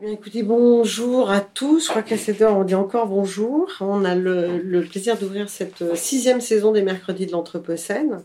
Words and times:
Eh 0.00 0.42
bonjour 0.42 1.30
à 1.30 1.40
tous. 1.40 1.84
Je 1.84 1.90
crois 1.90 2.02
qu'à 2.02 2.16
cette 2.16 2.40
heure, 2.40 2.56
on 2.56 2.64
dit 2.64 2.74
encore 2.74 3.06
bonjour. 3.06 3.68
On 3.80 4.06
a 4.06 4.14
le, 4.14 4.80
plaisir 4.88 5.18
d'ouvrir 5.18 5.50
cette 5.50 5.94
sixième 5.96 6.40
saison 6.40 6.72
des 6.72 6.80
mercredis 6.80 7.26
de 7.26 7.32
l'Anthropocène, 7.32 8.22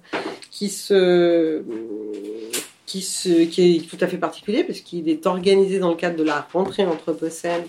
qui 0.49 0.69
se, 0.69 1.63
qui 2.85 3.01
se, 3.01 3.43
qui 3.43 3.75
est 3.75 3.89
tout 3.89 3.97
à 3.99 4.07
fait 4.07 4.17
particulier 4.17 4.63
parce 4.63 4.79
qu'il 4.79 5.09
est 5.09 5.25
organisé 5.27 5.79
dans 5.79 5.89
le 5.89 5.97
cadre 5.97 6.15
de 6.15 6.23
la 6.23 6.47
rentrée 6.53 6.85
Anthropocène 6.85 7.65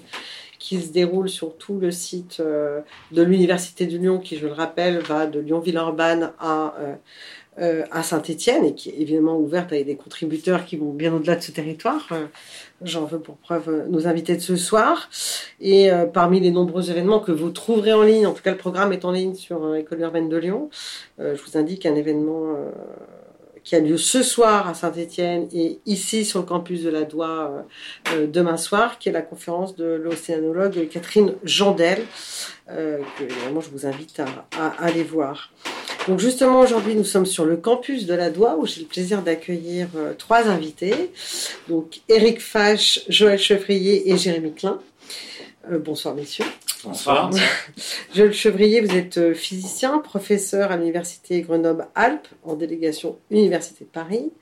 qui 0.61 0.81
se 0.81 0.93
déroule 0.93 1.29
sur 1.29 1.57
tout 1.57 1.79
le 1.79 1.91
site 1.91 2.39
euh, 2.41 2.81
de 3.13 3.23
l'Université 3.23 3.87
de 3.87 3.97
Lyon, 3.97 4.19
qui, 4.19 4.37
je 4.37 4.47
le 4.47 4.53
rappelle, 4.53 4.99
va 4.99 5.27
de 5.27 5.41
Lyon-Villeurbanne 5.41 6.33
à 6.41 6.75
euh, 7.61 7.69
euh, 7.69 7.85
à 7.91 8.03
Saint-Étienne 8.03 8.65
et 8.65 8.75
qui 8.75 8.91
est 8.91 8.95
évidemment 8.99 9.37
ouverte 9.37 9.73
avec 9.73 9.87
des 9.87 9.97
contributeurs 9.97 10.65
qui 10.65 10.77
vont 10.77 10.93
bien 10.93 11.13
au-delà 11.13 11.37
de 11.37 11.43
ce 11.43 11.53
territoire. 11.53 12.07
Euh, 12.13 12.27
j'en 12.83 13.05
veux 13.05 13.19
pour 13.19 13.37
preuve 13.37 13.69
euh, 13.69 13.87
nos 13.89 14.07
invités 14.07 14.37
de 14.37 14.41
ce 14.41 14.57
soir. 14.57 15.09
Et 15.61 15.91
parmi 16.13 16.39
les 16.41 16.53
nombreux 16.53 16.91
événements 16.91 17.19
que 17.19 17.33
vous 17.33 17.51
trouverez 17.51 17.93
en 17.93 18.03
ligne, 18.03 18.27
en 18.27 18.33
tout 18.33 18.43
cas 18.43 18.53
le 18.53 18.57
programme 18.57 18.93
est 18.93 19.05
en 19.05 19.11
ligne 19.11 19.35
sur 19.35 19.75
École 19.75 20.01
urbaine 20.01 20.29
de 20.29 20.37
Lyon, 20.37 20.71
je 21.19 21.41
vous 21.43 21.59
indique 21.59 21.85
un 21.85 21.97
événement 21.97 22.55
qui 23.65 23.75
a 23.75 23.81
lieu 23.81 23.97
ce 23.97 24.23
soir 24.23 24.69
à 24.69 24.75
Saint-Étienne 24.75 25.49
et 25.53 25.81
ici 25.85 26.25
sur 26.25 26.39
le 26.39 26.47
campus 26.47 26.85
de 26.85 26.91
la 26.91 27.03
Doua 27.03 27.67
demain 28.29 28.57
soir, 28.57 29.01
qui 29.01 29.09
est 29.09 29.13
la 29.13 29.23
conférence 29.23 29.75
de 29.75 29.85
l'océanologue 29.85 30.89
Catherine 30.89 31.35
Jandel, 31.43 32.05
que 32.69 33.25
évidemment 33.25 33.61
je 33.61 33.71
vous 33.71 33.85
invite 33.85 34.23
à 34.57 34.69
aller 34.79 35.03
voir. 35.03 35.51
Donc 36.09 36.21
justement 36.21 36.61
aujourd'hui 36.61 36.95
nous 36.95 37.05
sommes 37.05 37.27
sur 37.27 37.45
le 37.45 37.59
campus 37.59 38.07
de 38.07 38.15
la 38.15 38.31
Doua 38.31 38.57
où 38.57 38.67
j'ai 38.67 38.81
le 38.81 38.87
plaisir 38.87 39.21
d'accueillir 39.21 39.89
euh, 39.95 40.15
trois 40.15 40.49
invités. 40.49 41.13
Donc 41.69 42.01
Eric 42.09 42.41
Fache, 42.41 43.01
Joël 43.11 43.39
Chevrier 43.39 44.11
et 44.11 44.17
Jérémy 44.17 44.55
Klein. 44.55 44.81
Euh, 45.71 45.79
bonsoir 45.79 46.15
messieurs. 46.15 46.47
Bonsoir. 46.83 47.31
Joël 48.15 48.33
Chevrier, 48.33 48.81
vous 48.81 48.97
êtes 48.97 49.19
euh, 49.19 49.35
physicien, 49.35 49.99
professeur 49.99 50.73
à 50.73 50.79
l'université 50.79 51.43
Grenoble-Alpes 51.43 52.29
en 52.43 52.55
délégation 52.55 53.19
Université 53.31 53.85
de 53.85 53.91
Paris. 53.91 54.33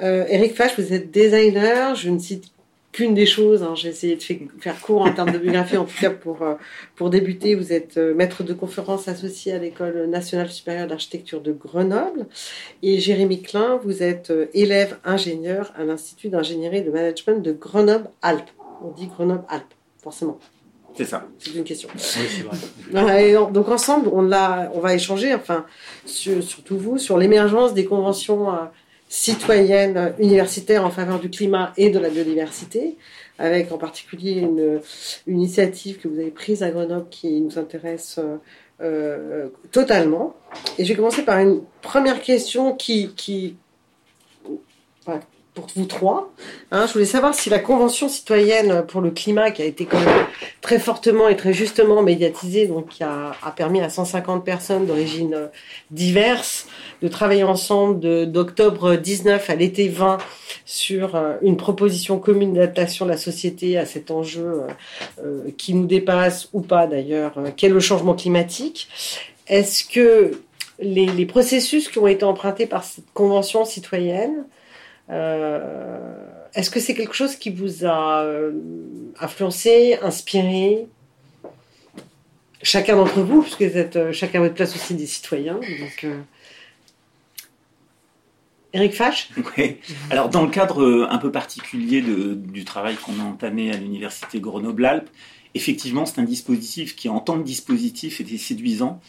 Eric 0.00 0.56
Fache, 0.56 0.78
vous 0.78 0.92
êtes 0.92 1.12
designer. 1.12 1.94
Je 1.94 2.10
ne 2.10 2.18
cite 2.18 2.51
qu'une 2.92 3.14
des 3.14 3.26
choses. 3.26 3.62
Hein, 3.62 3.74
j'ai 3.74 3.88
essayé 3.88 4.16
de 4.16 4.22
faire 4.60 4.80
court 4.80 5.02
en 5.02 5.12
termes 5.12 5.32
de 5.32 5.38
biographie, 5.38 5.76
en 5.76 5.84
tout 5.84 5.98
cas 5.98 6.10
pour, 6.10 6.42
euh, 6.42 6.54
pour 6.94 7.10
débuter. 7.10 7.54
Vous 7.54 7.72
êtes 7.72 7.96
euh, 7.96 8.14
maître 8.14 8.42
de 8.42 8.52
conférence 8.52 9.08
associé 9.08 9.52
à 9.52 9.58
l'École 9.58 10.06
nationale 10.06 10.50
supérieure 10.50 10.86
d'architecture 10.86 11.40
de 11.40 11.52
Grenoble. 11.52 12.26
Et 12.82 13.00
Jérémy 13.00 13.42
Klein, 13.42 13.80
vous 13.82 14.02
êtes 14.02 14.30
euh, 14.30 14.46
élève 14.52 14.98
ingénieur 15.04 15.72
à 15.76 15.84
l'Institut 15.84 16.28
d'ingénierie 16.28 16.78
et 16.78 16.82
de 16.82 16.90
management 16.90 17.42
de 17.42 17.52
Grenoble-Alpes. 17.52 18.50
On 18.84 18.90
dit 18.90 19.06
Grenoble-Alpes, 19.06 19.74
forcément. 20.02 20.38
C'est 20.94 21.06
ça. 21.06 21.26
C'est 21.38 21.54
une 21.54 21.64
question. 21.64 21.88
Oui, 21.94 22.00
c'est 22.00 22.42
vrai. 22.92 23.32
donc 23.50 23.68
ensemble, 23.70 24.10
on, 24.12 24.30
a, 24.30 24.70
on 24.74 24.80
va 24.80 24.94
échanger, 24.94 25.32
enfin, 25.34 25.64
surtout 26.04 26.76
vous, 26.76 26.98
sur 26.98 27.16
l'émergence 27.16 27.72
des 27.72 27.86
conventions 27.86 28.50
citoyenne 29.12 30.14
universitaire 30.18 30.86
en 30.86 30.90
faveur 30.90 31.20
du 31.20 31.28
climat 31.28 31.74
et 31.76 31.90
de 31.90 31.98
la 31.98 32.08
biodiversité, 32.08 32.96
avec 33.38 33.70
en 33.70 33.76
particulier 33.76 34.40
une, 34.40 34.80
initiative 35.26 35.98
que 35.98 36.08
vous 36.08 36.18
avez 36.18 36.30
prise 36.30 36.62
à 36.62 36.70
Grenoble 36.70 37.10
qui 37.10 37.42
nous 37.42 37.58
intéresse 37.58 38.18
euh, 38.80 39.50
totalement. 39.70 40.34
Et 40.78 40.86
je 40.86 40.88
vais 40.88 40.96
commencer 40.96 41.26
par 41.26 41.40
une 41.40 41.60
première 41.82 42.22
question 42.22 42.74
qui, 42.74 43.12
qui 43.14 43.56
pour 45.54 45.66
vous 45.76 45.84
trois. 45.84 46.32
Hein, 46.70 46.86
je 46.86 46.94
voulais 46.94 47.04
savoir 47.04 47.34
si 47.34 47.50
la 47.50 47.58
Convention 47.58 48.08
citoyenne 48.08 48.84
pour 48.86 49.02
le 49.02 49.10
climat, 49.10 49.50
qui 49.50 49.60
a 49.60 49.66
été 49.66 49.86
très 50.62 50.78
fortement 50.78 51.28
et 51.28 51.36
très 51.36 51.52
justement 51.52 52.02
médiatisée, 52.02 52.66
donc 52.66 52.88
qui 52.88 53.02
a, 53.02 53.32
permis 53.54 53.82
à 53.82 53.90
150 53.90 54.44
personnes 54.44 54.86
d'origine 54.86 55.34
euh, 55.34 55.46
diverses 55.90 56.66
de 57.02 57.08
travailler 57.08 57.44
ensemble 57.44 58.30
d'octobre 58.30 58.96
19 58.96 59.50
à 59.50 59.54
l'été 59.54 59.88
20 59.88 60.18
sur 60.64 61.16
euh, 61.16 61.34
une 61.42 61.58
proposition 61.58 62.18
commune 62.18 62.54
d'adaptation 62.54 63.04
de 63.04 63.10
la 63.10 63.18
société 63.18 63.76
à 63.76 63.84
cet 63.84 64.10
enjeu 64.10 64.62
euh, 65.22 65.50
qui 65.58 65.74
nous 65.74 65.86
dépasse 65.86 66.48
ou 66.54 66.62
pas 66.62 66.86
d'ailleurs, 66.86 67.34
qu'est 67.56 67.68
le 67.68 67.80
changement 67.80 68.14
climatique. 68.14 68.88
Est-ce 69.48 69.84
que 69.84 70.32
les, 70.78 71.26
processus 71.26 71.88
qui 71.88 71.98
ont 71.98 72.06
été 72.06 72.24
empruntés 72.24 72.66
par 72.66 72.84
cette 72.84 73.04
Convention 73.12 73.64
citoyenne 73.64 74.44
est-ce 75.08 76.70
que 76.70 76.80
c'est 76.80 76.94
quelque 76.94 77.14
chose 77.14 77.36
qui 77.36 77.50
vous 77.50 77.84
a 77.84 78.22
euh, 78.24 78.52
influencé, 79.18 79.98
inspiré? 80.02 80.86
Chacun 82.62 82.96
d'entre 82.96 83.20
vous, 83.22 83.42
puisque 83.42 83.62
vous 83.62 83.76
êtes 83.76 83.96
euh, 83.96 84.12
chacun 84.12 84.38
à 84.38 84.42
votre 84.42 84.54
place 84.54 84.74
aussi 84.74 84.94
des 84.94 85.06
citoyens. 85.06 85.60
Eric 88.72 88.94
Fache? 88.94 89.30
Oui. 89.58 89.78
Alors, 90.10 90.28
dans 90.28 90.42
le 90.42 90.50
cadre 90.50 91.08
un 91.10 91.18
peu 91.18 91.32
particulier 91.32 92.02
du 92.02 92.64
travail 92.64 92.96
qu'on 92.96 93.18
a 93.20 93.24
entamé 93.24 93.72
à 93.72 93.76
l'Université 93.76 94.40
Grenoble-Alpes, 94.40 95.10
effectivement, 95.54 96.06
c'est 96.06 96.20
un 96.20 96.24
dispositif 96.24 96.96
qui, 96.96 97.08
en 97.08 97.20
tant 97.20 97.38
que 97.38 97.44
dispositif, 97.44 98.20
était 98.20 98.38
séduisant 98.38 99.00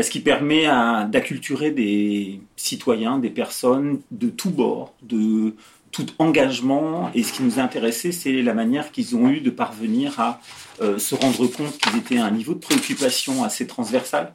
parce 0.00 0.08
qu'il 0.08 0.22
permet 0.22 0.64
d'acculturer 1.10 1.72
des 1.72 2.40
citoyens, 2.56 3.18
des 3.18 3.28
personnes 3.28 4.00
de 4.10 4.30
tous 4.30 4.48
bords, 4.48 4.94
de 5.02 5.54
tout 5.90 6.06
engagement. 6.18 7.10
Et 7.14 7.22
ce 7.22 7.34
qui 7.34 7.42
nous 7.42 7.58
a 7.58 7.62
intéressé, 7.62 8.10
c'est 8.10 8.40
la 8.40 8.54
manière 8.54 8.92
qu'ils 8.92 9.14
ont 9.14 9.28
eu 9.28 9.42
de 9.42 9.50
parvenir 9.50 10.18
à 10.18 10.40
euh, 10.80 10.98
se 10.98 11.14
rendre 11.14 11.46
compte 11.48 11.76
qu'ils 11.76 11.98
étaient 11.98 12.16
à 12.16 12.24
un 12.24 12.30
niveau 12.30 12.54
de 12.54 12.60
préoccupation 12.60 13.44
assez 13.44 13.66
transversal, 13.66 14.32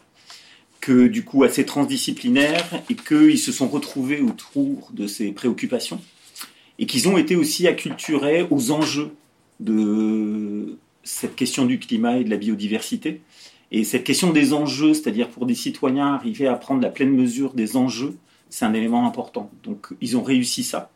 que 0.82 1.08
du 1.08 1.26
coup 1.26 1.44
assez 1.44 1.66
transdisciplinaire, 1.66 2.64
et 2.88 2.96
qu'ils 2.96 3.40
se 3.40 3.52
sont 3.52 3.68
retrouvés 3.68 4.22
autour 4.22 4.92
de 4.94 5.08
ces 5.08 5.32
préoccupations, 5.32 6.00
et 6.78 6.86
qu'ils 6.86 7.10
ont 7.10 7.18
été 7.18 7.36
aussi 7.36 7.68
acculturés 7.68 8.46
aux 8.52 8.70
enjeux 8.70 9.16
de 9.60 10.78
cette 11.02 11.36
question 11.36 11.66
du 11.66 11.80
climat 11.80 12.18
et 12.18 12.24
de 12.24 12.30
la 12.30 12.38
biodiversité. 12.38 13.22
Et 13.76 13.84
cette 13.84 14.06
question 14.06 14.32
des 14.32 14.54
enjeux, 14.54 14.94
c'est-à-dire 14.94 15.28
pour 15.28 15.46
des 15.46 15.54
citoyens 15.54 16.14
arriver 16.14 16.48
à 16.48 16.54
prendre 16.54 16.82
la 16.82 16.88
pleine 16.88 17.12
mesure 17.12 17.54
des 17.54 17.76
enjeux, 17.76 18.16
c'est 18.50 18.64
un 18.64 18.74
élément 18.74 19.06
important. 19.06 19.52
Donc 19.66 19.88
ils 20.00 20.16
ont 20.16 20.24
réussi 20.24 20.64
ça. 20.64 20.92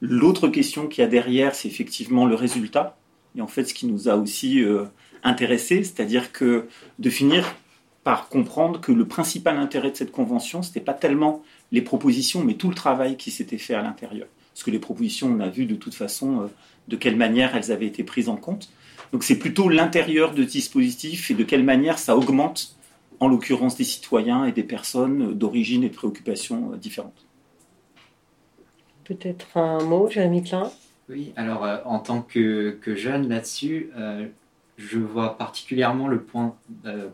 L'autre 0.00 0.48
question 0.48 0.88
qu'il 0.88 1.02
y 1.02 1.04
a 1.04 1.08
derrière, 1.08 1.54
c'est 1.54 1.68
effectivement 1.68 2.26
le 2.26 2.34
résultat. 2.34 2.98
Et 3.36 3.42
en 3.42 3.46
fait, 3.46 3.66
ce 3.66 3.74
qui 3.74 3.86
nous 3.86 4.08
a 4.08 4.16
aussi 4.16 4.60
euh, 4.60 4.86
intéressés, 5.22 5.84
c'est-à-dire 5.84 6.32
que 6.32 6.66
de 6.98 7.10
finir 7.10 7.54
par 8.02 8.28
comprendre 8.28 8.80
que 8.80 8.90
le 8.90 9.06
principal 9.06 9.56
intérêt 9.56 9.92
de 9.92 9.96
cette 9.96 10.10
convention, 10.10 10.64
ce 10.64 10.70
n'était 10.70 10.80
pas 10.80 10.94
tellement 10.94 11.44
les 11.70 11.80
propositions, 11.80 12.42
mais 12.42 12.54
tout 12.54 12.68
le 12.68 12.74
travail 12.74 13.16
qui 13.16 13.30
s'était 13.30 13.56
fait 13.56 13.74
à 13.74 13.82
l'intérieur. 13.82 14.26
Parce 14.52 14.64
que 14.64 14.72
les 14.72 14.80
propositions, 14.80 15.28
on 15.28 15.38
a 15.38 15.48
vu 15.48 15.64
de 15.64 15.76
toute 15.76 15.94
façon 15.94 16.40
euh, 16.40 16.46
de 16.88 16.96
quelle 16.96 17.16
manière 17.16 17.56
elles 17.56 17.72
avaient 17.72 17.86
été 17.86 18.04
prises 18.04 18.28
en 18.28 18.36
compte. 18.36 18.70
Donc 19.12 19.22
c'est 19.24 19.38
plutôt 19.38 19.68
l'intérieur 19.68 20.34
de 20.34 20.44
dispositif 20.44 21.30
et 21.30 21.34
de 21.34 21.44
quelle 21.44 21.64
manière 21.64 21.98
ça 21.98 22.16
augmente, 22.16 22.76
en 23.20 23.28
l'occurrence 23.28 23.76
des 23.76 23.84
citoyens 23.84 24.44
et 24.44 24.52
des 24.52 24.62
personnes 24.62 25.32
d'origine 25.32 25.84
et 25.84 25.88
de 25.88 25.94
préoccupations 25.94 26.72
euh, 26.72 26.76
différentes. 26.76 27.24
Peut-être 29.04 29.56
un 29.56 29.82
mot, 29.82 30.10
Jérémy 30.10 30.42
Klein? 30.42 30.70
Oui, 31.08 31.32
alors 31.36 31.64
euh, 31.64 31.78
en 31.84 31.98
tant 32.00 32.20
que, 32.20 32.78
jeune 32.84 33.28
là-dessus, 33.28 33.90
euh, 33.96 34.26
je 34.76 34.98
vois 34.98 35.38
particulièrement 35.38 36.08
le 36.08 36.20
point, 36.20 36.54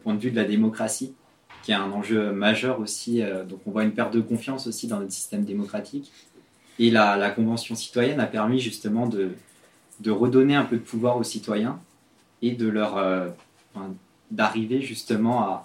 point 0.03 0.15
de 0.15 0.21
vue 0.21 0.31
de 0.31 0.37
la 0.37 0.45
démocratie, 0.45 1.15
qui 1.63 1.71
est 1.71 1.77
un 1.77 1.93
enjeu 1.93 2.33
majeur 2.33 2.81
aussi. 2.81 3.23
donc 3.49 3.61
on 3.67 3.71
voit 3.71 3.85
une 3.85 3.93
perte 3.93 4.13
de 4.13 4.21
confiance 4.21 4.67
aussi 4.67 4.89
dans 4.89 4.99
notre 4.99 5.13
système 5.13 5.45
démocratique. 5.45 6.11
Et 6.81 6.91
la, 6.91 7.17
la 7.17 7.31
Convention 7.31 7.77
citoyenne 7.77 8.19
a 8.19 8.27
permis 8.27 8.59
justement 8.59 9.07
de, 9.07 9.37
de 10.03 10.11
redonner 10.11 10.55
un 10.55 10.65
peu 10.65 10.77
de 10.77 10.83
pouvoir 10.83 11.17
aux 11.17 11.23
citoyens 11.23 11.79
et 12.43 12.53
de 12.53 12.69
leur 12.69 12.97
euh, 12.97 13.29
d'arriver 14.31 14.83
justement 14.83 15.65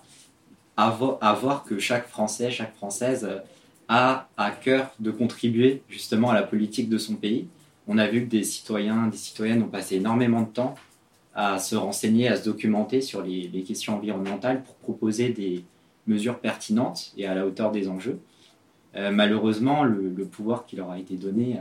à, 0.78 0.92
voir 0.92 1.63
que 1.63 1.80
chaque 1.80 2.07
Français, 2.07 2.51
chaque 2.51 2.75
Française 2.75 3.25
euh, 3.25 3.39
a 3.88 4.28
à 4.38 4.51
cœur 4.51 4.94
de 5.00 5.10
contribuer 5.12 5.81
justement 5.89 6.30
à 6.30 6.36
la 6.36 6.44
politique 6.44 6.88
de 6.89 6.98
son 6.98 7.16
pays. 7.16 7.48
On 7.88 7.98
a 7.98 8.07
vu 8.07 8.25
que 8.25 8.30
des 8.30 8.44
citoyens, 8.44 9.07
des 9.07 9.18
citoyennes 9.18 9.63
ont 9.63 9.69
passé 9.69 9.95
énormément 9.95 10.42
de 10.42 10.50
temps 10.50 10.75
à 11.34 11.57
se 11.57 11.75
renseigner, 11.75 12.28
à 12.28 12.36
se 12.36 12.45
documenter 12.45 13.01
sur 13.01 13.22
les, 13.22 13.63
questions 13.63 13.95
environnementales 13.95 14.63
pour 14.63 14.75
proposer 14.75 15.30
des 15.30 15.63
mesures 16.06 16.39
pertinentes 16.39 17.13
et 17.18 17.25
à 17.25 17.34
la 17.34 17.45
hauteur 17.45 17.72
des 17.72 17.88
enjeux. 17.88 18.19
Euh, 18.95 19.12
malheureusement, 19.12 19.84
le, 19.84 20.12
pouvoir 20.25 20.66
qui 20.66 20.75
leur 20.75 20.92
a 20.92 21.00
été 21.00 21.16
donné 21.16 21.57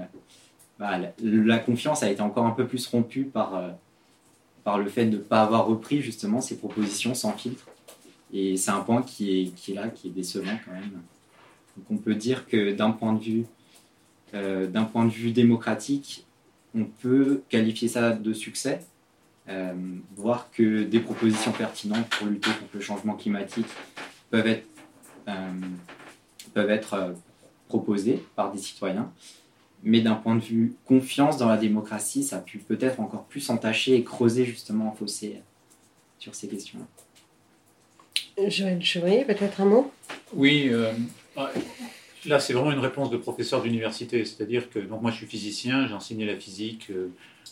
bah, 0.79 0.99
la, 1.23 1.59
confiance 1.59 2.03
a 2.03 2.11
été 2.11 2.21
encore 2.21 2.47
un 2.47 2.51
peu 2.51 2.67
plus 2.67 2.87
rompue 2.87 3.25
par, 3.25 3.57
euh, 3.57 3.71
par 4.63 4.79
le 4.79 4.89
fait 4.89 5.07
de 5.07 5.17
ne 5.17 5.23
pas 5.23 5.43
avoir 5.43 5.67
repris 5.67 6.03
justement 6.03 6.41
ces 6.41 6.57
propositions 6.59 7.15
sans 7.15 7.33
filtre. 7.33 7.67
Et 8.33 8.57
c'est 8.57 8.71
un 8.71 8.81
point 8.81 9.03
qui 9.03 9.41
est, 9.41 9.45
qui 9.55 9.73
est 9.73 9.75
là, 9.75 9.89
qui 9.89 10.09
est 10.09 10.11
décevant 10.11 10.59
quand 10.65 10.73
même. 10.73 10.91
Donc 11.77 11.87
on 11.91 11.97
peut 11.97 12.15
dire 12.15 12.47
que 12.47 12.73
d'un 12.73 12.91
point 12.91 13.13
de 13.13 13.23
vue, 13.23 13.45
euh, 14.35 14.69
point 14.93 15.05
de 15.05 15.11
vue 15.11 15.33
démocratique, 15.33 16.27
on 16.75 16.85
peut 16.85 17.43
qualifier 17.49 17.89
ça 17.89 18.13
de 18.13 18.33
succès, 18.33 18.81
euh, 19.49 19.73
voir 20.17 20.51
que 20.51 20.83
des 20.83 21.01
propositions 21.01 21.53
pertinentes 21.53 22.09
pour 22.11 22.27
lutter 22.27 22.51
contre 22.51 22.75
le 22.75 22.81
changement 22.81 23.15
climatique 23.15 23.69
peuvent 24.31 24.47
être, 24.47 24.67
euh, 25.29 25.53
peuvent 26.53 26.71
être 26.71 27.15
proposées 27.69 28.25
par 28.35 28.53
des 28.53 28.59
citoyens. 28.59 29.11
Mais 29.87 30.01
d'un 30.01 30.17
point 30.17 30.35
de 30.35 30.43
vue 30.43 30.75
confiance 30.85 31.39
dans 31.39 31.49
la 31.49 31.57
démocratie, 31.57 32.23
ça 32.23 32.37
a 32.37 32.41
pu 32.41 32.59
peut-être 32.59 33.01
encore 33.01 33.25
plus 33.25 33.49
entacher 33.49 33.95
et 33.95 34.03
creuser 34.03 34.45
justement 34.45 34.93
un 34.93 34.95
fossé 34.95 35.37
sur 36.19 36.35
ces 36.35 36.49
questions-là. 36.49 36.87
Joël 38.51 38.83
Chevrier, 38.85 39.25
peut-être 39.25 39.63
un 39.63 39.65
mot? 39.65 39.91
Oui, 40.35 40.71
ah, 41.37 41.51
là 42.27 42.39
c'est 42.39 42.53
vraiment 42.53 42.73
une 42.73 42.81
réponse 42.81 43.11
de 43.11 43.17
professeur 43.17 43.63
d'université, 43.63 44.25
c'est-à-dire 44.27 44.69
que 44.69 44.81
donc 44.81 45.01
moi 45.01 45.11
je 45.11 45.17
suis 45.17 45.27
physicien, 45.27 45.87
j'ai 45.87 45.95
enseigné 45.95 46.27
la 46.27 46.37
physique 46.37 46.91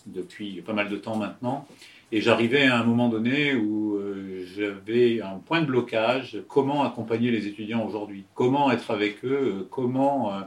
depuis 0.07 0.61
pas 0.61 0.75
mal 0.75 0.91
de 0.91 0.97
temps 0.97 1.17
maintenant. 1.17 1.67
Et 2.13 2.21
j'arrivais 2.21 2.67
à 2.67 2.79
un 2.79 2.85
moment 2.85 3.09
donné 3.09 3.55
où 3.55 3.97
euh, 3.97 4.47
j'avais 4.55 5.21
un 5.21 5.39
point 5.45 5.61
de 5.61 5.67
blocage, 5.67 6.39
comment 6.47 6.85
accompagner 6.85 7.33
les 7.33 7.49
étudiants 7.49 7.85
aujourd'hui, 7.85 8.25
comment 8.35 8.71
être 8.71 8.93
avec 8.93 9.25
eux, 9.25 9.57
euh, 9.63 9.69
comment 9.69 10.33
euh, 10.33 10.41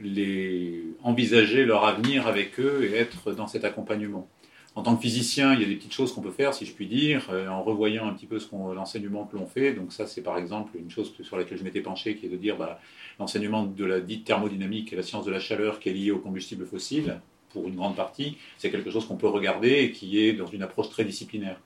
les 0.00 0.84
envisager 1.02 1.64
leur 1.64 1.84
avenir 1.84 2.26
avec 2.26 2.58
eux 2.58 2.84
et 2.84 2.96
être 2.96 3.32
dans 3.32 3.46
cet 3.46 3.64
accompagnement. 3.64 4.28
En 4.76 4.82
tant 4.82 4.94
que 4.94 5.02
physicien, 5.02 5.54
il 5.54 5.60
y 5.60 5.64
a 5.64 5.66
des 5.66 5.74
petites 5.74 5.92
choses 5.92 6.12
qu'on 6.12 6.20
peut 6.20 6.30
faire, 6.30 6.54
si 6.54 6.64
je 6.64 6.72
puis 6.72 6.86
dire, 6.86 7.28
en 7.50 7.62
revoyant 7.62 8.06
un 8.06 8.14
petit 8.14 8.26
peu 8.26 8.38
l'enseignement 8.74 9.24
que 9.24 9.36
l'on 9.36 9.46
fait. 9.46 9.72
Donc 9.72 9.92
ça, 9.92 10.06
c'est 10.06 10.22
par 10.22 10.38
exemple 10.38 10.78
une 10.78 10.90
chose 10.90 11.12
sur 11.20 11.36
laquelle 11.36 11.58
je 11.58 11.64
m'étais 11.64 11.80
penché, 11.80 12.14
qui 12.14 12.26
est 12.26 12.28
de 12.28 12.36
dire 12.36 12.56
bah, 12.56 12.80
l'enseignement 13.18 13.64
de 13.64 13.84
la 13.84 14.00
dite 14.00 14.24
thermodynamique 14.24 14.92
et 14.92 14.96
la 14.96 15.02
science 15.02 15.24
de 15.24 15.32
la 15.32 15.40
chaleur 15.40 15.80
qui 15.80 15.88
est 15.88 15.92
liée 15.92 16.12
aux 16.12 16.20
combustibles 16.20 16.66
fossiles 16.66 17.20
pour 17.52 17.66
une 17.66 17.74
grande 17.74 17.96
partie, 17.96 18.36
c'est 18.58 18.70
quelque 18.70 18.90
chose 18.90 19.06
qu'on 19.06 19.16
peut 19.16 19.26
regarder 19.26 19.80
et 19.80 19.90
qui 19.90 20.20
est 20.20 20.34
dans 20.34 20.46
une 20.46 20.62
approche 20.62 20.88
très 20.88 21.04
disciplinaire. 21.04 21.60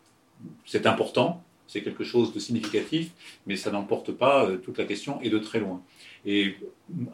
C'est 0.64 0.86
important, 0.86 1.42
c'est 1.66 1.82
quelque 1.82 2.04
chose 2.04 2.32
de 2.32 2.38
significatif, 2.38 3.10
mais 3.46 3.56
ça 3.56 3.70
n'emporte 3.70 4.12
pas 4.12 4.46
euh, 4.46 4.56
toute 4.56 4.78
la 4.78 4.84
question 4.84 5.20
et 5.20 5.30
de 5.30 5.38
très 5.38 5.60
loin. 5.60 5.82
Et 6.26 6.56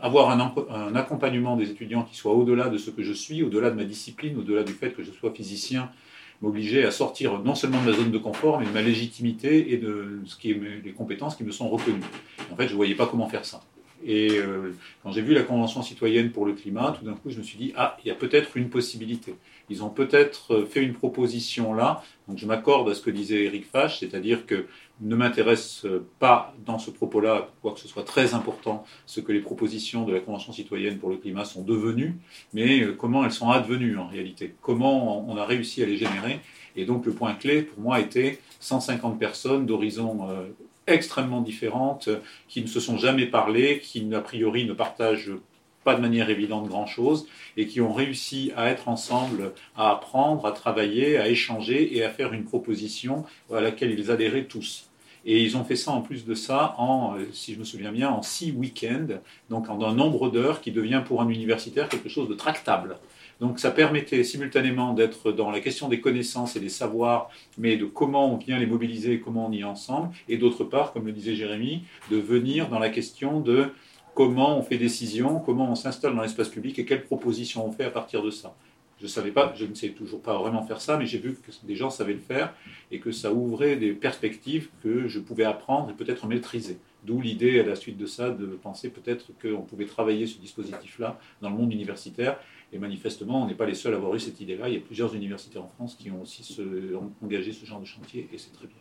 avoir 0.00 0.30
un, 0.30 0.94
accompagnement 0.94 1.56
des 1.56 1.70
étudiants 1.70 2.02
qui 2.02 2.16
soit 2.16 2.32
au-delà 2.32 2.68
de 2.68 2.78
ce 2.78 2.90
que 2.90 3.02
je 3.02 3.12
suis, 3.12 3.42
au-delà 3.42 3.70
de 3.70 3.76
ma 3.76 3.84
discipline, 3.84 4.36
au-delà 4.38 4.62
du 4.62 4.72
fait 4.72 4.90
que 4.90 5.02
je 5.02 5.10
sois 5.10 5.32
physicien, 5.32 5.90
m'obliger 6.42 6.84
à 6.84 6.90
sortir 6.90 7.38
non 7.40 7.54
seulement 7.54 7.80
de 7.82 7.90
ma 7.90 7.96
zone 7.96 8.10
de 8.10 8.18
confort, 8.18 8.60
mais 8.60 8.66
de 8.66 8.70
ma 8.70 8.82
légitimité 8.82 9.72
et 9.72 9.78
de 9.78 10.20
ce 10.26 10.36
qui 10.36 10.52
est 10.52 10.60
les 10.84 10.92
compétences 10.92 11.36
qui 11.36 11.44
me 11.44 11.52
sont 11.52 11.68
reconnues. 11.68 12.00
En 12.52 12.56
fait, 12.56 12.66
je 12.66 12.72
ne 12.72 12.76
voyais 12.76 12.94
pas 12.94 13.06
comment 13.06 13.28
faire 13.28 13.44
ça. 13.44 13.62
Et 14.04 14.38
euh, 14.38 14.74
quand 15.02 15.12
j'ai 15.12 15.20
vu 15.20 15.34
la 15.34 15.42
Convention 15.42 15.82
citoyenne 15.82 16.30
pour 16.30 16.46
le 16.46 16.54
climat, 16.54 16.96
tout 16.98 17.04
d'un 17.04 17.14
coup, 17.14 17.30
je 17.30 17.38
me 17.38 17.42
suis 17.42 17.58
dit, 17.58 17.72
ah, 17.76 17.98
il 18.02 18.08
y 18.08 18.10
a 18.10 18.14
peut-être 18.14 18.56
une 18.56 18.70
possibilité. 18.70 19.34
Ils 19.68 19.82
ont 19.84 19.90
peut-être 19.90 20.54
euh, 20.54 20.64
fait 20.64 20.82
une 20.82 20.94
proposition 20.94 21.74
là. 21.74 22.02
Donc 22.26 22.38
je 22.38 22.46
m'accorde 22.46 22.88
à 22.88 22.94
ce 22.94 23.02
que 23.02 23.10
disait 23.10 23.44
Eric 23.44 23.66
Fache, 23.66 24.00
c'est-à-dire 24.00 24.46
que 24.46 24.66
ne 25.00 25.16
m'intéresse 25.16 25.86
pas 26.18 26.54
dans 26.66 26.78
ce 26.78 26.90
propos-là, 26.90 27.48
quoi 27.62 27.72
que 27.72 27.80
ce 27.80 27.88
soit 27.88 28.04
très 28.04 28.34
important, 28.34 28.84
ce 29.06 29.20
que 29.20 29.32
les 29.32 29.40
propositions 29.40 30.04
de 30.04 30.12
la 30.12 30.20
Convention 30.20 30.52
citoyenne 30.52 30.98
pour 30.98 31.10
le 31.10 31.16
climat 31.16 31.44
sont 31.44 31.62
devenues, 31.62 32.16
mais 32.52 32.80
euh, 32.80 32.92
comment 32.92 33.24
elles 33.24 33.32
sont 33.32 33.50
advenues 33.50 33.98
en 33.98 34.06
réalité, 34.06 34.54
comment 34.60 35.28
on 35.28 35.36
a 35.36 35.44
réussi 35.44 35.82
à 35.82 35.86
les 35.86 35.96
générer. 35.96 36.40
Et 36.76 36.84
donc 36.84 37.06
le 37.06 37.12
point 37.12 37.34
clé 37.34 37.62
pour 37.62 37.80
moi 37.82 38.00
était 38.00 38.38
150 38.60 39.18
personnes 39.18 39.66
d'horizons 39.66 40.28
extrêmement 40.86 41.40
différentes, 41.40 42.08
qui 42.48 42.62
ne 42.62 42.66
se 42.66 42.80
sont 42.80 42.98
jamais 42.98 43.26
parlé, 43.26 43.80
qui 43.80 44.06
a 44.14 44.20
priori 44.20 44.66
ne 44.66 44.72
partagent 44.72 45.32
pas 45.84 45.94
de 45.94 46.00
manière 46.00 46.28
évidente 46.28 46.68
grand-chose, 46.68 47.26
et 47.56 47.66
qui 47.66 47.80
ont 47.80 47.92
réussi 47.92 48.52
à 48.56 48.70
être 48.70 48.88
ensemble, 48.88 49.52
à 49.76 49.90
apprendre, 49.90 50.44
à 50.46 50.52
travailler, 50.52 51.16
à 51.16 51.28
échanger 51.28 51.96
et 51.96 52.04
à 52.04 52.10
faire 52.10 52.32
une 52.32 52.44
proposition 52.44 53.24
à 53.52 53.60
laquelle 53.60 53.98
ils 53.98 54.10
adhéraient 54.10 54.44
tous. 54.44 54.89
Et 55.24 55.42
ils 55.42 55.56
ont 55.56 55.64
fait 55.64 55.76
ça 55.76 55.90
en 55.90 56.00
plus 56.00 56.24
de 56.24 56.34
ça 56.34 56.74
en, 56.78 57.14
si 57.32 57.54
je 57.54 57.58
me 57.58 57.64
souviens 57.64 57.92
bien, 57.92 58.08
en 58.08 58.22
six 58.22 58.52
week-ends, 58.52 59.18
donc 59.50 59.68
en 59.68 59.82
un 59.82 59.94
nombre 59.94 60.30
d'heures 60.30 60.60
qui 60.60 60.72
devient 60.72 61.02
pour 61.06 61.20
un 61.20 61.28
universitaire 61.28 61.88
quelque 61.88 62.08
chose 62.08 62.28
de 62.28 62.34
tractable. 62.34 62.96
Donc 63.40 63.58
ça 63.58 63.70
permettait 63.70 64.22
simultanément 64.22 64.92
d'être 64.92 65.32
dans 65.32 65.50
la 65.50 65.60
question 65.60 65.88
des 65.88 66.00
connaissances 66.00 66.56
et 66.56 66.60
des 66.60 66.68
savoirs, 66.68 67.30
mais 67.56 67.76
de 67.76 67.86
comment 67.86 68.32
on 68.32 68.36
vient 68.36 68.58
les 68.58 68.66
mobiliser 68.66 69.14
et 69.14 69.20
comment 69.20 69.46
on 69.46 69.52
y 69.52 69.60
est 69.60 69.64
ensemble, 69.64 70.10
et 70.28 70.36
d'autre 70.36 70.64
part, 70.64 70.92
comme 70.92 71.06
le 71.06 71.12
disait 71.12 71.34
Jérémy, 71.34 71.84
de 72.10 72.18
venir 72.18 72.68
dans 72.68 72.78
la 72.78 72.90
question 72.90 73.40
de 73.40 73.72
comment 74.14 74.58
on 74.58 74.62
fait 74.62 74.76
décision, 74.76 75.40
comment 75.40 75.70
on 75.70 75.74
s'installe 75.74 76.14
dans 76.14 76.22
l'espace 76.22 76.48
public 76.48 76.78
et 76.78 76.84
quelles 76.84 77.04
propositions 77.04 77.66
on 77.66 77.72
fait 77.72 77.84
à 77.84 77.90
partir 77.90 78.22
de 78.22 78.30
ça. 78.30 78.54
Je 79.00 79.06
savais 79.06 79.30
pas, 79.30 79.54
je 79.56 79.64
ne 79.64 79.74
sais 79.74 79.90
toujours 79.90 80.20
pas 80.20 80.36
vraiment 80.38 80.62
faire 80.62 80.80
ça, 80.80 80.98
mais 80.98 81.06
j'ai 81.06 81.18
vu 81.18 81.34
que 81.34 81.50
des 81.66 81.74
gens 81.74 81.88
savaient 81.88 82.12
le 82.12 82.20
faire 82.20 82.54
et 82.90 83.00
que 83.00 83.12
ça 83.12 83.32
ouvrait 83.32 83.76
des 83.76 83.92
perspectives 83.92 84.68
que 84.82 85.08
je 85.08 85.18
pouvais 85.18 85.44
apprendre 85.44 85.90
et 85.90 85.94
peut-être 85.94 86.26
maîtriser. 86.26 86.78
D'où 87.04 87.20
l'idée 87.20 87.60
à 87.60 87.62
la 87.62 87.76
suite 87.76 87.96
de 87.96 88.04
ça 88.04 88.30
de 88.30 88.46
penser 88.46 88.90
peut-être 88.90 89.32
qu'on 89.40 89.62
pouvait 89.62 89.86
travailler 89.86 90.26
ce 90.26 90.38
dispositif-là 90.38 91.18
dans 91.40 91.48
le 91.48 91.56
monde 91.56 91.72
universitaire 91.72 92.38
et 92.72 92.78
manifestement, 92.78 93.42
on 93.42 93.46
n'est 93.46 93.54
pas 93.54 93.66
les 93.66 93.74
seuls 93.74 93.94
à 93.94 93.96
avoir 93.96 94.14
eu 94.14 94.20
cette 94.20 94.40
idée-là. 94.40 94.68
Il 94.68 94.74
y 94.74 94.76
a 94.76 94.80
plusieurs 94.80 95.12
universités 95.14 95.58
en 95.58 95.66
France 95.66 95.96
qui 95.98 96.10
ont 96.10 96.22
aussi 96.22 96.56
engagé 97.22 97.52
ce 97.52 97.66
genre 97.66 97.80
de 97.80 97.84
chantier 97.84 98.28
et 98.32 98.38
c'est 98.38 98.52
très 98.52 98.66
bien. 98.66 98.76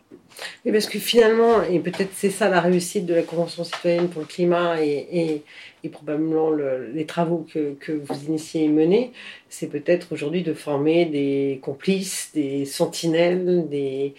Oui, 0.64 0.72
parce 0.72 0.86
que 0.86 1.00
finalement, 1.00 1.62
et 1.64 1.80
peut-être 1.80 2.10
c'est 2.14 2.30
ça 2.30 2.48
la 2.48 2.60
réussite 2.60 3.04
de 3.04 3.14
la 3.14 3.22
Convention 3.22 3.64
citoyenne 3.64 4.08
pour 4.08 4.20
le 4.22 4.28
climat 4.28 4.80
et, 4.80 5.42
probablement 5.90 6.50
les 6.52 7.06
travaux 7.06 7.46
que, 7.52 7.72
que, 7.80 7.92
vous 7.92 8.24
initiez 8.26 8.64
et 8.64 8.68
menez, 8.68 9.12
c'est 9.48 9.66
peut-être 9.66 10.12
aujourd'hui 10.12 10.42
de 10.42 10.52
former 10.52 11.06
des 11.06 11.58
complices, 11.62 12.30
des 12.34 12.66
sentinelles, 12.66 13.66
des, 13.68 14.14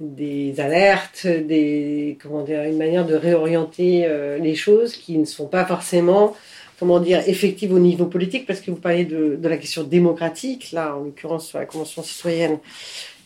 des 0.00 0.58
alertes, 0.58 1.26
des, 1.26 2.18
comment 2.20 2.42
dire, 2.42 2.62
une 2.64 2.78
manière 2.78 3.06
de 3.06 3.14
réorienter 3.14 4.06
euh, 4.06 4.38
les 4.38 4.54
choses 4.54 4.96
qui 4.96 5.18
ne 5.18 5.26
sont 5.26 5.46
pas 5.46 5.64
forcément 5.64 6.34
comment 6.78 7.00
dire, 7.00 7.22
effective 7.28 7.72
au 7.72 7.78
niveau 7.78 8.06
politique, 8.06 8.46
parce 8.46 8.60
que 8.60 8.70
vous 8.70 8.76
parlez 8.76 9.04
de, 9.04 9.38
la 9.42 9.56
question 9.56 9.84
démocratique, 9.84 10.72
là, 10.72 10.96
en 10.96 11.04
l'occurrence 11.04 11.48
sur 11.48 11.58
la 11.58 11.66
Convention 11.66 12.02
citoyenne, 12.02 12.58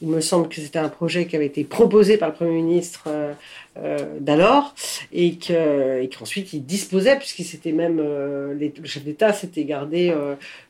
il 0.02 0.08
me 0.08 0.20
semble 0.20 0.48
que 0.48 0.56
c'était 0.56 0.78
un 0.78 0.90
projet 0.90 1.26
qui 1.26 1.36
avait 1.36 1.46
été 1.46 1.64
proposé 1.64 2.18
par 2.18 2.28
le 2.28 2.34
Premier 2.34 2.60
ministre 2.60 3.04
euh, 3.06 3.32
euh, 3.78 3.96
d'alors, 4.20 4.74
et 5.12 5.38
qu'ensuite 5.38 6.52
il 6.52 6.66
disposait, 6.66 7.16
puisqu'il 7.16 7.44
s'était 7.44 7.72
même, 7.72 7.98
euh, 7.98 8.54
le 8.54 8.84
chef 8.84 9.04
d'État 9.04 9.32
s'était 9.32 9.64
gardé, 9.64 10.14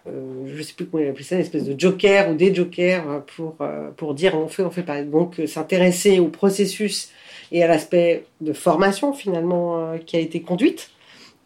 je 0.06 0.56
ne 0.56 0.62
sais 0.62 0.74
plus 0.74 0.86
comment 0.86 1.02
il 1.02 1.08
appelait 1.08 1.24
ça, 1.24 1.34
une 1.34 1.40
espèce 1.40 1.64
de 1.64 1.78
joker 1.78 2.30
ou 2.30 2.34
des 2.34 2.54
jokers 2.54 3.24
pour, 3.36 3.56
pour 3.96 4.14
dire 4.14 4.36
on 4.36 4.46
fait, 4.46 4.62
on 4.62 4.70
fait 4.70 4.82
pas. 4.82 5.02
Donc 5.02 5.40
s'intéresser 5.46 6.20
au 6.20 6.28
processus 6.28 7.10
et 7.50 7.64
à 7.64 7.66
l'aspect 7.66 8.24
de 8.40 8.52
formation 8.52 9.12
finalement 9.12 9.96
qui 10.06 10.16
a 10.16 10.20
été 10.20 10.40
conduite 10.40 10.90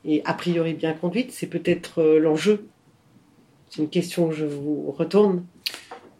et 0.04 0.22
a 0.24 0.34
priori 0.34 0.74
bien 0.74 0.92
conduite, 0.92 1.32
c'est 1.32 1.46
peut-être 1.46 2.00
euh, 2.00 2.18
l'enjeu. 2.18 2.66
C'est 3.68 3.82
une 3.82 3.90
question 3.90 4.28
que 4.28 4.34
je 4.34 4.46
vous 4.46 4.90
retourne. 4.90 5.44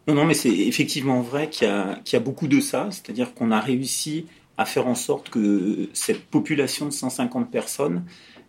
Non, 0.07 0.15
non, 0.15 0.25
mais 0.25 0.33
c'est 0.33 0.49
effectivement 0.49 1.21
vrai 1.21 1.49
qu'il 1.49 1.67
y, 1.67 2.15
a 2.15 2.19
beaucoup 2.19 2.47
de 2.47 2.59
ça, 2.59 2.89
c'est-à-dire 2.91 3.33
qu'on 3.33 3.51
a 3.51 3.59
réussi 3.59 4.25
à 4.57 4.65
faire 4.65 4.87
en 4.87 4.95
sorte 4.95 5.29
que 5.29 5.89
cette 5.93 6.25
population 6.25 6.85
de 6.85 6.91
150 6.91 7.51
personnes 7.51 8.03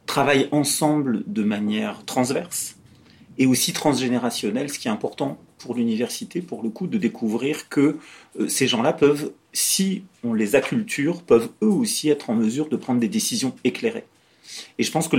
travaille 0.07 0.49
ensemble 0.51 1.23
de 1.27 1.43
manière 1.43 2.05
transverse 2.05 2.77
et 3.39 3.47
aussi 3.47 3.73
transgénérationnelle, 3.73 4.71
ce 4.71 4.79
qui 4.79 4.89
est 4.89 4.91
important 4.91 5.39
pour 5.59 5.75
l'université, 5.75 6.41
pour 6.41 6.63
le 6.63 6.71
coup, 6.71 6.87
de 6.87 6.99
découvrir 6.99 7.69
que 7.69 7.97
euh, 8.39 8.49
ces 8.49 8.67
gens-là 8.67 8.93
peuvent, 8.93 9.33
si 9.53 10.05
on 10.25 10.35
les 10.35 10.57
acculture, 10.57 11.23
peuvent 11.23 11.51
eux 11.63 11.69
aussi 11.69 12.09
être 12.09 12.31
en 12.31 12.35
mesure 12.35 12.69
de 12.69 12.77
prendre 12.77 13.01
des 13.01 13.09
décisions 13.09 13.55
éclairées. 13.65 14.05
Et 14.79 14.83
je 14.83 14.91
pense 14.91 15.09
que 15.09 15.17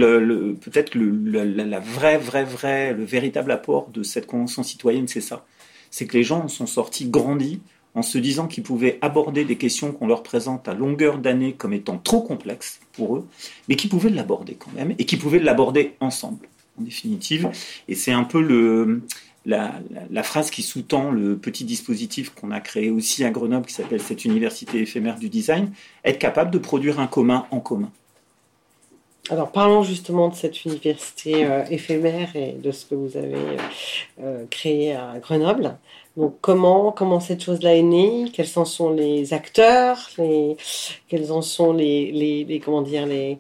peut-être 0.54 0.96
le, 0.96 1.10
le 1.12 3.04
véritable 3.04 3.52
apport 3.52 3.90
de 3.90 4.04
cette 4.04 4.28
convention 4.28 4.64
citoyenne, 4.64 5.08
c'est 5.08 5.22
ça. 5.22 5.46
C'est 5.92 6.08
que 6.08 6.18
les 6.18 6.24
gens 6.24 6.48
sont 6.48 6.66
sortis 6.66 7.08
grandis 7.08 7.62
en 7.96 8.02
se 8.02 8.18
disant 8.18 8.48
qu'ils 8.48 8.64
pouvaient 8.64 8.98
aborder 9.02 9.46
des 9.46 9.56
questions 9.56 9.92
qu'on 9.92 10.08
leur 10.08 10.24
présente 10.24 10.68
à 10.68 10.74
longueur 10.74 11.20
d'année 11.20 11.54
comme 11.54 11.74
étant 11.74 11.98
trop 11.98 12.22
complexes 12.22 12.80
pour 12.94 13.18
eux, 13.18 13.28
mais 13.70 13.76
qu'ils 13.76 13.90
pouvaient 13.90 14.10
l'aborder 14.10 14.56
quand 14.56 14.72
même, 14.74 14.96
et 14.98 15.06
qu'ils 15.06 15.20
pouvaient 15.20 15.40
l'aborder 15.40 15.94
ensemble, 16.00 16.48
en 16.80 16.84
définitive. 16.84 17.50
Et 17.88 17.96
c'est 17.96 18.12
un 18.12 18.24
peu 18.24 19.02
la, 19.46 20.24
phrase 20.24 20.50
qui 20.50 20.64
sous-tend 20.64 21.12
le 21.12 21.38
petit 21.38 21.66
dispositif 21.66 22.32
qu'on 22.32 22.52
a 22.52 22.60
créé 22.60 22.90
aussi 22.90 23.24
à 23.24 23.30
Grenoble, 23.30 23.68
qui 23.68 23.74
s'appelle 23.74 24.02
cette 24.02 24.26
université 24.26 24.80
éphémère 24.80 25.20
du 25.20 25.30
design, 25.30 25.72
être 26.04 26.20
capable 26.20 26.52
de 26.52 26.58
produire 26.58 27.00
un 27.00 27.08
commun 27.08 27.46
en 27.52 27.60
commun. 27.60 27.92
Alors 29.30 29.54
parlons 29.54 29.84
justement 29.84 30.28
de 30.28 30.36
cette 30.36 30.66
université 30.66 31.46
euh, 31.46 31.64
éphémère 31.70 32.36
et 32.36 32.52
de 32.62 32.72
ce 32.72 32.86
que 32.86 32.94
vous 32.94 33.16
avez 33.16 33.38
euh, 34.22 34.44
créé 34.50 34.94
à 34.96 35.14
Grenoble. 35.22 35.78
Donc 36.18 36.36
comment 36.42 36.92
comment 36.92 37.22
cette 37.22 37.42
chose-là 37.42 37.74
est 37.74 37.84
née? 37.84 38.26
Quels 38.34 38.50
en 38.58 38.66
sont 38.66 38.92
les 38.92 39.34
acteurs? 39.34 40.10
Les, 40.18 40.58
Quels 41.08 41.32
en 41.32 41.42
sont 41.42 41.72
les, 41.72 42.12
les, 42.12 42.60
comment 42.60 42.82
dire 42.82 43.06
les 43.06 43.38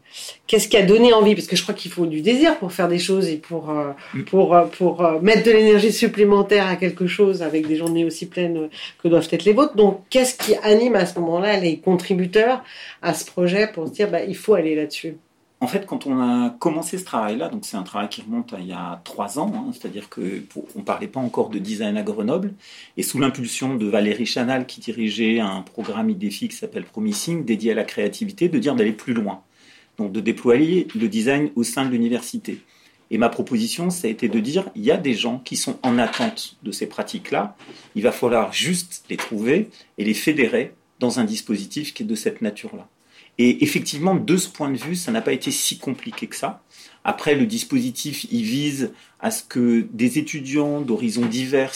Qu'est-ce 0.47 0.69
qui 0.69 0.77
a 0.77 0.83
donné 0.83 1.11
envie? 1.11 1.35
Parce 1.35 1.47
que 1.47 1.57
je 1.57 1.63
crois 1.63 1.75
qu'il 1.75 1.91
faut 1.91 2.05
du 2.05 2.21
désir 2.21 2.57
pour 2.59 2.71
faire 2.71 2.87
des 2.87 2.97
choses 2.97 3.27
et 3.27 3.35
pour 3.37 3.69
euh, 3.69 3.91
mm. 4.13 4.23
pour 4.23 4.55
pour 4.77 5.01
mettre 5.21 5.43
de 5.43 5.51
l'énergie 5.51 5.91
supplémentaire 5.91 6.65
à 6.65 6.77
quelque 6.77 7.07
chose 7.07 7.43
avec 7.43 7.67
des 7.67 7.75
journées 7.75 8.05
aussi 8.05 8.27
pleines 8.27 8.69
que 9.03 9.09
doivent 9.09 9.27
être 9.29 9.43
les 9.43 9.53
vôtres. 9.53 9.75
Donc 9.75 9.99
qu'est-ce 10.09 10.37
qui 10.37 10.55
anime 10.63 10.95
à 10.95 11.05
ce 11.05 11.19
moment-là 11.19 11.59
les 11.59 11.79
contributeurs 11.79 12.63
à 13.01 13.13
ce 13.13 13.25
projet 13.25 13.67
pour 13.67 13.87
se 13.89 13.91
dire 13.91 14.09
bah 14.09 14.23
il 14.23 14.37
faut 14.37 14.53
aller 14.53 14.75
là-dessus? 14.75 15.17
En 15.63 15.67
fait, 15.67 15.85
quand 15.85 16.05
on 16.07 16.19
a 16.19 16.49
commencé 16.49 16.97
ce 16.97 17.05
travail-là, 17.05 17.47
donc 17.47 17.63
c'est 17.63 17.77
un 17.77 17.83
travail 17.83 18.09
qui 18.09 18.21
remonte 18.21 18.51
à 18.51 18.59
il 18.59 18.67
y 18.67 18.73
a 18.73 18.99
trois 19.05 19.39
ans, 19.39 19.49
hein, 19.55 19.71
c'est-à-dire 19.71 20.09
qu'on 20.09 20.21
ne 20.21 20.83
parlait 20.83 21.07
pas 21.07 21.21
encore 21.21 21.49
de 21.49 21.57
design 21.57 21.95
à 21.95 22.03
Grenoble, 22.03 22.53
et 22.97 23.01
sous 23.01 23.17
l'impulsion 23.17 23.75
de 23.75 23.85
Valérie 23.85 24.25
Chanal, 24.25 24.65
qui 24.65 24.81
dirigeait 24.81 25.39
un 25.39 25.61
programme 25.61 26.09
IDEFI 26.09 26.49
qui 26.49 26.57
s'appelle 26.57 26.83
Promising, 26.83 27.45
dédié 27.45 27.71
à 27.71 27.75
la 27.75 27.85
créativité, 27.85 28.49
de 28.49 28.59
dire 28.59 28.75
d'aller 28.75 28.91
plus 28.91 29.13
loin, 29.13 29.41
donc 29.97 30.11
de 30.11 30.19
déployer 30.19 30.89
le 30.95 31.07
design 31.07 31.49
au 31.55 31.63
sein 31.63 31.85
de 31.85 31.91
l'université. 31.91 32.59
Et 33.09 33.17
ma 33.17 33.29
proposition, 33.29 33.89
ça 33.89 34.09
a 34.09 34.11
été 34.11 34.27
de 34.27 34.41
dire, 34.41 34.69
il 34.75 34.83
y 34.83 34.91
a 34.91 34.97
des 34.97 35.13
gens 35.13 35.39
qui 35.39 35.55
sont 35.55 35.79
en 35.81 35.97
attente 35.97 36.57
de 36.63 36.73
ces 36.73 36.87
pratiques-là, 36.87 37.55
il 37.95 38.03
va 38.03 38.11
falloir 38.11 38.51
juste 38.51 39.05
les 39.09 39.15
trouver 39.15 39.69
et 39.97 40.03
les 40.03 40.13
fédérer 40.13 40.73
dans 40.99 41.21
un 41.21 41.23
dispositif 41.23 41.93
qui 41.93 42.03
est 42.03 42.05
de 42.05 42.15
cette 42.15 42.41
nature-là. 42.41 42.85
Et 43.37 43.63
effectivement, 43.63 44.15
de 44.15 44.37
ce 44.37 44.47
point 44.47 44.69
de 44.69 44.77
vue, 44.77 44.95
ça 44.95 45.11
n'a 45.11 45.21
pas 45.21 45.33
été 45.33 45.51
si 45.51 45.79
compliqué 45.79 46.27
que 46.27 46.35
ça. 46.35 46.61
Après, 47.03 47.35
le 47.35 47.45
dispositif, 47.45 48.25
il 48.31 48.43
vise 48.43 48.91
à 49.19 49.31
ce 49.31 49.43
que 49.43 49.87
des 49.91 50.19
étudiants 50.19 50.81
d'horizons 50.81 51.25
divers 51.25 51.73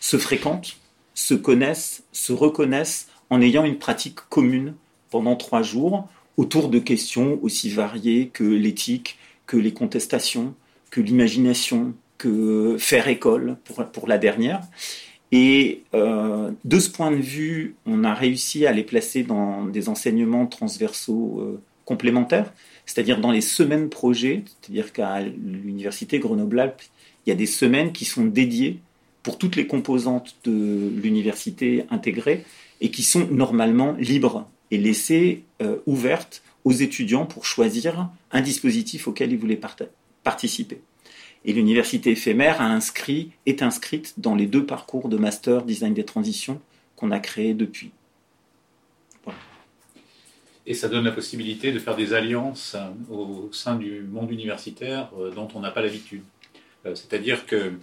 se 0.00 0.16
fréquentent, 0.18 0.76
se 1.14 1.34
connaissent, 1.34 2.04
se 2.12 2.32
reconnaissent 2.32 3.08
en 3.30 3.40
ayant 3.40 3.64
une 3.64 3.78
pratique 3.78 4.20
commune 4.28 4.74
pendant 5.10 5.36
trois 5.36 5.62
jours 5.62 6.08
autour 6.36 6.68
de 6.68 6.78
questions 6.78 7.38
aussi 7.42 7.70
variées 7.70 8.30
que 8.32 8.44
l'éthique, 8.44 9.18
que 9.46 9.56
les 9.56 9.72
contestations, 9.72 10.54
que 10.90 11.00
l'imagination, 11.00 11.94
que 12.18 12.76
faire 12.78 13.08
école 13.08 13.56
pour, 13.64 13.84
pour 13.86 14.08
la 14.08 14.18
dernière. 14.18 14.60
Et 15.32 15.82
euh, 15.94 16.50
de 16.64 16.78
ce 16.78 16.90
point 16.90 17.10
de 17.10 17.16
vue, 17.16 17.74
on 17.86 18.04
a 18.04 18.14
réussi 18.14 18.66
à 18.66 18.72
les 18.72 18.84
placer 18.84 19.22
dans 19.22 19.64
des 19.64 19.88
enseignements 19.88 20.46
transversaux 20.46 21.40
euh, 21.40 21.60
complémentaires, 21.84 22.52
c'est-à-dire 22.86 23.20
dans 23.20 23.30
les 23.30 23.40
semaines 23.40 23.88
projets, 23.88 24.44
c'est-à-dire 24.46 24.92
qu'à 24.92 25.20
l'université 25.20 26.18
Grenoble-Alpes, 26.18 26.82
il 27.26 27.30
y 27.30 27.32
a 27.32 27.36
des 27.36 27.46
semaines 27.46 27.92
qui 27.92 28.04
sont 28.04 28.24
dédiées 28.24 28.78
pour 29.22 29.38
toutes 29.38 29.56
les 29.56 29.66
composantes 29.66 30.36
de 30.44 30.90
l'université 31.02 31.84
intégrée 31.90 32.44
et 32.80 32.90
qui 32.90 33.02
sont 33.02 33.26
normalement 33.30 33.92
libres 33.98 34.46
et 34.70 34.78
laissées 34.78 35.42
euh, 35.62 35.78
ouvertes 35.86 36.42
aux 36.64 36.72
étudiants 36.72 37.26
pour 37.26 37.44
choisir 37.46 38.08
un 38.30 38.40
dispositif 38.40 39.08
auquel 39.08 39.32
ils 39.32 39.38
voulaient 39.38 39.60
participer. 40.22 40.80
Et 41.44 41.52
l'université 41.52 42.10
éphémère 42.10 42.60
a 42.60 42.66
inscrit, 42.66 43.30
est 43.44 43.62
inscrite 43.62 44.14
dans 44.18 44.34
les 44.34 44.46
deux 44.46 44.64
parcours 44.64 45.08
de 45.08 45.16
master 45.16 45.62
design 45.62 45.92
des 45.92 46.04
transitions 46.04 46.60
qu'on 46.96 47.10
a 47.10 47.20
créés 47.20 47.54
depuis. 47.54 47.90
Et 50.66 50.72
ça 50.72 50.88
donne 50.88 51.04
la 51.04 51.12
possibilité 51.12 51.72
de 51.72 51.78
faire 51.78 51.96
des 51.96 52.14
alliances 52.14 52.74
euh, 52.74 53.14
au 53.14 53.50
sein 53.52 53.76
du 53.76 54.00
monde 54.00 54.30
universitaire 54.30 55.10
euh, 55.18 55.30
dont 55.30 55.48
on 55.54 55.60
n'a 55.60 55.70
pas 55.70 55.82
l'habitude. 55.82 56.22
Euh, 56.86 56.94
c'est-à-dire 56.94 57.44
que 57.44 57.74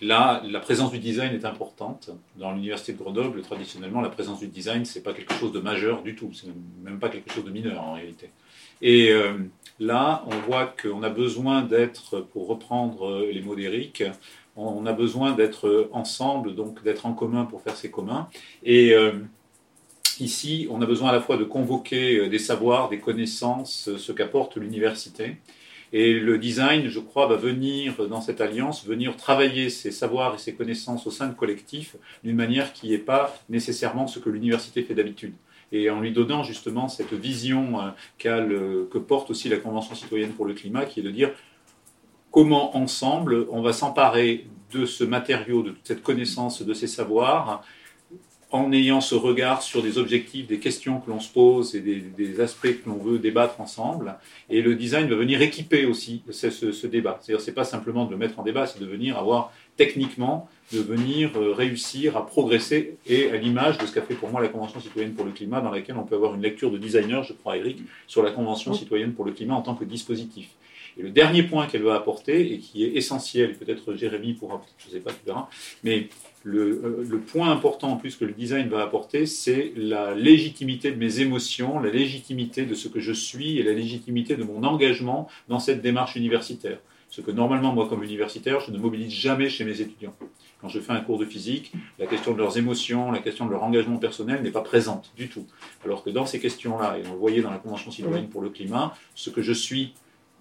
là, 0.00 0.42
la 0.46 0.60
présence 0.60 0.92
du 0.92 0.98
design 0.98 1.34
est 1.34 1.44
importante. 1.44 2.08
Dans 2.36 2.52
l'université 2.52 2.94
de 2.94 2.98
Grenoble, 2.98 3.42
traditionnellement, 3.42 4.00
la 4.00 4.08
présence 4.08 4.40
du 4.40 4.48
design, 4.48 4.86
c'est 4.86 5.02
pas 5.02 5.12
quelque 5.12 5.34
chose 5.34 5.52
de 5.52 5.60
majeur 5.60 6.02
du 6.02 6.14
tout. 6.14 6.30
C'est 6.32 6.48
même 6.82 6.98
pas 6.98 7.10
quelque 7.10 7.30
chose 7.30 7.44
de 7.44 7.50
mineur 7.50 7.82
en 7.82 7.92
réalité. 7.92 8.30
Et 8.82 9.12
Là, 9.78 10.24
on 10.26 10.36
voit 10.48 10.74
qu'on 10.80 11.02
a 11.02 11.10
besoin 11.10 11.60
d'être, 11.60 12.20
pour 12.32 12.46
reprendre 12.48 13.26
les 13.30 13.42
mots 13.42 13.54
d'Éric, 13.54 14.04
on 14.56 14.86
a 14.86 14.92
besoin 14.92 15.32
d'être 15.32 15.90
ensemble, 15.92 16.54
donc 16.54 16.82
d'être 16.82 17.04
en 17.04 17.12
commun 17.12 17.44
pour 17.44 17.60
faire 17.60 17.76
ces 17.76 17.90
communs. 17.90 18.28
Et 18.62 18.94
euh, 18.94 19.12
ici, 20.18 20.66
on 20.70 20.80
a 20.80 20.86
besoin 20.86 21.10
à 21.10 21.12
la 21.12 21.20
fois 21.20 21.36
de 21.36 21.44
convoquer 21.44 22.20
euh, 22.20 22.28
des 22.30 22.38
savoirs, 22.38 22.88
des 22.88 22.98
connaissances, 22.98 23.88
euh, 23.88 23.98
ce 23.98 24.12
qu'apporte 24.12 24.56
l'université. 24.56 25.36
Et 25.92 26.14
le 26.14 26.38
design, 26.38 26.88
je 26.88 27.00
crois, 27.00 27.26
va 27.26 27.36
venir 27.36 28.08
dans 28.08 28.22
cette 28.22 28.40
alliance, 28.40 28.86
venir 28.86 29.14
travailler 29.16 29.68
ces 29.68 29.90
savoirs 29.90 30.34
et 30.34 30.38
ces 30.38 30.54
connaissances 30.54 31.06
au 31.06 31.10
sein 31.10 31.28
de 31.28 31.34
collectifs 31.34 31.96
d'une 32.24 32.34
manière 32.34 32.72
qui 32.72 32.90
n'est 32.90 32.98
pas 32.98 33.38
nécessairement 33.50 34.06
ce 34.06 34.18
que 34.18 34.30
l'université 34.30 34.82
fait 34.82 34.94
d'habitude 34.94 35.34
et 35.72 35.90
en 35.90 36.00
lui 36.00 36.12
donnant 36.12 36.42
justement 36.42 36.88
cette 36.88 37.12
vision 37.12 37.80
euh, 37.80 38.84
que 38.90 38.98
porte 38.98 39.30
aussi 39.30 39.48
la 39.48 39.56
Convention 39.56 39.94
citoyenne 39.94 40.32
pour 40.32 40.46
le 40.46 40.54
climat, 40.54 40.84
qui 40.84 41.00
est 41.00 41.02
de 41.02 41.10
dire 41.10 41.30
comment 42.30 42.76
ensemble 42.76 43.46
on 43.50 43.62
va 43.62 43.72
s'emparer 43.72 44.46
de 44.72 44.84
ce 44.84 45.04
matériau, 45.04 45.62
de 45.62 45.74
cette 45.84 46.02
connaissance, 46.02 46.62
de 46.62 46.74
ces 46.74 46.86
savoirs, 46.86 47.62
en 48.52 48.72
ayant 48.72 49.00
ce 49.00 49.14
regard 49.14 49.62
sur 49.62 49.82
des 49.82 49.98
objectifs, 49.98 50.46
des 50.46 50.58
questions 50.58 51.00
que 51.00 51.10
l'on 51.10 51.20
se 51.20 51.32
pose 51.32 51.74
et 51.74 51.80
des, 51.80 52.40
aspects 52.40 52.82
que 52.82 52.88
l'on 52.88 52.96
veut 52.96 53.18
débattre 53.18 53.60
ensemble. 53.60 54.14
Et 54.48 54.62
le 54.62 54.76
design 54.76 55.08
va 55.08 55.16
venir 55.16 55.42
équiper 55.42 55.84
aussi 55.84 56.22
ce, 56.30 56.50
ce 56.50 56.86
débat. 56.86 57.18
C'est-à-dire, 57.20 57.44
c'est 57.44 57.52
pas 57.52 57.64
simplement 57.64 58.04
de 58.04 58.12
le 58.12 58.16
mettre 58.16 58.38
en 58.38 58.42
débat, 58.42 58.66
c'est 58.66 58.80
de 58.80 58.86
venir 58.86 59.18
avoir 59.18 59.52
techniquement 59.76 60.48
de 60.72 60.80
venir 60.80 61.30
euh, 61.36 61.52
réussir 61.52 62.16
à 62.16 62.26
progresser 62.26 62.96
et 63.06 63.30
à 63.30 63.36
l'image 63.36 63.78
de 63.78 63.86
ce 63.86 63.92
qu'a 63.92 64.02
fait 64.02 64.14
pour 64.14 64.30
moi 64.30 64.40
la 64.40 64.48
Convention 64.48 64.80
citoyenne 64.80 65.14
pour 65.14 65.24
le 65.24 65.30
climat, 65.30 65.60
dans 65.60 65.70
laquelle 65.70 65.96
on 65.96 66.02
peut 66.02 66.16
avoir 66.16 66.34
une 66.34 66.42
lecture 66.42 66.70
de 66.70 66.78
designer, 66.78 67.22
je 67.22 67.32
crois, 67.32 67.56
Eric, 67.56 67.78
sur 68.06 68.22
la 68.22 68.32
Convention 68.32 68.74
citoyenne 68.74 69.12
pour 69.12 69.24
le 69.24 69.32
climat 69.32 69.54
en 69.54 69.62
tant 69.62 69.74
que 69.74 69.84
dispositif. 69.84 70.48
Et 70.98 71.02
le 71.02 71.10
dernier 71.10 71.42
point 71.42 71.66
qu'elle 71.66 71.82
va 71.82 71.94
apporter, 71.94 72.52
et 72.52 72.58
qui 72.58 72.84
est 72.84 72.96
essentiel, 72.96 73.50
et 73.50 73.52
peut-être 73.52 73.94
Jérémy 73.94 74.32
pourra, 74.32 74.64
je 74.78 74.88
ne 74.88 74.92
sais 74.92 75.00
pas, 75.00 75.12
tu 75.12 75.26
verras, 75.26 75.48
mais 75.84 76.08
le, 76.42 76.80
euh, 76.84 77.06
le, 77.08 77.18
point 77.18 77.50
important 77.50 77.90
en 77.90 77.96
plus 77.96 78.16
que 78.16 78.24
le 78.24 78.32
design 78.32 78.68
va 78.68 78.82
apporter, 78.82 79.26
c'est 79.26 79.72
la 79.76 80.14
légitimité 80.14 80.90
de 80.90 80.96
mes 80.96 81.20
émotions, 81.20 81.80
la 81.80 81.90
légitimité 81.90 82.64
de 82.64 82.74
ce 82.74 82.88
que 82.88 83.00
je 83.00 83.12
suis 83.12 83.58
et 83.58 83.62
la 83.62 83.72
légitimité 83.72 84.36
de 84.36 84.44
mon 84.44 84.64
engagement 84.64 85.28
dans 85.48 85.58
cette 85.58 85.82
démarche 85.82 86.16
universitaire. 86.16 86.78
Ce 87.08 87.20
que 87.20 87.30
normalement, 87.30 87.72
moi, 87.72 87.88
comme 87.88 88.02
universitaire, 88.02 88.60
je 88.60 88.70
ne 88.70 88.78
mobilise 88.78 89.12
jamais 89.12 89.48
chez 89.48 89.64
mes 89.64 89.80
étudiants. 89.80 90.14
Quand 90.60 90.68
je 90.68 90.80
fais 90.80 90.92
un 90.92 91.00
cours 91.00 91.18
de 91.18 91.24
physique, 91.24 91.72
la 91.98 92.06
question 92.06 92.32
de 92.32 92.38
leurs 92.38 92.58
émotions, 92.58 93.12
la 93.12 93.20
question 93.20 93.46
de 93.46 93.50
leur 93.52 93.62
engagement 93.62 93.98
personnel 93.98 94.42
n'est 94.42 94.50
pas 94.50 94.62
présente 94.62 95.12
du 95.16 95.28
tout. 95.28 95.46
Alors 95.84 96.02
que 96.02 96.10
dans 96.10 96.26
ces 96.26 96.40
questions-là, 96.40 96.98
et 96.98 97.06
on 97.06 97.12
le 97.12 97.18
voyait 97.18 97.42
dans 97.42 97.50
la 97.50 97.58
Convention 97.58 97.90
citoyenne 97.90 98.28
pour 98.28 98.42
le 98.42 98.50
climat, 98.50 98.94
ce 99.14 99.30
que 99.30 99.42
je 99.42 99.52
suis, 99.52 99.94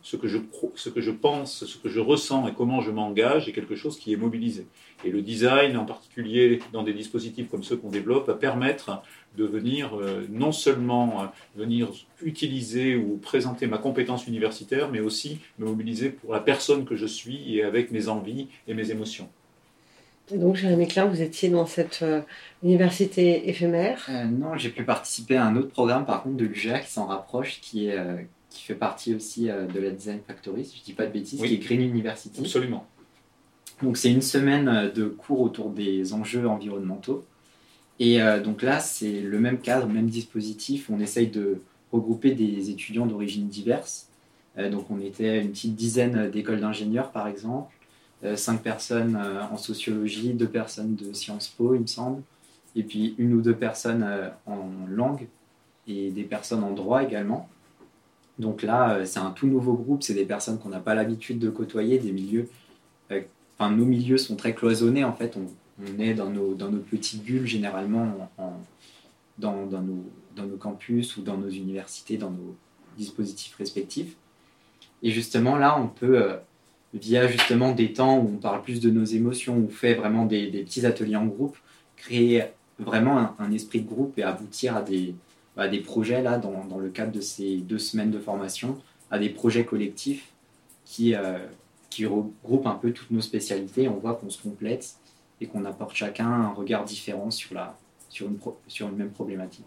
ce 0.05 0.17
que 0.17 0.27
je, 0.27 0.37
ce 0.75 0.89
que 0.89 1.01
je 1.01 1.09
pense, 1.09 1.65
ce 1.65 1.77
que 1.79 1.89
je 1.89 1.99
ressens 1.99 2.47
et 2.47 2.53
comment 2.53 2.79
je 2.79 2.91
m'engage 2.91 3.49
est 3.49 3.53
quelque 3.53 3.75
chose 3.75 3.97
qui 3.97 4.13
est 4.13 4.17
mobilisé. 4.17 4.67
Et 5.03 5.09
le 5.09 5.23
design, 5.23 5.75
en 5.77 5.85
particulier 5.85 6.59
dans 6.71 6.83
des 6.83 6.93
dispositifs 6.93 7.49
comme 7.49 7.63
ceux 7.63 7.75
qu'on 7.75 7.89
développe, 7.89 8.27
va 8.27 8.35
permettre 8.35 9.01
de 9.35 9.45
venir 9.45 9.95
euh, 9.95 10.23
non 10.29 10.51
seulement 10.51 11.23
euh, 11.23 11.25
venir 11.55 11.89
utiliser 12.21 12.95
ou 12.95 13.17
présenter 13.17 13.65
ma 13.65 13.79
compétence 13.79 14.27
universitaire, 14.27 14.91
mais 14.91 14.99
aussi 14.99 15.39
me 15.57 15.65
mobiliser 15.65 16.11
pour 16.11 16.33
la 16.33 16.39
personne 16.39 16.85
que 16.85 16.95
je 16.95 17.07
suis 17.07 17.55
et 17.55 17.63
avec 17.63 17.89
mes 17.89 18.07
envies 18.07 18.47
et 18.67 18.75
mes 18.75 18.91
émotions. 18.91 19.27
Donc, 20.31 20.55
Jérémy 20.55 20.87
Klein, 20.87 21.05
vous 21.05 21.23
étiez 21.23 21.49
dans 21.49 21.65
cette 21.65 22.03
euh, 22.03 22.21
université 22.61 23.49
éphémère 23.49 24.07
Non, 24.31 24.55
j'ai 24.55 24.69
pu 24.69 24.83
participer 24.83 25.35
à 25.35 25.45
un 25.47 25.55
autre 25.55 25.69
programme, 25.69 26.05
par 26.05 26.21
contre, 26.21 26.37
de 26.37 26.45
l'UGA 26.45 26.79
qui 26.79 26.91
s'en 26.91 27.07
rapproche, 27.07 27.59
qui, 27.61 27.87
est, 27.87 27.97
qui 28.55 28.63
fait 28.63 28.75
partie 28.75 29.13
aussi 29.13 29.45
de 29.45 29.79
la 29.79 29.91
Design 29.91 30.19
Factory, 30.25 30.65
si 30.65 30.77
je 30.77 30.81
ne 30.81 30.85
dis 30.85 30.93
pas 30.93 31.05
de 31.05 31.11
bêtises, 31.11 31.41
qui 31.41 31.53
est 31.53 31.57
Green 31.57 31.81
University. 31.81 32.39
Absolument. 32.39 32.85
Donc, 33.83 33.97
c'est 33.97 34.11
une 34.11 34.21
semaine 34.21 34.91
de 34.95 35.05
cours 35.05 35.41
autour 35.41 35.69
des 35.69 36.13
enjeux 36.13 36.47
environnementaux. 36.47 37.25
Et 37.99 38.21
euh, 38.21 38.41
donc 38.41 38.61
là, 38.61 38.79
c'est 38.79 39.21
le 39.21 39.39
même 39.39 39.59
cadre, 39.59 39.87
même 39.87 40.09
dispositif. 40.09 40.89
On 40.89 40.99
essaye 40.99 41.27
de 41.27 41.61
regrouper 41.91 42.31
des 42.31 42.69
étudiants 42.69 43.05
d'origine 43.05 43.47
diverses. 43.47 44.09
Euh, 44.57 44.69
donc 44.69 44.89
on 44.89 44.99
était 44.99 45.41
une 45.41 45.51
petite 45.51 45.75
dizaine 45.75 46.29
d'écoles 46.29 46.59
d'ingénieurs, 46.59 47.11
par 47.11 47.27
exemple, 47.27 47.73
euh, 48.23 48.35
cinq 48.35 48.61
personnes 48.61 49.17
en 49.51 49.57
sociologie, 49.57 50.33
deux 50.33 50.47
personnes 50.47 50.95
de 50.95 51.13
Sciences 51.13 51.47
Po, 51.47 51.75
il 51.75 51.81
me 51.81 51.87
semble, 51.87 52.21
et 52.75 52.83
puis 52.83 53.15
une 53.17 53.33
ou 53.33 53.41
deux 53.41 53.55
personnes 53.55 54.05
en 54.45 54.69
langue 54.89 55.27
et 55.87 56.09
des 56.11 56.23
personnes 56.23 56.63
en 56.63 56.71
droit 56.71 57.03
également. 57.03 57.49
Donc 58.39 58.63
là, 58.63 59.05
c'est 59.05 59.19
un 59.19 59.31
tout 59.31 59.47
nouveau 59.47 59.73
groupe, 59.73 60.03
c'est 60.03 60.13
des 60.13 60.25
personnes 60.25 60.59
qu'on 60.59 60.69
n'a 60.69 60.79
pas 60.79 60.95
l'habitude 60.95 61.39
de 61.39 61.49
côtoyer, 61.49 61.99
des 61.99 62.11
milieux. 62.11 62.49
Enfin, 63.57 63.71
nos 63.71 63.85
milieux 63.85 64.17
sont 64.17 64.35
très 64.35 64.53
cloisonnés 64.53 65.03
en 65.03 65.13
fait. 65.13 65.37
On, 65.37 65.47
est 65.99 66.13
dans 66.13 66.29
nos, 66.29 66.53
dans 66.53 66.69
nos 66.69 66.79
petites 66.79 67.23
bulles 67.23 67.45
généralement 67.45 68.29
dans, 69.37 69.65
dans, 69.65 69.81
nos, 69.81 70.05
dans 70.35 70.45
nos 70.45 70.55
campus 70.57 71.17
ou 71.17 71.21
dans 71.21 71.37
nos 71.37 71.49
universités, 71.49 72.17
dans 72.17 72.31
nos 72.31 72.55
dispositifs 72.97 73.55
respectifs. 73.55 74.15
Et 75.03 75.11
justement, 75.11 75.57
là, 75.57 75.79
on 75.79 75.87
peut, 75.87 76.21
euh, 76.21 76.37
via 76.93 77.27
justement 77.27 77.73
des 77.73 77.93
temps 77.93 78.17
où 78.19 78.31
on 78.35 78.37
parle 78.37 78.61
plus 78.61 78.79
de 78.79 78.89
nos 78.89 79.03
émotions, 79.03 79.57
où 79.57 79.65
on 79.65 79.69
fait 79.69 79.93
vraiment 79.93 80.25
des, 80.25 80.47
petits 80.47 80.85
ateliers 80.85 81.17
en 81.17 81.25
groupe, 81.25 81.57
créer 81.97 82.43
vraiment 82.79 83.35
un, 83.39 83.51
esprit 83.51 83.81
de 83.81 83.87
groupe 83.87 84.17
et 84.17 84.23
aboutir 84.23 84.75
à 84.75 84.81
des, 84.81 85.13
à 85.57 85.67
des 85.67 85.79
projets, 85.79 86.21
là, 86.21 86.37
dans, 86.37 86.77
le 86.77 86.89
cadre 86.89 87.11
de 87.11 87.21
ces 87.21 87.57
deux 87.57 87.79
semaines 87.79 88.11
de 88.11 88.19
formation, 88.19 88.77
à 89.11 89.19
des 89.19 89.29
projets 89.29 89.65
collectifs 89.65 90.31
qui, 90.83 91.15
euh, 91.15 91.37
qui 91.89 92.05
regroupent 92.05 92.67
un 92.67 92.75
peu 92.75 92.91
toutes 92.91 93.11
nos 93.11 93.21
spécialités. 93.21 93.87
On 93.87 93.97
voit 93.97 94.15
qu'on 94.15 94.29
se 94.29 94.41
complète 94.41 94.95
et 95.41 95.47
qu'on 95.47 95.65
apporte 95.65 95.95
chacun 95.95 96.29
un 96.29 96.53
regard 96.53 96.83
différent 96.83 97.31
sur, 97.31 97.53
la, 97.53 97.77
sur 98.09 98.27
une 98.27 98.95
même 98.95 99.11
problématique. 99.11 99.65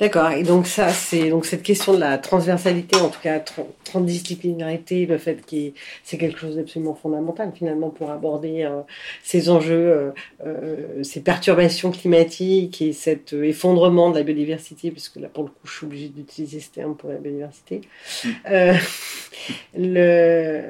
D'accord. 0.00 0.30
Et 0.30 0.44
donc 0.44 0.68
ça, 0.68 0.90
c'est 0.90 1.28
donc 1.28 1.44
cette 1.44 1.64
question 1.64 1.92
de 1.94 1.98
la 1.98 2.18
transversalité, 2.18 2.96
en 2.96 3.08
tout 3.08 3.20
cas 3.20 3.42
transdisciplinarité, 3.82 5.06
le 5.06 5.18
fait 5.18 5.44
que 5.44 5.72
c'est 6.04 6.18
quelque 6.18 6.38
chose 6.38 6.54
d'absolument 6.54 6.94
fondamental 6.94 7.52
finalement 7.52 7.90
pour 7.90 8.10
aborder 8.10 8.62
euh, 8.62 8.82
ces 9.24 9.50
enjeux, 9.50 9.74
euh, 9.74 10.10
euh, 10.46 11.02
ces 11.02 11.20
perturbations 11.20 11.90
climatiques 11.90 12.80
et 12.80 12.92
cet 12.92 13.32
effondrement 13.32 14.10
de 14.10 14.18
la 14.18 14.22
biodiversité, 14.22 14.92
puisque 14.92 15.16
là 15.16 15.28
pour 15.28 15.44
le 15.44 15.50
coup, 15.50 15.66
je 15.66 15.72
suis 15.72 15.86
obligée 15.86 16.08
d'utiliser 16.08 16.60
ce 16.60 16.70
terme 16.70 16.94
pour 16.94 17.10
la 17.10 17.16
biodiversité. 17.16 17.80
Mm. 18.24 18.72
le 19.76 20.62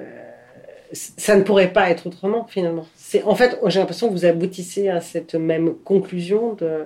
ça 0.92 1.37
ne 1.37 1.42
pourrait 1.42 1.73
pas 1.73 1.90
être 1.90 2.06
autrement 2.06 2.47
finalement. 2.49 2.87
C'est 3.10 3.22
en 3.22 3.34
fait, 3.34 3.58
j'ai 3.68 3.78
l'impression 3.78 4.08
que 4.08 4.12
vous 4.12 4.26
aboutissez 4.26 4.90
à 4.90 5.00
cette 5.00 5.34
même 5.34 5.76
conclusion 5.76 6.52
de 6.52 6.84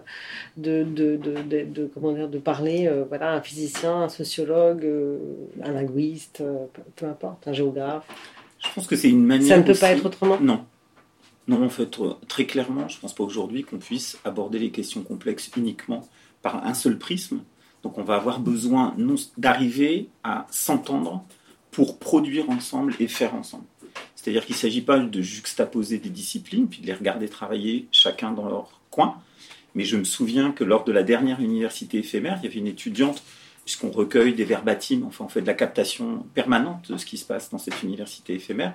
de, 0.56 0.84
de, 0.84 1.16
de, 1.16 1.64
de 1.64 1.90
comment 1.92 2.12
dire 2.12 2.28
de 2.28 2.38
parler 2.38 2.86
euh, 2.86 3.02
voilà 3.08 3.32
un 3.32 3.40
physicien, 3.40 4.02
un 4.02 4.08
sociologue, 4.08 4.84
euh, 4.84 5.18
un 5.64 5.72
linguiste, 5.72 6.40
euh, 6.40 6.66
peu, 6.94 7.06
importe, 7.06 7.48
un 7.48 7.52
géographe. 7.52 8.04
Je 8.64 8.68
pense 8.72 8.86
que 8.86 8.94
c'est 8.94 9.10
une 9.10 9.24
manière. 9.24 9.48
Ça 9.48 9.56
ne 9.56 9.64
peut 9.64 9.74
pas 9.74 9.90
être 9.90 10.06
autrement? 10.06 10.38
Non. 10.40 10.64
Non, 11.48 11.64
en 11.64 11.68
fait, 11.68 11.98
très 12.28 12.46
clairement, 12.46 12.86
je 12.86 12.98
ne 12.98 13.00
pense 13.00 13.16
pas 13.16 13.24
aujourd'hui 13.24 13.64
qu'on 13.64 13.78
puisse 13.78 14.16
aborder 14.24 14.60
les 14.60 14.70
questions 14.70 15.02
complexes 15.02 15.50
uniquement 15.56 16.06
par 16.40 16.64
un 16.64 16.74
seul 16.74 16.98
prisme. 16.98 17.40
Donc, 17.82 17.98
on 17.98 18.04
va 18.04 18.14
avoir 18.14 18.38
besoin 18.38 18.94
d'arriver 19.38 20.08
à 20.22 20.46
s'entendre 20.52 21.24
pour 21.72 21.98
produire 21.98 22.48
ensemble 22.48 22.94
et 23.00 23.08
faire 23.08 23.34
ensemble. 23.34 23.64
C'est-à-dire 24.22 24.46
qu'il 24.46 24.54
ne 24.54 24.60
s'agit 24.60 24.82
pas 24.82 25.00
de 25.00 25.20
juxtaposer 25.20 25.98
des 25.98 26.08
disciplines, 26.08 26.68
puis 26.68 26.80
de 26.80 26.86
les 26.86 26.94
regarder 26.94 27.28
travailler 27.28 27.88
chacun 27.90 28.30
dans 28.30 28.48
leur 28.48 28.80
coin. 28.88 29.16
Mais 29.74 29.82
je 29.82 29.96
me 29.96 30.04
souviens 30.04 30.52
que 30.52 30.62
lors 30.62 30.84
de 30.84 30.92
la 30.92 31.02
dernière 31.02 31.40
université 31.40 31.98
éphémère, 31.98 32.38
il 32.40 32.44
y 32.44 32.46
avait 32.46 32.60
une 32.60 32.68
étudiante, 32.68 33.20
puisqu'on 33.64 33.90
recueille 33.90 34.32
des 34.32 34.44
verbatims, 34.44 35.02
enfin 35.04 35.24
on 35.24 35.28
fait 35.28 35.40
de 35.40 35.46
la 35.48 35.54
captation 35.54 36.24
permanente 36.34 36.92
de 36.92 36.96
ce 36.98 37.04
qui 37.04 37.18
se 37.18 37.24
passe 37.24 37.50
dans 37.50 37.58
cette 37.58 37.82
université 37.82 38.34
éphémère. 38.34 38.74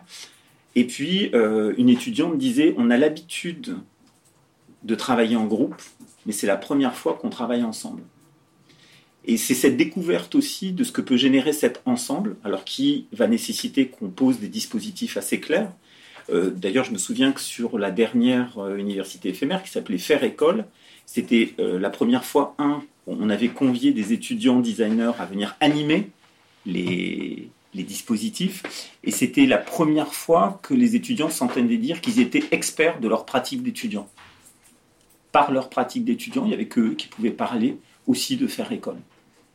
Et 0.76 0.86
puis 0.86 1.32
euh, 1.34 1.74
une 1.78 1.88
étudiante 1.88 2.38
disait, 2.38 2.76
on 2.78 2.90
a 2.90 2.98
l'habitude 2.98 3.78
de 4.84 4.96
travailler 4.96 5.38
en 5.38 5.46
groupe, 5.46 5.82
mais 6.26 6.34
c'est 6.34 6.48
la 6.48 6.58
première 6.58 6.94
fois 6.94 7.14
qu'on 7.14 7.30
travaille 7.30 7.64
ensemble. 7.64 8.02
Et 9.30 9.36
c'est 9.36 9.56
cette 9.56 9.76
découverte 9.76 10.36
aussi 10.36 10.72
de 10.72 10.86
ce 10.86 10.94
que 10.94 11.02
peut 11.02 11.18
générer 11.18 11.52
cet 11.52 11.82
ensemble, 11.86 12.38
alors 12.46 12.64
qui 12.64 13.08
va 13.12 13.28
nécessiter 13.28 13.88
qu'on 13.88 14.08
pose 14.08 14.40
des 14.40 14.48
dispositifs 14.48 15.18
assez 15.18 15.42
clairs. 15.42 15.70
Euh, 16.30 16.50
d'ailleurs, 16.50 16.86
je 16.86 16.94
me 16.94 16.98
souviens 16.98 17.34
que 17.34 17.42
sur 17.42 17.78
la 17.78 17.92
dernière 17.92 18.58
euh, 18.58 18.78
université 18.78 19.30
éphémère 19.30 19.64
qui 19.64 19.70
s'appelait 19.70 19.98
Faire 19.98 20.24
École, 20.24 20.66
c'était 21.06 21.54
euh, 21.60 21.78
la 21.78 21.90
première 21.90 22.24
fois, 22.24 22.56
un, 22.58 22.82
on 23.06 23.30
avait 23.30 23.50
convié 23.50 23.92
des 23.92 24.14
étudiants 24.14 24.62
designers 24.62 25.12
à 25.20 25.26
venir 25.26 25.58
animer 25.60 26.10
les, 26.66 27.50
les 27.74 27.84
dispositifs, 27.84 28.92
et 29.04 29.12
c'était 29.12 29.46
la 29.46 29.58
première 29.58 30.14
fois 30.14 30.62
que 30.64 30.74
les 30.74 30.96
étudiants 30.96 31.30
s'entendaient 31.30 31.76
dire 31.76 32.00
qu'ils 32.00 32.22
étaient 32.22 32.44
experts 32.52 33.02
de 33.02 33.10
leur 33.10 33.26
pratique 33.26 33.62
d'étudiant. 33.62 34.08
Par 35.34 35.52
leur 35.52 35.70
pratique 35.70 36.06
d'étudiant, 36.06 36.46
il 36.46 36.50
n'y 36.50 36.54
avait 36.54 36.68
qu'eux 36.68 36.94
qui 36.94 37.08
pouvaient 37.08 37.32
parler 37.32 37.78
aussi 38.06 38.38
de 38.38 38.48
faire 38.48 38.72
école 38.72 38.98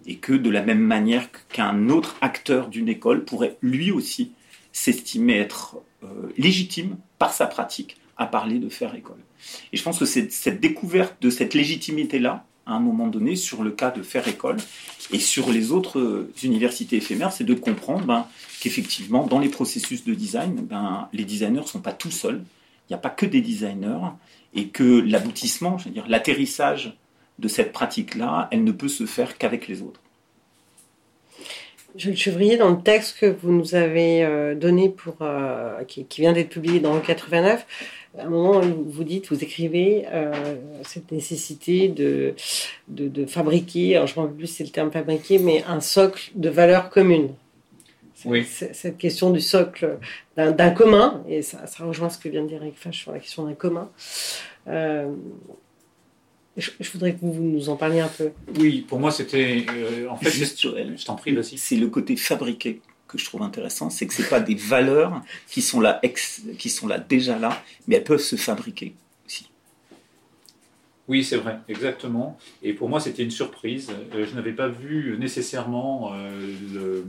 et 0.07 0.17
que 0.17 0.33
de 0.33 0.51
la 0.51 0.63
même 0.63 0.81
manière 0.81 1.29
qu'un 1.49 1.89
autre 1.89 2.17
acteur 2.21 2.69
d'une 2.69 2.89
école 2.89 3.25
pourrait 3.25 3.57
lui 3.63 3.91
aussi 3.91 4.33
s'estimer 4.73 5.39
être 5.39 5.77
euh, 6.03 6.33
légitime 6.39 6.97
par 7.19 7.33
sa 7.33 7.47
pratique 7.47 7.97
à 8.17 8.27
parler 8.27 8.59
de 8.59 8.69
faire 8.69 8.95
école. 8.95 9.19
Et 9.73 9.77
je 9.77 9.83
pense 9.83 9.99
que 9.99 10.05
cette 10.05 10.61
découverte 10.61 11.17
de 11.21 11.31
cette 11.31 11.55
légitimité-là, 11.55 12.45
à 12.67 12.75
un 12.75 12.81
moment 12.81 13.09
donné, 13.09 13.35
sur 13.35 13.63
le 13.63 13.73
cas 13.73 13.91
de 13.91 14.03
faire 14.03 14.29
école 14.29 14.57
et 15.11 15.19
sur 15.19 15.51
les 15.51 15.73
autres 15.73 15.99
euh, 15.99 16.33
universités 16.43 16.97
éphémères, 16.97 17.33
c'est 17.33 17.45
de 17.45 17.55
comprendre 17.55 18.07
ben, 18.07 18.27
qu'effectivement, 18.61 19.27
dans 19.27 19.41
les 19.41 19.49
processus 19.49 20.05
de 20.05 20.15
design, 20.15 20.55
ben, 20.55 21.09
les 21.13 21.25
designers 21.25 21.63
ne 21.63 21.67
sont 21.67 21.81
pas 21.81 21.93
tout 21.93 22.11
seuls, 22.11 22.43
il 22.89 22.93
n'y 22.93 22.95
a 22.95 22.99
pas 22.99 23.11
que 23.11 23.27
des 23.27 23.41
designers, 23.41 24.11
et 24.55 24.69
que 24.69 25.01
l'aboutissement, 25.01 25.79
je 25.79 25.87
veux 25.87 25.91
dire, 25.91 26.07
l'atterrissage 26.09 26.95
de 27.39 27.49
cette 27.49 27.73
pratique-là, 27.73 28.49
elle 28.51 28.65
ne 28.65 28.73
peut 28.73 28.89
se 28.89 29.07
faire 29.07 29.39
qu'avec 29.39 29.69
les 29.69 29.83
autres. 29.83 30.01
Jules 31.95 32.17
Chevrier, 32.17 32.57
dans 32.57 32.71
le 32.71 32.81
texte 32.83 33.19
que 33.19 33.27
vous 33.27 33.53
nous 33.53 33.75
avez 33.75 34.25
euh, 34.25 34.55
donné, 34.55 34.89
pour, 34.89 35.17
euh, 35.21 35.83
qui, 35.85 36.07
vient 36.19 36.33
d'être 36.33 36.49
publié 36.49 36.81
dans 36.81 36.95
le 36.95 37.01
89, 37.01 37.67
à 38.19 38.25
un 38.25 38.29
moment, 38.29 38.61
vous 38.61 39.05
dites, 39.05 39.29
vous 39.29 39.43
écrivez 39.43 40.07
euh, 40.11 40.33
cette 40.85 41.13
nécessité 41.13 41.89
de, 41.89 42.35
de, 42.89 43.27
fabriquer, 43.27 43.97
alors 43.97 44.07
je 44.07 44.19
ne 44.19 44.27
sais 44.27 44.33
plus 44.33 44.47
si 44.47 44.55
c'est 44.55 44.65
le 44.65 44.71
terme 44.71 44.91
fabriquer, 44.91 45.39
mais 45.39 45.65
un 45.67 45.81
socle 45.81 46.31
de 46.35 46.49
valeurs 46.49 46.91
communes. 46.91 47.31
Oui. 48.25 48.45
Cette 48.45 48.99
question 48.99 49.31
du 49.31 49.41
socle 49.41 49.99
d'un 50.37 50.71
commun, 50.71 51.25
et 51.29 51.43
ça, 51.43 51.67
ça, 51.67 51.85
rejoint 51.85 52.09
ce 52.09 52.19
que 52.19 52.29
vient 52.29 52.43
de 52.43 52.49
dire 52.49 52.63
Eric 52.63 52.79
Fache 52.79 53.03
sur 53.03 53.13
la 53.13 53.19
question 53.19 53.45
d'un 53.45 53.55
commun. 53.55 53.91
Je, 56.57 56.71
voudrais 56.93 57.15
que 57.15 57.21
vous 57.23 57.33
nous 57.43 57.69
en 57.71 57.77
parliez 57.77 58.01
un 58.01 58.09
peu. 58.09 58.31
Oui, 58.59 58.83
pour 58.87 59.01
moi, 59.01 59.11
c'était. 59.11 59.65
Euh, 59.71 60.09
en 60.09 60.17
fait, 60.17 60.31
je 60.31 61.05
t'en 61.05 61.17
prie, 61.17 61.37
C'est 61.43 61.77
le 61.77 61.89
côté 61.89 62.17
fabriqué 62.17 62.83
que 63.09 63.19
je 63.19 63.25
trouve 63.25 63.43
intéressant, 63.43 63.91
c'est 63.91 64.07
que 64.07 64.15
ce 64.15 64.23
pas 64.23 64.41
des 64.41 64.55
valeurs 64.55 65.23
qui 65.47 65.61
sont, 65.61 65.81
là 65.81 66.01
qui 66.59 66.71
sont 66.71 66.87
là 66.89 66.99
déjà 66.99 67.39
là, 67.39 67.63
mais 67.87 67.97
elles 67.97 68.05
peuvent 68.05 68.19
se 68.19 68.37
fabriquer 68.37 68.95
aussi. 69.27 69.51
Oui, 71.09 71.23
c'est 71.23 71.37
vrai, 71.37 71.59
exactement. 71.69 72.39
Et 72.63 72.73
pour 72.73 72.89
moi, 72.89 73.01
c'était 73.01 73.23
une 73.23 73.31
surprise. 73.31 73.91
Euh, 74.15 74.27
je 74.27 74.35
n'avais 74.35 74.53
pas 74.53 74.69
vu 74.69 75.17
nécessairement 75.19 76.13
euh, 76.15 76.55
le... 76.73 77.07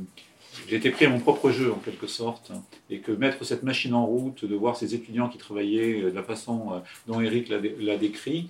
J'étais 0.70 0.92
pris 0.92 1.06
à 1.06 1.10
mon 1.10 1.20
propre 1.20 1.52
jeu 1.52 1.72
en 1.72 1.78
quelque 1.78 2.06
sorte, 2.06 2.52
et 2.90 3.00
que 3.00 3.12
mettre 3.12 3.44
cette 3.44 3.64
machine 3.64 3.94
en 3.94 4.06
route, 4.06 4.46
de 4.46 4.56
voir 4.56 4.76
ces 4.76 4.94
étudiants 4.94 5.30
qui 5.30 5.38
travaillaient 5.38 6.02
de 6.02 6.10
la 6.10 6.22
façon 6.22 6.84
dont 7.08 7.22
Eric 7.22 7.50
l'a 7.50 7.98
décrit, 7.98 8.50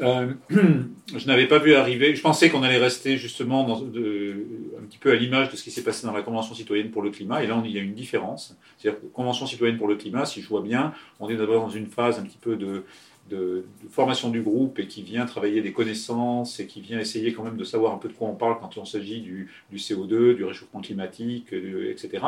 euh, 0.00 0.32
je 0.50 1.26
n'avais 1.26 1.46
pas 1.46 1.58
vu 1.58 1.74
arriver. 1.74 2.14
Je 2.14 2.20
pensais 2.20 2.50
qu'on 2.50 2.62
allait 2.62 2.78
rester 2.78 3.16
justement 3.16 3.64
dans, 3.64 3.78
un 3.78 4.84
petit 4.86 4.98
peu 5.00 5.12
à 5.12 5.14
l'image 5.14 5.50
de 5.50 5.56
ce 5.56 5.62
qui 5.62 5.70
s'est 5.70 5.82
passé 5.82 6.06
dans 6.06 6.12
la 6.12 6.22
Convention 6.22 6.54
citoyenne 6.54 6.90
pour 6.90 7.02
le 7.02 7.10
climat. 7.10 7.42
Et 7.42 7.46
là, 7.46 7.60
il 7.64 7.70
y 7.70 7.78
a 7.78 7.82
une 7.82 7.94
différence. 7.94 8.56
C'est-à-dire 8.78 9.00
que 9.00 9.06
Convention 9.06 9.46
citoyenne 9.46 9.78
pour 9.78 9.88
le 9.88 9.96
climat, 9.96 10.24
si 10.24 10.42
je 10.42 10.48
vois 10.48 10.62
bien, 10.62 10.92
on 11.20 11.28
est 11.28 11.36
d'abord 11.36 11.62
dans 11.62 11.70
une 11.70 11.86
phase 11.86 12.18
un 12.18 12.22
petit 12.22 12.38
peu 12.40 12.56
de, 12.56 12.84
de, 13.30 13.64
formation 13.90 14.30
du 14.30 14.42
groupe 14.42 14.78
et 14.78 14.86
qui 14.86 15.02
vient 15.02 15.26
travailler 15.26 15.62
des 15.62 15.72
connaissances 15.72 16.60
et 16.60 16.66
qui 16.66 16.80
vient 16.80 16.98
essayer 16.98 17.32
quand 17.32 17.42
même 17.42 17.56
de 17.56 17.64
savoir 17.64 17.94
un 17.94 17.98
peu 17.98 18.08
de 18.08 18.14
quoi 18.14 18.28
on 18.28 18.34
parle 18.34 18.58
quand 18.60 18.76
il 18.76 18.86
s'agit 18.86 19.20
du, 19.20 19.50
du, 19.70 19.78
CO2, 19.78 20.34
du 20.34 20.44
réchauffement 20.44 20.80
climatique, 20.80 21.52
etc. 21.52 22.24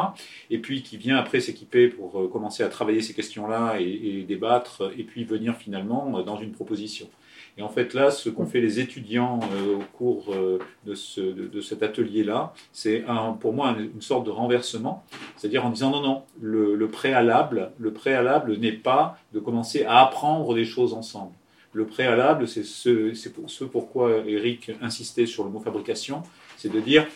Et 0.51 0.59
puis 0.59 0.83
qui 0.83 0.97
vient 0.97 1.17
après 1.17 1.41
s'équiper 1.41 1.89
pour 1.89 2.19
euh, 2.21 2.29
commencer 2.29 2.63
à 2.63 2.69
travailler 2.69 3.01
ces 3.01 3.15
questions-là 3.15 3.81
et, 3.81 4.25
débattre 4.29 4.91
et 4.97 5.05
puis 5.05 5.25
venir 5.25 5.57
finalement 5.57 6.23
dans 6.23 6.39
une 6.39 6.53
proposition. 6.53 7.09
Et 7.57 7.63
en 7.63 7.69
fait, 7.69 7.93
là, 7.93 8.13
ce 8.13 8.31
qu'ont 8.31 8.47
fait 8.47 8.61
les 8.61 8.79
étudiants 8.79 9.41
euh, 9.53 9.77
au 9.77 9.97
cours 9.97 10.33
euh, 10.33 10.61
de, 10.87 10.95
ce, 10.95 11.21
de, 11.21 11.61
cet 11.61 11.83
atelier-là, 11.83 12.53
c'est 12.73 13.05
pour 13.41 13.53
moi 13.53 13.75
une 13.77 14.01
sorte 14.01 14.25
de 14.25 14.31
renversement, 14.31 15.05
c'est-à-dire 15.37 15.67
en 15.67 15.71
disant 15.71 15.91
non, 15.91 16.01
non, 16.01 16.23
le, 16.41 16.87
préalable, 16.87 17.73
le 17.79 17.93
préalable 17.93 18.57
n'est 18.59 18.73
pas 18.73 19.19
de 19.35 19.41
commencer 19.41 19.85
à 19.85 19.99
apprendre 20.03 20.55
des 20.55 20.65
choses 20.65 20.88
ensemble. 20.95 21.33
Le 21.73 21.87
préalable, 21.87 22.49
c'est 22.49 22.65
ce, 22.65 23.29
pour, 23.29 23.51
ce 23.51 23.65
pourquoi 23.65 24.23
Eric 24.27 24.71
insistait 24.81 25.27
sur 25.27 25.45
le 25.45 25.51
mot 25.51 25.61
fabrication, 25.61 26.23
c'est 26.57 26.73
de 26.73 26.81
dire 26.81 27.07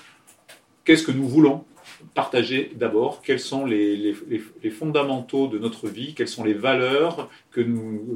qu'est-ce 0.84 1.02
que 1.02 1.12
nous 1.12 1.26
voulons 1.26 1.64
partager 2.14 2.72
d'abord? 2.74 3.22
Quels 3.22 3.40
sont 3.40 3.64
les, 3.64 4.14
fondamentaux 4.70 5.46
de 5.48 5.58
notre 5.58 5.88
vie, 5.88 6.14
quelles 6.14 6.28
sont 6.28 6.44
les 6.44 6.54
valeurs 6.54 7.30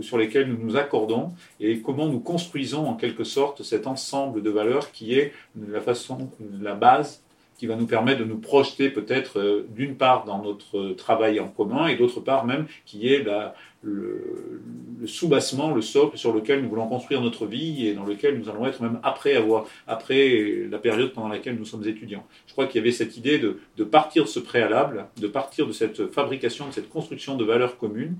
sur 0.00 0.18
lesquelles 0.18 0.48
nous 0.48 0.58
nous 0.58 0.76
accordons? 0.76 1.32
Et 1.60 1.80
comment 1.80 2.06
nous 2.06 2.20
construisons 2.20 2.86
en 2.86 2.94
quelque 2.94 3.24
sorte 3.24 3.62
cet 3.62 3.86
ensemble 3.86 4.42
de 4.42 4.50
valeurs 4.50 4.92
qui 4.92 5.14
est 5.14 5.32
la 5.68 5.80
façon, 5.80 6.30
la 6.60 6.74
base 6.74 7.22
qui 7.58 7.66
va 7.66 7.76
nous 7.76 7.86
permettre 7.86 8.20
de 8.20 8.24
nous 8.24 8.38
projeter 8.38 8.90
peut-être 8.90 9.38
euh, 9.38 9.66
d'une 9.70 9.96
part 9.96 10.24
dans 10.24 10.42
notre 10.42 10.92
travail 10.92 11.40
en 11.40 11.48
commun 11.48 11.86
et 11.88 11.96
d'autre 11.96 12.20
part 12.20 12.44
même 12.44 12.66
qui 12.84 13.12
est 13.12 13.22
la, 13.22 13.54
le, 13.82 14.60
le 15.00 15.06
soubassement, 15.06 15.72
le 15.74 15.82
socle 15.82 16.18
sur 16.18 16.32
lequel 16.32 16.62
nous 16.62 16.68
voulons 16.68 16.88
construire 16.88 17.20
notre 17.20 17.46
vie 17.46 17.86
et 17.86 17.94
dans 17.94 18.04
lequel 18.04 18.38
nous 18.38 18.48
allons 18.48 18.66
être 18.66 18.82
même 18.82 18.98
après 19.02 19.34
avoir 19.34 19.66
après 19.86 20.66
la 20.70 20.78
période 20.78 21.12
pendant 21.12 21.28
laquelle 21.28 21.56
nous 21.56 21.64
sommes 21.64 21.86
étudiants. 21.86 22.26
Je 22.46 22.52
crois 22.52 22.66
qu'il 22.66 22.80
y 22.80 22.82
avait 22.82 22.92
cette 22.92 23.16
idée 23.16 23.38
de, 23.38 23.58
de 23.76 23.84
partir 23.84 24.24
de 24.24 24.28
ce 24.28 24.40
préalable, 24.40 25.06
de 25.18 25.28
partir 25.28 25.66
de 25.66 25.72
cette 25.72 26.12
fabrication, 26.12 26.68
de 26.68 26.72
cette 26.72 26.88
construction 26.88 27.36
de 27.36 27.44
valeurs 27.44 27.78
communes 27.78 28.16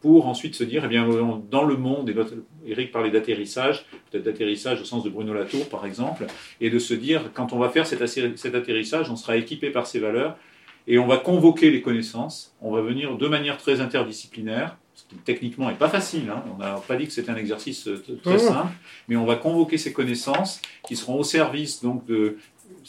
pour 0.00 0.26
ensuite 0.26 0.54
se 0.54 0.64
dire, 0.64 0.82
eh 0.84 0.88
bien, 0.88 1.06
dans 1.50 1.64
le 1.64 1.76
monde, 1.76 2.08
et 2.08 2.14
Eric 2.70 2.90
parlait 2.90 3.10
d'atterrissage, 3.10 3.84
peut-être 4.10 4.24
d'atterrissage 4.24 4.80
au 4.80 4.84
sens 4.84 5.04
de 5.04 5.10
Bruno 5.10 5.34
Latour 5.34 5.68
par 5.68 5.84
exemple, 5.86 6.26
et 6.60 6.70
de 6.70 6.78
se 6.78 6.94
dire, 6.94 7.30
quand 7.34 7.52
on 7.52 7.58
va 7.58 7.68
faire 7.68 7.86
cet, 7.86 8.00
atterrissage, 8.02 9.10
on 9.10 9.16
sera 9.16 9.36
équipé 9.36 9.70
par 9.70 9.86
ces 9.86 9.98
valeurs, 9.98 10.36
et 10.86 10.98
on 10.98 11.06
va 11.06 11.18
convoquer 11.18 11.70
les 11.70 11.82
connaissances, 11.82 12.56
on 12.62 12.72
va 12.72 12.80
venir 12.80 13.16
de 13.16 13.28
manière 13.28 13.58
très 13.58 13.80
interdisciplinaire, 13.80 14.78
ce 14.94 15.04
qui 15.04 15.16
techniquement 15.16 15.68
n'est 15.68 15.76
pas 15.76 15.88
facile, 15.88 16.30
hein. 16.30 16.42
on 16.52 16.58
n'a 16.58 16.74
pas 16.86 16.96
dit 16.96 17.06
que 17.06 17.12
c'était 17.12 17.30
un 17.30 17.36
exercice 17.36 17.86
euh, 17.86 18.02
très 18.22 18.38
simple, 18.38 18.72
mais 19.08 19.16
on 19.16 19.24
va 19.24 19.36
convoquer 19.36 19.78
ces 19.78 19.92
connaissances 19.92 20.60
qui 20.86 20.96
seront 20.96 21.18
au 21.18 21.24
service 21.24 21.82
donc 21.82 22.06
de, 22.06 22.38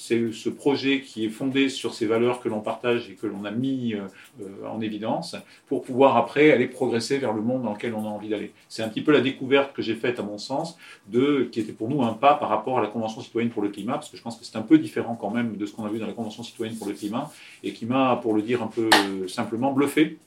c'est 0.01 0.31
ce 0.33 0.49
projet 0.49 1.01
qui 1.01 1.25
est 1.25 1.29
fondé 1.29 1.69
sur 1.69 1.93
ces 1.93 2.07
valeurs 2.07 2.41
que 2.41 2.49
l'on 2.49 2.59
partage 2.59 3.09
et 3.11 3.13
que 3.13 3.27
l'on 3.27 3.45
a 3.45 3.51
mis 3.51 3.93
euh, 3.93 4.67
en 4.67 4.81
évidence 4.81 5.35
pour 5.67 5.83
pouvoir 5.83 6.17
après 6.17 6.51
aller 6.51 6.65
progresser 6.65 7.19
vers 7.19 7.33
le 7.33 7.41
monde 7.41 7.61
dans 7.61 7.73
lequel 7.73 7.93
on 7.93 8.05
a 8.05 8.09
envie 8.09 8.29
d'aller. 8.29 8.51
C'est 8.67 8.81
un 8.81 8.89
petit 8.89 9.01
peu 9.01 9.11
la 9.11 9.21
découverte 9.21 9.73
que 9.73 9.83
j'ai 9.83 9.93
faite 9.93 10.19
à 10.19 10.23
mon 10.23 10.39
sens 10.39 10.75
de 11.07 11.47
qui 11.51 11.59
était 11.59 11.71
pour 11.71 11.87
nous 11.87 12.01
un 12.01 12.13
pas 12.13 12.33
par 12.33 12.49
rapport 12.49 12.79
à 12.79 12.81
la 12.81 12.87
Convention 12.87 13.21
citoyenne 13.21 13.51
pour 13.51 13.61
le 13.61 13.69
climat 13.69 13.93
parce 13.93 14.09
que 14.09 14.17
je 14.17 14.23
pense 14.23 14.37
que 14.37 14.43
c'est 14.43 14.57
un 14.57 14.63
peu 14.63 14.79
différent 14.79 15.15
quand 15.15 15.29
même 15.29 15.55
de 15.55 15.65
ce 15.67 15.73
qu'on 15.73 15.85
a 15.85 15.89
vu 15.89 15.99
dans 15.99 16.07
la 16.07 16.13
Convention 16.13 16.41
citoyenne 16.41 16.75
pour 16.75 16.87
le 16.87 16.93
climat 16.93 17.31
et 17.63 17.71
qui 17.71 17.85
m'a 17.85 18.15
pour 18.15 18.33
le 18.33 18.41
dire 18.41 18.63
un 18.63 18.67
peu 18.67 18.89
simplement 19.27 19.71
bluffé. 19.71 20.17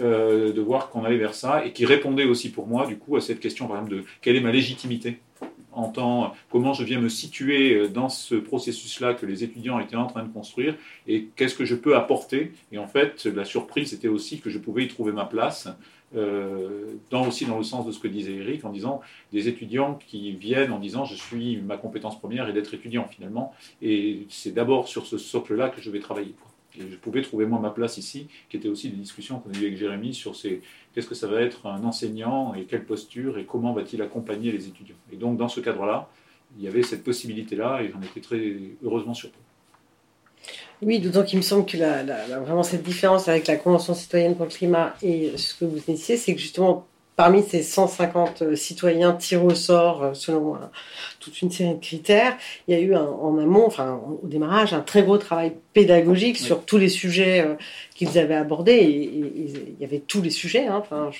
Euh, 0.00 0.52
de 0.52 0.60
voir 0.60 0.90
qu'on 0.90 1.04
allait 1.04 1.18
vers 1.18 1.34
ça 1.34 1.64
et 1.64 1.72
qui 1.72 1.86
répondait 1.86 2.24
aussi 2.24 2.50
pour 2.50 2.66
moi 2.66 2.84
du 2.84 2.96
coup 2.98 3.14
à 3.14 3.20
cette 3.20 3.38
question 3.38 3.68
par 3.68 3.76
exemple 3.76 3.94
de 3.94 4.04
quelle 4.22 4.34
est 4.34 4.40
ma 4.40 4.50
légitimité 4.50 5.20
en 5.74 5.88
tant 5.88 6.34
comment 6.50 6.72
je 6.72 6.84
viens 6.84 7.00
me 7.00 7.08
situer 7.08 7.74
euh, 7.74 7.88
dans 7.88 8.08
ce 8.08 8.34
processus-là 8.34 9.14
que 9.14 9.26
les 9.26 9.44
étudiants 9.44 9.78
étaient 9.78 9.96
en 9.96 10.06
train 10.06 10.22
de 10.22 10.32
construire 10.32 10.74
et 11.06 11.28
qu'est-ce 11.36 11.54
que 11.54 11.64
je 11.64 11.74
peux 11.74 11.96
apporter. 11.96 12.52
Et 12.72 12.78
en 12.78 12.86
fait, 12.86 13.26
la 13.26 13.44
surprise 13.44 13.92
était 13.92 14.08
aussi 14.08 14.40
que 14.40 14.50
je 14.50 14.58
pouvais 14.58 14.84
y 14.84 14.88
trouver 14.88 15.12
ma 15.12 15.24
place, 15.24 15.68
euh, 16.16 16.94
dans, 17.10 17.26
aussi 17.26 17.44
dans 17.44 17.58
le 17.58 17.64
sens 17.64 17.86
de 17.86 17.92
ce 17.92 17.98
que 17.98 18.08
disait 18.08 18.34
Eric, 18.34 18.64
en 18.64 18.70
disant 18.70 19.00
des 19.32 19.48
étudiants 19.48 19.98
qui 20.06 20.32
viennent 20.32 20.70
en 20.70 20.78
disant 20.78 21.04
je 21.04 21.16
suis 21.16 21.56
ma 21.56 21.76
compétence 21.76 22.18
première 22.18 22.48
et 22.48 22.52
d'être 22.52 22.72
étudiant 22.72 23.06
finalement. 23.08 23.52
Et 23.82 24.26
c'est 24.28 24.52
d'abord 24.52 24.88
sur 24.88 25.06
ce 25.06 25.18
socle-là 25.18 25.70
que 25.70 25.80
je 25.80 25.90
vais 25.90 26.00
travailler. 26.00 26.34
Je 26.78 26.96
pouvais 26.96 27.22
trouver 27.22 27.46
moi 27.46 27.60
ma 27.60 27.70
place 27.70 27.98
ici, 27.98 28.26
qui 28.48 28.56
était 28.56 28.68
aussi 28.68 28.90
des 28.90 28.96
discussions 28.96 29.38
qu'on 29.38 29.50
a 29.50 29.54
eues 29.54 29.66
avec 29.66 29.76
Jérémy 29.76 30.12
sur 30.12 30.34
ces, 30.34 30.60
qu'est-ce 30.94 31.06
que 31.06 31.14
ça 31.14 31.28
va 31.28 31.40
être 31.40 31.66
un 31.66 31.84
enseignant 31.84 32.54
et 32.54 32.64
quelle 32.64 32.84
posture 32.84 33.38
et 33.38 33.44
comment 33.44 33.72
va-t-il 33.72 34.02
accompagner 34.02 34.50
les 34.50 34.66
étudiants. 34.66 34.96
Et 35.12 35.16
donc 35.16 35.36
dans 35.36 35.48
ce 35.48 35.60
cadre-là, 35.60 36.08
il 36.58 36.64
y 36.64 36.68
avait 36.68 36.82
cette 36.82 37.04
possibilité-là 37.04 37.82
et 37.82 37.90
j'en 37.90 38.00
étais 38.02 38.20
très 38.20 38.56
heureusement 38.82 39.14
surpris. 39.14 39.40
Oui, 40.82 40.98
d'autant 40.98 41.24
qu'il 41.24 41.38
me 41.38 41.42
semble 41.42 41.64
que 41.64 41.76
la, 41.76 42.02
vraiment 42.40 42.62
cette 42.62 42.82
différence 42.82 43.28
avec 43.28 43.46
la 43.46 43.56
Convention 43.56 43.94
citoyenne 43.94 44.36
pour 44.36 44.44
le 44.44 44.50
climat 44.50 44.94
et 45.02 45.36
ce 45.36 45.54
que 45.54 45.64
vous 45.64 45.80
initiez, 45.88 46.16
c'est 46.16 46.34
que 46.34 46.40
justement 46.40 46.86
parmi 47.16 47.42
ces 47.42 47.62
150 47.62 48.42
euh, 48.42 48.56
citoyens 48.56 49.12
tirés 49.12 49.44
au 49.44 49.54
sort 49.54 50.02
euh, 50.02 50.14
selon 50.14 50.56
toute 51.20 51.40
une 51.42 51.50
série 51.50 51.74
de 51.74 51.80
critères, 51.80 52.36
il 52.66 52.74
y 52.74 52.76
a 52.76 52.80
eu 52.80 52.94
en 52.94 53.38
amont, 53.38 53.66
enfin 53.66 54.00
au 54.22 54.26
démarrage, 54.26 54.74
un 54.74 54.80
très 54.80 55.02
gros 55.02 55.18
travail 55.18 55.52
pédagogique 55.72 56.38
sur 56.38 56.64
tous 56.64 56.76
les 56.76 56.88
sujets 56.88 57.40
euh, 57.40 57.54
qu'ils 57.94 58.18
avaient 58.18 58.34
abordés. 58.34 58.72
Et, 58.72 59.04
il 59.04 59.80
y 59.80 59.84
avait 59.84 60.00
tous 60.00 60.22
les 60.22 60.30
sujets. 60.30 60.66
Hein, 60.66 60.76
enfin, 60.80 61.10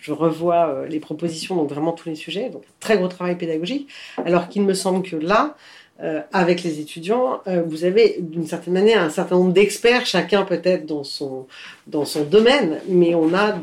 je, 0.00 0.12
revois 0.12 0.86
les 0.88 1.00
propositions, 1.00 1.56
donc 1.56 1.68
vraiment 1.68 1.92
tous 1.92 2.08
les 2.08 2.14
sujets. 2.14 2.48
Donc 2.48 2.62
très 2.80 2.96
gros 2.96 3.08
travail 3.08 3.36
pédagogique. 3.36 3.88
Alors 4.24 4.48
qu'il 4.48 4.62
me 4.62 4.74
semble 4.74 5.02
que 5.02 5.16
là, 5.16 5.56
euh, 6.00 6.20
avec 6.32 6.62
les 6.62 6.78
étudiants, 6.78 7.40
euh, 7.48 7.64
vous 7.66 7.84
avez 7.84 8.18
d'une 8.20 8.46
certaine 8.46 8.74
manière 8.74 9.02
un 9.02 9.10
certain 9.10 9.36
nombre 9.36 9.52
d'experts, 9.52 10.06
chacun 10.06 10.44
peut-être 10.44 10.86
dans 10.86 11.02
son, 11.02 11.48
dans 11.88 12.04
son 12.04 12.22
domaine, 12.22 12.80
mais 12.88 13.16
on 13.16 13.34
a 13.34 13.58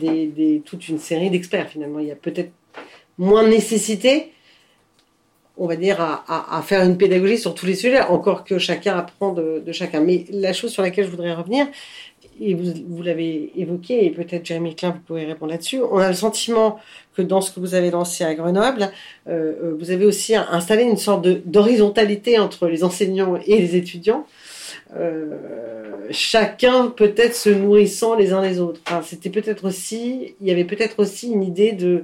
toute 0.66 0.90
une 0.90 1.00
série 1.00 1.30
d'experts 1.30 1.70
finalement. 1.70 2.00
Il 2.00 2.08
y 2.08 2.12
a 2.12 2.16
peut-être 2.16 2.52
moins 3.18 3.48
nécessité, 3.48 4.34
on 5.56 5.66
va 5.66 5.78
dire, 5.78 6.02
à, 6.02 6.58
à, 6.58 6.62
faire 6.62 6.84
une 6.84 6.98
pédagogie 6.98 7.38
sur 7.38 7.56
tous 7.56 7.68
les 7.68 7.76
sujets, 7.76 8.02
encore 8.02 8.44
que 8.44 8.58
chacun 8.60 8.98
apprend 8.98 9.32
de 9.32 9.72
chacun. 9.72 10.02
Mais 10.02 10.26
la 10.30 10.52
chose 10.52 10.74
sur 10.74 10.82
laquelle 10.82 11.06
je 11.06 11.12
voudrais 11.12 11.34
revenir, 11.34 11.68
et 12.40 12.54
vous, 12.54 12.74
vous 12.88 13.04
l'avez 13.04 13.52
évoqué, 13.56 14.06
et 14.06 14.10
peut-être 14.10 14.46
Jérémy 14.46 14.76
Klein, 14.76 14.92
vous 14.92 15.00
pouvez 15.06 15.26
répondre 15.26 15.52
là-dessus, 15.52 15.80
on 15.80 15.98
a 15.98 16.08
le 16.08 16.14
sentiment 16.14 16.80
que 17.16 17.22
dans 17.22 17.42
ce 17.42 17.52
que 17.52 17.60
vous 17.60 17.76
avez 17.76 17.92
lancé 17.92 18.24
à 18.24 18.34
Grenoble, 18.34 18.92
euh, 19.28 19.54
euh 19.64 19.76
vous 19.80 19.92
avez 19.92 20.06
aussi 20.06 20.36
installé 20.36 20.84
une 20.84 20.98
sorte 20.98 21.28
d'horizontalité 21.28 22.38
entre 22.38 22.68
les 22.68 22.84
enseignants 22.84 23.38
et 23.46 23.60
les 23.60 23.76
étudiants, 23.76 24.26
euh, 24.98 25.38
chacun 26.12 26.88
peut-être 26.88 27.36
se 27.36 27.50
nourrissant 27.50 28.16
les 28.16 28.34
uns 28.34 28.42
les 28.42 28.60
autres. 28.60 28.82
Enfin, 28.88 29.02
C'était 29.02 29.30
peut-être 29.30 29.66
aussi, 29.66 30.36
il 30.42 30.48
y 30.48 30.52
avait 30.52 30.66
peut-être 30.66 31.00
aussi 31.00 31.32
une 31.32 31.44
idée 31.44 31.72
de 31.72 32.04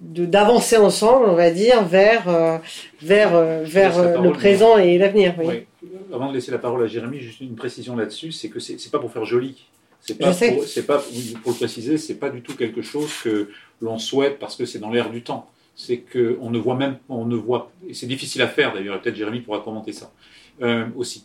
d'avancer 0.00 0.76
ensemble, 0.76 1.26
on 1.28 1.34
va 1.34 1.50
dire, 1.50 1.82
vers, 1.82 2.60
vers, 3.02 3.62
vers 3.64 4.22
le 4.22 4.30
présent 4.30 4.78
et 4.78 4.96
l'avenir. 4.96 5.34
Oui. 5.38 5.66
Avant 6.12 6.28
de 6.28 6.34
laisser 6.34 6.50
la 6.50 6.58
parole 6.58 6.82
à 6.82 6.86
Jérémy, 6.86 7.20
juste 7.20 7.40
une 7.40 7.54
précision 7.54 7.96
là-dessus, 7.96 8.32
c'est 8.32 8.48
que 8.48 8.58
c'est 8.58 8.90
pas 8.90 8.98
pour 8.98 9.12
faire 9.12 9.24
joli. 9.24 9.66
C'est 10.00 10.16
pas, 10.16 10.32
pour, 10.32 10.64
c'est 10.64 10.86
pas 10.86 10.98
pour 11.42 11.52
le 11.52 11.56
préciser, 11.56 11.98
c'est 11.98 12.14
pas 12.14 12.30
du 12.30 12.40
tout 12.40 12.54
quelque 12.54 12.82
chose 12.82 13.10
que 13.22 13.50
l'on 13.80 13.98
souhaite 13.98 14.38
parce 14.38 14.54
que 14.54 14.64
c'est 14.64 14.78
dans 14.78 14.90
l'air 14.90 15.10
du 15.10 15.22
temps. 15.22 15.50
C'est 15.74 15.98
que 15.98 16.38
on 16.40 16.50
ne 16.50 16.58
voit 16.58 16.76
même, 16.76 16.98
on 17.08 17.24
ne 17.24 17.36
voit, 17.36 17.72
et 17.86 17.94
c'est 17.94 18.06
difficile 18.06 18.42
à 18.42 18.48
faire 18.48 18.72
d'ailleurs. 18.72 19.00
Peut-être 19.00 19.16
Jérémy 19.16 19.40
pourra 19.40 19.60
commenter 19.60 19.92
ça 19.92 20.12
aussi. 20.96 21.24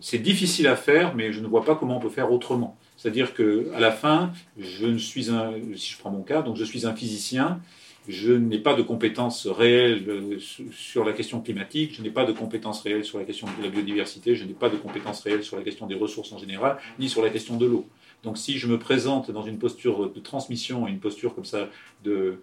c'est 0.00 0.18
difficile 0.18 0.66
à 0.66 0.76
faire, 0.76 1.14
mais 1.14 1.32
je 1.32 1.40
ne 1.40 1.46
vois 1.46 1.64
pas 1.64 1.74
comment 1.74 1.96
on 1.96 2.00
peut 2.00 2.10
faire 2.10 2.30
autrement. 2.32 2.76
C'est-à-dire 2.96 3.32
que 3.32 3.70
à 3.74 3.80
la 3.80 3.92
fin, 3.92 4.32
je 4.58 4.86
ne 4.86 4.98
suis 4.98 5.30
un, 5.30 5.52
si 5.76 5.92
je 5.92 5.98
prends 5.98 6.10
mon 6.10 6.22
cas, 6.22 6.42
donc 6.42 6.56
je 6.56 6.64
suis 6.64 6.84
un 6.84 6.94
physicien, 6.94 7.60
je 8.06 8.32
n'ai 8.32 8.58
pas 8.58 8.74
de 8.74 8.82
compétences 8.82 9.46
réelles 9.46 10.04
euh, 10.08 10.38
sur 10.70 11.04
la 11.04 11.12
question 11.12 11.40
climatique, 11.40 11.94
je 11.94 12.02
n'ai 12.02 12.10
pas 12.10 12.24
de 12.24 12.32
compétences 12.32 12.80
réelles 12.82 13.04
sur 13.04 13.18
la 13.18 13.24
question 13.24 13.46
de 13.58 13.64
la 13.64 13.68
biodiversité, 13.70 14.34
je 14.34 14.44
n'ai 14.44 14.54
pas 14.54 14.70
de 14.70 14.76
compétences 14.76 15.20
réelles 15.20 15.44
sur 15.44 15.56
la 15.56 15.62
question 15.62 15.86
des 15.86 15.94
ressources 15.94 16.32
en 16.32 16.38
général, 16.38 16.78
ni 16.98 17.08
sur 17.08 17.22
la 17.22 17.30
question 17.30 17.56
de 17.56 17.66
l'eau. 17.66 17.86
Donc 18.22 18.38
si 18.38 18.58
je 18.58 18.66
me 18.66 18.78
présente 18.78 19.30
dans 19.30 19.42
une 19.42 19.58
posture 19.58 20.10
de 20.10 20.20
transmission, 20.20 20.86
une 20.86 21.00
posture 21.00 21.34
comme 21.34 21.44
ça 21.44 21.68
de, 22.04 22.38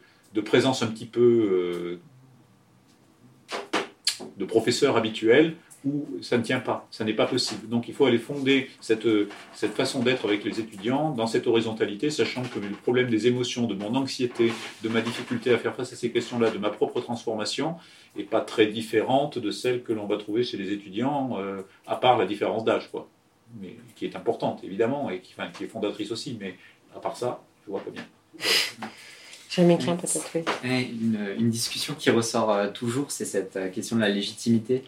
présence 0.45 0.83
un 0.83 0.87
petit 0.87 1.05
peu 1.05 1.21
euh, 1.21 1.99
de 4.37 4.45
professeur 4.45 4.97
habituel, 4.97 5.55
où 5.85 6.05
ça 6.21 6.37
ne 6.37 6.43
tient 6.43 6.59
pas, 6.59 6.87
ça 6.91 7.03
n'est 7.03 7.13
pas 7.13 7.27
possible. 7.27 7.69
Donc 7.69 7.87
il 7.87 7.93
faut 7.93 8.05
aller 8.05 8.17
fonder 8.17 8.69
cette, 8.81 9.07
cette 9.53 9.73
façon 9.73 10.01
d'être 10.01 10.25
avec 10.25 10.43
les 10.43 10.59
étudiants 10.59 11.11
dans 11.11 11.27
cette 11.27 11.47
horizontalité, 11.47 12.09
sachant 12.09 12.41
que 12.41 12.59
le 12.59 12.69
problème 12.69 13.09
des 13.09 13.27
émotions, 13.27 13.67
de 13.67 13.75
mon 13.75 13.93
anxiété, 13.95 14.51
de 14.83 14.89
ma 14.89 15.01
difficulté 15.01 15.53
à 15.53 15.57
faire 15.57 15.75
face 15.75 15.93
à 15.93 15.95
ces 15.95 16.11
questions-là, 16.11 16.49
de 16.49 16.57
ma 16.57 16.69
propre 16.69 17.01
transformation, 17.01 17.75
n'est 18.17 18.23
pas 18.23 18.41
très 18.41 18.67
différente 18.67 19.37
de 19.37 19.51
celle 19.51 19.83
que 19.83 19.93
l'on 19.93 20.07
va 20.07 20.17
trouver 20.17 20.43
chez 20.43 20.57
les 20.57 20.71
étudiants, 20.71 21.37
euh, 21.37 21.61
à 21.85 21.95
part 21.95 22.17
la 22.17 22.25
différence 22.25 22.63
d'âge, 22.63 22.89
quoi. 22.91 23.07
Mais 23.61 23.75
qui 23.95 24.05
est 24.05 24.15
importante, 24.15 24.63
évidemment, 24.63 25.09
et 25.09 25.19
qui, 25.19 25.33
enfin, 25.37 25.49
qui 25.51 25.65
est 25.65 25.67
fondatrice 25.67 26.11
aussi, 26.11 26.35
mais 26.39 26.55
à 26.95 26.99
part 26.99 27.15
ça, 27.15 27.43
je 27.65 27.71
vois 27.71 27.81
pas 27.81 27.91
bien. 27.91 28.05
peut-être, 29.95 30.31
Une, 30.63 31.35
une, 31.39 31.49
discussion 31.49 31.93
qui 31.93 32.09
ressort 32.09 32.51
euh, 32.51 32.69
toujours, 32.69 33.11
c'est 33.11 33.23
cette 33.23 33.55
euh, 33.55 33.69
question 33.69 33.95
de 33.95 34.01
la 34.01 34.09
légitimité 34.09 34.83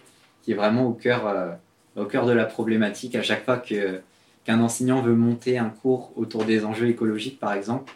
qui 0.47 0.53
est 0.53 0.55
vraiment 0.55 0.85
au 0.85 0.93
cœur, 0.93 1.27
euh, 1.27 1.51
au 1.97 2.05
cœur 2.05 2.25
de 2.25 2.31
la 2.31 2.45
problématique. 2.45 3.15
À 3.15 3.21
chaque 3.21 3.43
fois 3.43 3.57
que, 3.57 3.99
qu'un 4.45 4.61
enseignant 4.61 5.01
veut 5.01 5.13
monter 5.13 5.57
un 5.57 5.67
cours 5.67 6.13
autour 6.15 6.45
des 6.45 6.63
enjeux 6.63 6.87
écologiques, 6.87 7.37
par 7.37 7.51
exemple, 7.51 7.91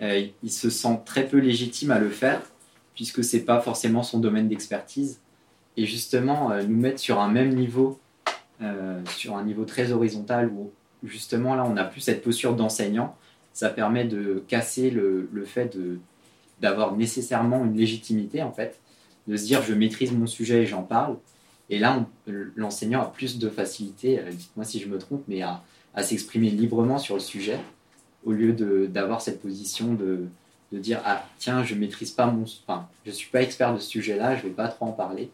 euh, 0.00 0.28
il 0.44 0.52
se 0.52 0.70
sent 0.70 1.00
très 1.04 1.26
peu 1.26 1.38
légitime 1.38 1.90
à 1.90 1.98
le 1.98 2.08
faire, 2.08 2.40
puisque 2.94 3.24
ce 3.24 3.36
n'est 3.36 3.42
pas 3.42 3.58
forcément 3.58 4.04
son 4.04 4.20
domaine 4.20 4.46
d'expertise. 4.46 5.18
Et 5.76 5.86
justement, 5.86 6.52
euh, 6.52 6.62
nous 6.62 6.76
mettre 6.76 7.00
sur 7.00 7.18
un 7.18 7.28
même 7.28 7.52
niveau, 7.52 7.98
sur 9.06 9.36
un 9.36 9.44
niveau 9.44 9.64
très 9.64 9.90
horizontal, 9.90 10.48
où 10.48 10.70
justement 11.02 11.56
là, 11.56 11.64
on 11.64 11.74
n'a 11.74 11.84
plus 11.84 12.00
cette 12.00 12.22
posture 12.22 12.54
d'enseignant, 12.54 13.16
ça 13.52 13.70
permet 13.70 14.04
de 14.04 14.44
casser 14.46 14.90
le, 14.90 15.28
le 15.32 15.44
fait 15.44 15.76
d'avoir 16.60 16.96
nécessairement 16.96 17.64
une 17.64 17.76
légitimité, 17.76 18.42
en 18.44 18.52
fait, 18.52 18.78
de 19.26 19.36
se 19.36 19.44
dire 19.44 19.62
je 19.62 19.74
maîtrise 19.74 20.12
mon 20.12 20.26
sujet 20.26 20.62
et 20.62 20.66
j'en 20.66 20.82
parle, 20.82 21.16
et 21.70 21.78
là, 21.78 22.06
l'enseignant 22.56 23.02
a 23.02 23.06
plus 23.06 23.38
de 23.38 23.48
facilité, 23.48 24.18
euh, 24.18 24.30
dites-moi 24.30 24.64
si 24.64 24.80
je 24.80 24.88
me 24.88 24.98
trompe, 24.98 25.22
mais 25.28 25.42
à, 25.42 25.62
s'exprimer 26.02 26.50
librement 26.50 26.98
sur 26.98 27.16
le 27.16 27.20
sujet, 27.20 27.58
au 28.24 28.30
lieu 28.30 28.52
d'avoir 28.86 29.20
cette 29.20 29.42
position 29.42 29.94
de, 29.94 30.26
de, 30.70 30.78
dire 30.78 31.00
Ah, 31.04 31.26
tiens, 31.38 31.64
je 31.64 31.74
maîtrise 31.74 32.12
pas 32.12 32.26
mon. 32.26 32.44
Enfin, 32.44 32.88
je 33.04 33.10
suis 33.10 33.28
pas 33.30 33.42
expert 33.42 33.74
de 33.74 33.80
ce 33.80 33.88
sujet-là, 33.88 34.36
je 34.36 34.44
vais 34.44 34.50
pas 34.50 34.68
trop 34.68 34.86
en 34.86 34.92
parler. 34.92 35.28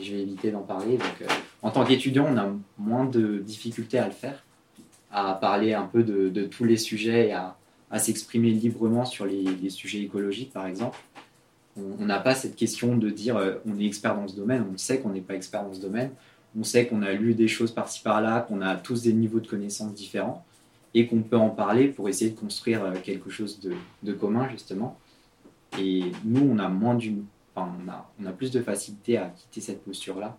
je 0.00 0.12
vais 0.12 0.20
éviter 0.20 0.52
d'en 0.52 0.60
parler. 0.60 0.98
Donc, 0.98 1.22
euh, 1.22 1.26
en 1.62 1.70
tant 1.72 1.84
qu'étudiant, 1.84 2.26
on 2.30 2.36
a 2.36 2.48
moins 2.78 3.04
de 3.06 3.38
difficultés 3.38 3.98
à 3.98 4.06
le 4.06 4.12
faire, 4.12 4.44
à 5.10 5.34
parler 5.34 5.74
un 5.74 5.86
peu 5.86 6.04
de, 6.04 6.44
tous 6.44 6.64
les 6.64 6.76
sujets 6.76 7.28
et 7.28 7.32
à, 7.32 7.56
s'exprimer 7.98 8.50
librement 8.50 9.04
sur 9.04 9.26
les, 9.26 9.70
sujets 9.70 10.02
écologiques, 10.02 10.52
par 10.52 10.66
exemple. 10.66 10.98
On 11.76 12.04
n'a 12.04 12.20
pas 12.20 12.34
cette 12.34 12.54
question 12.54 12.96
de 12.96 13.10
dire 13.10 13.36
euh, 13.36 13.56
on 13.66 13.78
est 13.80 13.84
expert 13.84 14.14
dans 14.14 14.28
ce 14.28 14.36
domaine, 14.36 14.64
on 14.72 14.78
sait 14.78 15.00
qu'on 15.00 15.08
n'est 15.08 15.20
pas 15.20 15.34
expert 15.34 15.64
dans 15.64 15.74
ce 15.74 15.80
domaine, 15.80 16.10
on 16.58 16.62
sait 16.62 16.86
qu'on 16.86 17.02
a 17.02 17.12
lu 17.12 17.34
des 17.34 17.48
choses 17.48 17.72
par-ci 17.72 18.00
par-là, 18.02 18.42
qu'on 18.42 18.60
a 18.60 18.76
tous 18.76 19.02
des 19.02 19.12
niveaux 19.12 19.40
de 19.40 19.48
connaissances 19.48 19.92
différents 19.92 20.44
et 20.94 21.08
qu'on 21.08 21.22
peut 21.22 21.36
en 21.36 21.50
parler 21.50 21.88
pour 21.88 22.08
essayer 22.08 22.30
de 22.30 22.38
construire 22.38 22.84
euh, 22.84 22.92
quelque 23.02 23.28
chose 23.28 23.60
de, 24.02 24.12
commun, 24.12 24.48
justement. 24.48 24.96
Et 25.78 26.12
nous, 26.24 26.48
on 26.48 26.58
a 26.58 26.68
moins. 26.68 26.96
Enfin, 27.56 27.72
on 28.20 28.26
a, 28.26 28.32
plus 28.32 28.50
de 28.50 28.62
facilité 28.62 29.16
à 29.16 29.26
quitter 29.28 29.60
cette 29.60 29.84
posture-là, 29.84 30.36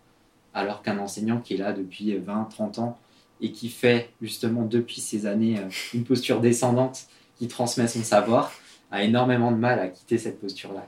alors 0.54 0.82
qu'un 0.82 0.98
enseignant 0.98 1.40
qui 1.40 1.56
est 1.56 1.58
là 1.58 1.74
depuis 1.74 2.16
20, 2.18 2.46
30 2.46 2.80
ans 2.80 2.98
et 3.42 3.52
qui 3.52 3.68
fait 3.68 4.10
justement 4.22 4.64
depuis 4.64 5.02
ces 5.02 5.26
années 5.26 5.60
euh, 5.60 5.70
une 5.94 6.06
posture 6.06 6.40
descendante, 6.40 7.08
qui 7.38 7.50
transmet 7.50 7.88
son 7.90 8.02
savoir, 8.02 8.54
a 8.92 9.04
énormément 9.04 9.52
de 9.52 9.58
mal 9.58 9.80
à 9.80 9.90
quitter 9.90 10.18
cette 10.18 10.40
posture-là. 10.40 10.88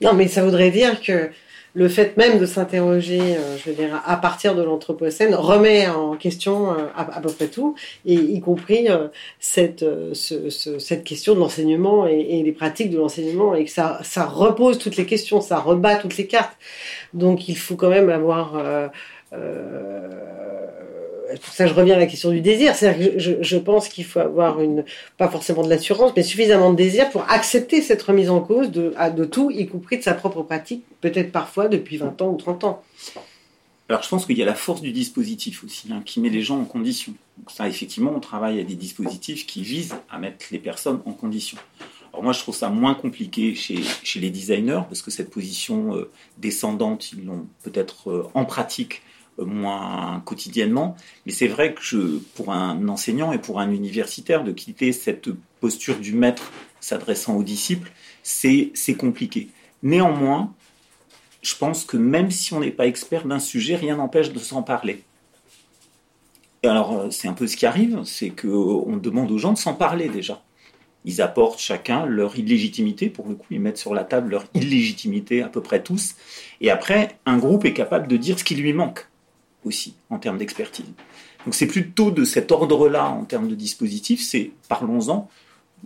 Non, 0.00 0.12
mais 0.14 0.28
ça 0.28 0.44
voudrait 0.44 0.70
dire 0.70 1.00
que 1.00 1.30
le 1.74 1.88
fait 1.88 2.16
même 2.16 2.38
de 2.38 2.46
s'interroger, 2.46 3.20
euh, 3.20 3.56
je 3.58 3.70
veux 3.70 3.76
dire, 3.76 4.02
à 4.04 4.16
partir 4.16 4.54
de 4.54 4.62
l'anthropocène, 4.62 5.34
remet 5.34 5.86
en 5.88 6.16
question 6.16 6.72
euh, 6.72 6.86
à, 6.96 7.20
peu 7.20 7.30
près 7.30 7.48
tout, 7.48 7.74
y 8.04 8.40
compris 8.40 8.88
euh, 8.88 9.08
cette, 9.38 9.84
question 11.04 11.34
de 11.34 11.40
l'enseignement 11.40 12.06
et, 12.06 12.42
les 12.42 12.52
pratiques 12.52 12.90
de 12.90 12.98
l'enseignement, 12.98 13.54
et 13.54 13.64
que 13.64 13.70
ça 13.70 14.26
repose 14.26 14.78
toutes 14.78 14.96
les 14.96 15.06
questions, 15.06 15.40
ça 15.40 15.58
rebat 15.58 15.96
toutes 15.96 16.16
les 16.16 16.26
cartes. 16.26 16.56
Donc 17.14 17.48
il 17.48 17.56
faut 17.56 17.76
quand 17.76 17.90
même 17.90 18.10
avoir 18.10 18.54
pour 21.36 21.52
ça 21.52 21.66
je 21.66 21.74
reviens 21.74 21.96
à 21.96 21.98
la 21.98 22.06
question 22.06 22.30
du 22.30 22.40
désir. 22.40 22.74
C'est-à-dire 22.74 23.12
je, 23.18 23.56
pense 23.56 23.88
qu'il 23.88 24.04
faut 24.04 24.20
avoir 24.20 24.60
une, 24.60 24.84
pas 25.16 25.28
forcément 25.28 25.62
de 25.62 25.68
l'assurance, 25.68 26.12
mais 26.16 26.22
suffisamment 26.22 26.70
de 26.70 26.76
désir 26.76 27.10
pour 27.10 27.24
accepter 27.30 27.82
cette 27.82 28.02
remise 28.02 28.30
en 28.30 28.40
cause 28.40 28.70
de, 28.70 29.24
tout, 29.24 29.50
y 29.50 29.66
compris 29.66 29.98
de 29.98 30.02
sa 30.02 30.14
propre 30.14 30.42
pratique, 30.42 30.84
peut-être 31.00 31.32
parfois 31.32 31.68
depuis 31.68 31.96
20 31.96 32.22
ans 32.22 32.30
ou 32.30 32.36
30 32.36 32.64
ans. 32.64 32.82
Alors 33.88 34.02
je 34.02 34.08
pense 34.08 34.26
qu'il 34.26 34.36
y 34.36 34.42
a 34.42 34.46
la 34.46 34.54
force 34.54 34.82
du 34.82 34.92
dispositif 34.92 35.64
aussi, 35.64 35.88
hein, 35.90 36.02
qui 36.04 36.20
met 36.20 36.28
les 36.28 36.42
gens 36.42 36.58
en 36.58 36.64
condition. 36.64 37.14
Donc 37.38 37.50
ça, 37.50 37.68
effectivement, 37.68 38.12
on 38.14 38.20
travaille 38.20 38.60
à 38.60 38.64
des 38.64 38.74
dispositifs 38.74 39.46
qui 39.46 39.62
visent 39.62 39.94
à 40.10 40.18
mettre 40.18 40.46
les 40.50 40.58
personnes 40.58 41.00
en 41.06 41.12
condition. 41.12 41.56
Alors 42.12 42.22
moi, 42.22 42.32
je 42.32 42.40
trouve 42.40 42.54
ça 42.54 42.68
moins 42.68 42.94
compliqué 42.94 43.54
chez, 43.54 43.82
chez 44.02 44.20
les 44.20 44.30
designers, 44.30 44.82
parce 44.88 45.02
que 45.02 45.10
cette 45.10 45.30
position 45.30 45.96
euh, 45.96 46.10
descendante, 46.36 47.12
ils 47.12 47.24
l'ont 47.24 47.46
peut-être 47.62 48.10
euh, 48.10 48.30
en 48.34 48.44
pratique 48.44 49.02
moins 49.38 50.22
quotidiennement. 50.24 50.96
Mais 51.26 51.32
c'est 51.32 51.48
vrai 51.48 51.74
que 51.74 52.20
pour 52.34 52.52
un 52.52 52.88
enseignant 52.88 53.32
et 53.32 53.38
pour 53.38 53.60
un 53.60 53.70
universitaire, 53.70 54.44
de 54.44 54.52
quitter 54.52 54.92
cette 54.92 55.28
posture 55.60 55.98
du 55.98 56.14
maître 56.14 56.52
s'adressant 56.80 57.36
aux 57.36 57.42
disciples, 57.42 57.90
c'est 58.22 58.72
compliqué. 58.98 59.48
Néanmoins, 59.82 60.52
je 61.42 61.54
pense 61.54 61.84
que 61.84 61.96
même 61.96 62.30
si 62.30 62.52
on 62.52 62.60
n'est 62.60 62.70
pas 62.70 62.86
expert 62.86 63.26
d'un 63.26 63.38
sujet, 63.38 63.76
rien 63.76 63.96
n'empêche 63.96 64.32
de 64.32 64.38
s'en 64.38 64.62
parler. 64.62 65.04
Alors, 66.64 66.98
euh, 66.98 67.10
c'est 67.10 67.28
un 67.28 67.34
peu 67.34 67.46
ce 67.46 67.56
qui 67.56 67.66
arrive, 67.66 68.02
c'est 68.04 68.30
qu'on 68.30 68.96
demande 68.96 69.30
aux 69.30 69.38
gens 69.38 69.52
de 69.52 69.58
s'en 69.58 69.74
parler 69.74 70.08
déjà. 70.08 70.42
Ils 71.04 71.22
apportent 71.22 71.60
chacun 71.60 72.04
leur 72.04 72.36
illégitimité, 72.36 73.08
pour 73.08 73.28
le 73.28 73.36
coup, 73.36 73.46
ils 73.50 73.60
mettent 73.60 73.78
sur 73.78 73.94
la 73.94 74.02
table 74.02 74.30
leur 74.30 74.44
illégitimité 74.54 75.42
à 75.42 75.48
peu 75.48 75.60
près 75.60 75.82
tous. 75.82 76.16
Et 76.60 76.70
après, 76.70 77.16
un 77.26 77.38
groupe 77.38 77.64
est 77.64 77.72
capable 77.72 78.08
de 78.08 78.16
dire 78.16 78.38
ce 78.38 78.44
qui 78.44 78.56
lui 78.56 78.72
manque 78.72 79.08
aussi 79.64 79.94
en 80.10 80.18
termes 80.18 80.38
d'expertise. 80.38 80.86
Donc 81.44 81.54
c'est 81.54 81.66
plutôt 81.66 82.10
de 82.10 82.24
cet 82.24 82.52
ordre-là 82.52 83.08
en 83.08 83.24
termes 83.24 83.48
de 83.48 83.54
dispositif, 83.54 84.22
c'est 84.22 84.50
parlons-en. 84.68 85.28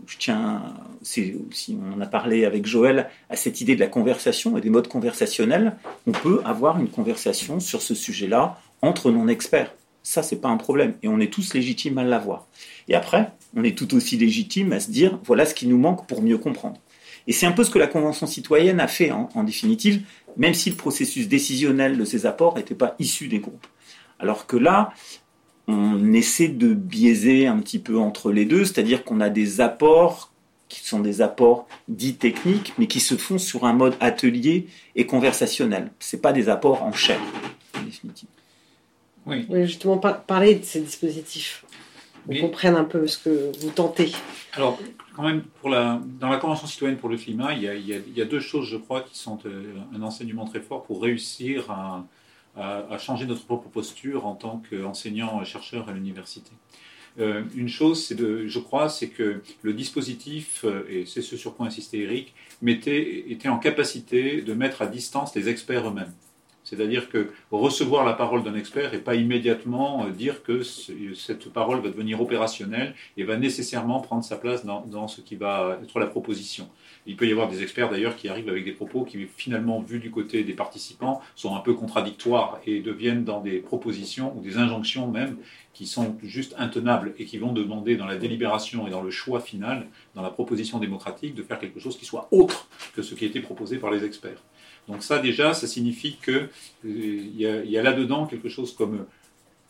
Je 0.07 0.17
tiens, 0.17 0.63
c'est 1.03 1.37
aussi, 1.51 1.79
on 1.95 2.01
a 2.01 2.07
parlé 2.07 2.47
avec 2.47 2.65
Joël 2.65 3.11
à 3.29 3.37
cette 3.37 3.61
idée 3.61 3.75
de 3.75 3.81
la 3.81 3.89
conversation 3.89 4.57
et 4.57 4.63
des 4.63 4.71
modes 4.71 4.89
conversationnels. 4.89 5.77
On 6.07 6.13
peut 6.13 6.41
avoir 6.47 6.81
une 6.81 6.89
conversation 6.89 7.61
sur 7.61 7.83
ce 7.83 7.95
sujet-là 7.95 8.59
entre 8.81 9.11
non-experts. 9.11 9.75
Ça, 10.03 10.23
c'est 10.23 10.41
pas 10.41 10.49
un 10.49 10.57
problème. 10.57 10.95
Et 11.03 11.09
on 11.09 11.21
est 11.21 11.33
tous 11.33 11.53
légitimes 11.53 11.99
à 11.99 12.05
l'avoir. 12.05 12.47
Et 12.89 12.95
après, 12.95 13.33
on 13.55 13.65
est 13.65 13.77
tout 13.77 13.95
aussi 13.95 14.17
légitime 14.17 14.73
à 14.73 14.81
se 14.81 14.91
dire 14.91 15.19
voilà 15.25 15.45
ce 15.45 15.55
qui 15.55 15.67
nous 15.67 15.79
manque 15.79 16.07
pour 16.07 16.23
mieux 16.23 16.39
comprendre. 16.39 16.79
Et 17.27 17.33
c'est 17.33 17.47
un 17.47 17.53
peu 17.53 17.65
ce 17.65 17.71
que 17.71 17.79
la 17.79 17.87
Convention 17.87 18.27
citoyenne 18.27 18.81
a 18.81 18.89
fait 18.89 19.11
hein, 19.11 19.29
en 19.35 19.45
définitive, 19.45 20.03
même 20.37 20.55
si 20.55 20.71
le 20.71 20.77
processus 20.77 21.29
décisionnel 21.29 21.99
de 21.99 22.05
ces 22.05 22.27
apports 22.27 22.57
n'était 22.57 22.75
pas 22.75 22.95
issu 22.99 23.29
des 23.29 23.39
groupes. 23.39 23.67
Alors 24.19 24.47
que 24.47 24.57
là, 24.57 24.93
on 25.69 26.13
essaie 26.13 26.49
de 26.49 26.75
biaiser 26.75 27.47
un 27.47 27.59
petit 27.59 27.79
peu 27.79 27.99
entre 27.99 28.33
les 28.33 28.45
deux, 28.45 28.65
c'est-à-dire 28.65 29.05
qu'on 29.05 29.21
a 29.21 29.31
des 29.31 29.61
apports 29.61 30.33
qui 30.69 30.81
sont 30.81 31.01
des 31.01 31.21
apports 31.21 31.69
dits 31.89 32.15
techniques, 32.15 32.73
mais 32.79 32.87
qui 32.87 33.01
se 33.01 33.17
font 33.17 33.39
sur 33.39 33.65
un 33.67 33.75
mode 33.75 33.95
atelier 34.01 34.69
et 34.97 35.05
conversationnel. 35.05 35.91
Ce 36.01 36.17
pas 36.17 36.33
des 36.33 36.49
apports 36.49 36.83
en 36.83 36.93
chair, 36.93 37.21
en 37.79 37.83
définitive. 37.83 38.29
Oui. 39.27 39.47
oui 39.51 39.67
justement, 39.67 39.99
parler 39.99 40.55
de 40.55 40.65
ces 40.65 40.81
dispositifs. 40.81 41.65
On 42.29 42.41
comprenne 42.41 42.77
un 42.77 42.85
peu 42.85 43.07
ce 43.07 43.19
que 43.19 43.53
vous 43.61 43.71
tentez. 43.71 44.13
Alors, 44.55 44.79
quand 45.15 45.23
même, 45.23 45.43
dans 46.21 46.29
la 46.29 46.37
Convention 46.39 46.67
citoyenne 46.67 46.99
pour 46.99 47.09
le 47.09 47.17
climat, 47.17 47.55
il 47.55 47.63
y, 47.63 48.21
a, 48.21 48.25
deux 48.25 48.41
choses, 48.41 48.69
je 48.69 48.77
crois, 48.77 49.03
qui 49.03 49.19
sont 49.19 49.39
euh, 49.47 49.75
un 49.95 50.03
enseignement 50.03 50.45
très 50.45 50.61
fort 50.61 50.83
pour 50.85 51.03
réussir 51.03 51.71
à, 51.71 52.05
changer 52.99 53.25
notre 53.27 53.47
propre 53.47 53.69
posture 53.71 54.27
en 54.27 54.35
tant 54.35 54.63
qu'enseignant-chercheur 54.69 55.89
à 55.89 55.93
l'université. 55.93 56.51
Euh, 57.19 57.43
une 57.55 57.69
chose, 57.69 58.15
je 58.19 58.59
crois, 58.59 58.89
c'est 58.89 59.09
que 59.09 59.43
le 59.63 59.73
dispositif, 59.73 60.65
euh, 60.65 60.87
et 60.89 61.07
c'est 61.07 61.23
ce 61.23 61.37
sur 61.37 61.57
quoi 61.57 61.67
insistait 61.67 62.01
Eric, 62.01 62.35
était 62.67 63.49
en 63.49 63.59
capacité 63.59 64.43
de 64.43 64.53
mettre 64.55 64.83
à 64.83 64.87
distance 64.87 65.35
les 65.35 65.49
experts 65.49 65.89
eux-mêmes. 65.89 66.13
C'est-à-dire 66.73 67.11
que 67.11 67.29
recevoir 67.51 68.03
la 68.03 68.15
parole 68.15 68.43
d'un 68.43 68.55
expert 68.55 68.95
et 68.95 68.99
pas 68.99 69.15
immédiatement 69.15 70.07
euh, 70.07 70.11
dire 70.11 70.43
que 70.43 70.63
cette 70.63 71.53
parole 71.53 71.83
va 71.83 71.91
devenir 71.91 72.23
opérationnelle 72.23 72.95
et 73.19 73.25
va 73.25 73.37
nécessairement 73.37 74.01
prendre 74.01 74.25
sa 74.25 74.37
place 74.37 74.65
dans, 74.65 75.07
ce 75.07 75.21
qui 75.21 75.37
va 75.37 75.79
être 75.83 76.01
la 76.01 76.07
proposition. 76.07 76.67
Il 77.05 77.17
peut 77.17 77.27
y 77.27 77.31
avoir 77.31 77.49
des 77.49 77.63
experts 77.63 77.91
d'ailleurs 77.91 78.17
qui 78.17 78.27
arrivent 78.31 78.49
avec 78.49 78.65
des 78.65 78.73
propos 78.73 79.05
qui 79.05 79.27
finalement, 79.37 79.83
vus 79.83 79.99
du 79.99 80.11
côté 80.11 80.45
des 80.45 80.55
participants, 80.55 81.21
sont 81.35 81.55
un 81.55 81.61
peu 81.61 81.75
contradictoires 81.75 82.59
et 82.67 82.81
deviennent 82.81 83.25
dans 83.25 83.43
des 83.43 83.59
propositions 83.59 84.35
ou 84.35 84.41
des 84.41 84.57
injonctions 84.57 85.09
même 85.09 85.37
qui 85.75 85.87
sont 85.87 86.17
juste 86.23 86.55
intenables 86.57 87.13
et 87.19 87.27
qui 87.27 87.37
vont 87.37 87.53
demander 87.53 87.97
dans 87.97 88.07
la 88.07 88.17
délibération 88.17 88.87
et 88.87 88.91
dans 88.91 89.03
le 89.03 89.11
choix 89.11 89.41
final, 89.41 89.89
dans 90.15 90.23
la 90.23 90.31
proposition 90.31 90.79
démocratique, 90.79 91.35
de 91.35 91.43
faire 91.43 91.59
quelque 91.59 91.81
chose 91.81 91.99
qui 91.99 92.07
soit 92.07 92.29
autre 92.31 92.67
que 92.95 93.03
ce 93.03 93.15
qui 93.15 93.25
a 93.25 93.29
été 93.29 93.41
proposé 93.41 93.77
par 93.77 93.91
les 93.91 94.05
experts. 94.05 94.43
Donc 94.89 95.03
ça 95.03 95.19
déjà, 95.19 95.55
ça 95.55 95.67
signifie 95.67 96.17
qu'il 96.23 96.49
euh, 96.87 97.65
y 97.65 97.79
a, 97.79 97.83
là-dedans 97.83 98.27
quelque 98.27 98.49
chose 98.49 98.75
comme 98.75 99.07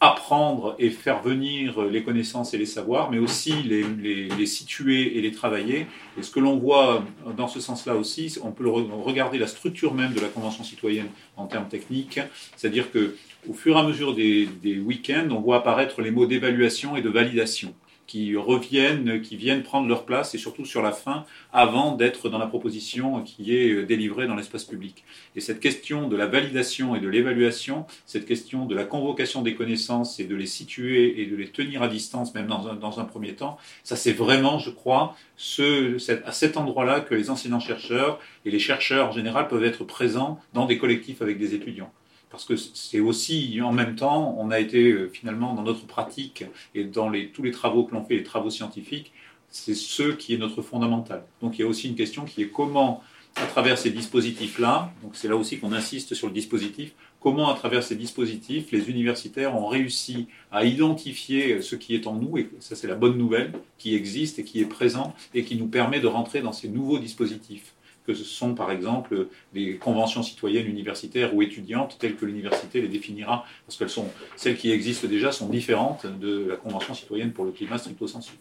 apprendre 0.01 0.75
et 0.81 0.91
faire 0.91 1.23
venir 1.23 1.81
les 1.83 2.03
connaissances 2.03 2.55
et 2.55 2.59
les 2.59 2.67
savoirs, 2.67 3.09
mais 3.11 3.19
aussi 3.19 3.53
les, 3.63 4.47
situer 4.47 5.17
et 5.17 5.21
les 5.21 5.31
travailler. 5.31 5.87
Et 6.19 6.23
ce 6.23 6.31
que 6.33 6.41
l'on 6.41 6.57
voit 6.57 7.05
dans 7.37 7.47
ce 7.47 7.61
sens-là 7.61 7.95
aussi, 7.95 8.37
on 8.43 8.51
peut 8.51 8.69
regarder 8.69 9.39
la 9.39 9.47
structure 9.47 9.95
même 9.95 10.13
de 10.13 10.21
la 10.21 10.27
Convention 10.27 10.65
citoyenne 10.65 11.07
en 11.37 11.47
termes 11.47 11.69
techniques, 11.69 12.19
c'est-à-dire 12.57 12.91
que 12.91 13.15
au 13.49 13.55
fur 13.55 13.77
et 13.77 13.79
à 13.79 13.85
mesure 13.85 14.13
des 14.15 14.79
week-ends, 14.85 15.29
on 15.31 15.41
voit 15.41 15.59
apparaître 15.59 16.03
les 16.03 16.11
mots 16.11 16.27
d'évaluation 16.27 16.97
et 16.97 17.03
de 17.03 17.09
validation 17.09 17.73
qui 18.07 18.37
reviennent, 18.37 19.21
qui 19.21 19.37
viennent 19.37 19.63
prendre 19.63 19.89
leur 19.89 20.05
place 20.05 20.35
et 20.35 20.39
surtout 20.39 20.65
sur 20.65 20.83
la 20.83 20.93
fin, 20.93 21.25
avant 21.53 21.95
d'être 21.97 22.29
dans 22.29 22.39
la 22.39 22.47
proposition 22.47 23.23
qui 23.23 23.57
est 23.57 23.85
délivrée 23.85 24.27
dans 24.27 24.35
l'espace 24.35 24.65
public. 24.65 25.05
Et 25.37 25.41
cette 25.41 25.61
question 25.61 26.09
de 26.09 26.17
la 26.17 26.27
validation 26.27 26.95
et 26.95 27.01
de 27.01 27.09
l'évaluation, 27.09 27.87
cette 28.07 28.27
question 28.27 28.67
de 28.67 28.75
la 28.75 28.85
convocation 28.85 29.43
des 29.43 29.55
connaissances 29.55 30.21
et 30.21 30.25
de 30.25 30.35
les 30.35 30.47
situer 30.47 31.23
et 31.23 31.27
de 31.27 31.37
les 31.37 31.49
tenir 31.49 31.83
à 31.83 31.89
distance, 31.89 32.35
même 32.35 32.47
dans 32.47 32.69
un, 32.69 32.75
dans 32.75 33.01
un 33.01 33.05
premier 33.05 33.35
temps, 33.35 33.59
ça 33.85 33.97
c'est 33.97 34.13
vraiment, 34.13 34.59
je 34.59 34.71
crois, 34.71 35.17
ce, 35.37 35.97
à 36.27 36.33
cet 36.33 36.57
endroit-là 36.57 37.01
que 37.01 37.15
les 37.15 37.31
enseignants-chercheurs 37.31 38.21
et 38.45 38.51
les 38.51 38.59
chercheurs 38.59 39.09
en 39.09 39.13
général 39.13 39.49
peuvent 39.49 39.65
être 39.65 39.85
présents 39.85 40.41
dans 40.53 40.67
des 40.67 40.79
collectifs 40.79 41.23
avec 41.23 41.39
des 41.39 41.55
étudiants 41.55 41.93
parce 42.33 42.47
que 42.47 42.57
c'est 42.57 42.99
aussi, 42.99 43.61
en 43.63 43.73
même 43.73 43.95
temps, 43.95 44.35
on 44.39 44.51
a 44.51 44.59
été 44.59 44.91
euh, 44.91 45.09
finalement 45.13 45.55
dans 45.55 45.63
notre 45.63 45.87
pratique 45.87 46.47
et 46.75 46.85
dans 46.85 47.13
tous 47.33 47.43
les 47.43 47.51
travaux 47.51 47.85
que 47.85 47.95
l'on 47.95 48.03
fait, 48.03 48.17
les 48.17 48.23
travaux 48.23 48.49
scientifiques, 48.49 49.13
c'est 49.51 49.75
ce 49.75 50.05
qui 50.15 50.33
est 50.33 50.39
notre 50.39 50.63
fondamental. 50.63 51.25
Donc 51.43 51.59
il 51.59 51.61
y 51.61 51.65
a 51.65 51.69
aussi 51.69 51.89
une 51.89 51.95
question 51.95 52.25
qui 52.25 52.41
est 52.41 52.49
comment, 52.49 53.03
à 53.37 53.45
travers 53.45 53.77
ces 53.77 53.91
dispositifs-là, 53.91 54.91
donc 55.03 55.15
c'est 55.15 55.29
là 55.29 55.37
aussi 55.37 55.59
qu'on 55.59 55.73
insiste 55.73 56.15
sur 56.15 56.27
le 56.27 56.33
dispositif, 56.33 56.95
comment 57.21 57.53
à 57.53 57.55
travers 57.55 57.83
ces 57.83 57.97
dispositifs, 57.97 58.73
les 58.73 58.89
universitaires 58.89 59.55
ont 59.55 59.67
réussi 59.67 60.27
à 60.51 60.65
identifier 60.65 61.61
ce 61.61 61.77
qui 61.77 61.95
est 61.95 62.07
en 62.07 62.15
nous, 62.15 62.39
et 62.39 62.49
ça 62.61 62.77
c'est 62.77 62.89
la 62.89 62.95
bonne 62.95 63.19
nouvelle, 63.19 63.53
qui 63.77 63.95
existe 63.95 64.39
et 64.39 64.45
qui 64.45 64.63
est 64.63 64.67
présent, 64.67 65.15
et 65.35 65.45
qui 65.45 65.57
nous 65.57 65.69
permet 65.69 66.01
de 66.01 66.07
rentrer 66.07 66.41
dans 66.41 66.53
ces 66.53 66.71
nouveaux 66.71 66.99
dispositifs 66.99 67.75
que 68.07 68.15
ce 68.15 68.25
sont 68.25 68.55
par 68.55 68.71
exemple 68.71 69.29
les 69.55 69.77
conventions 69.77 70.23
citoyennes 70.23 70.67
universitaires 70.67 71.35
ou 71.35 71.43
étudiantes 71.43 71.97
telles 71.99 72.17
que 72.17 72.25
l'université 72.25 72.81
les 72.81 72.89
définira, 72.89 73.45
parce 73.67 73.79
qu'elles 73.79 73.91
sont 73.91 74.09
celles 74.37 74.57
qui 74.57 74.71
existent 74.73 75.09
déjà 75.09 75.33
sont 75.33 75.49
différentes 75.49 76.07
de 76.07 76.47
la 76.49 76.57
convention 76.57 76.95
citoyenne 76.95 77.33
pour 77.33 77.45
le 77.45 77.53
climat 77.53 77.79
stricto 77.79 78.07
sensu, 78.07 78.33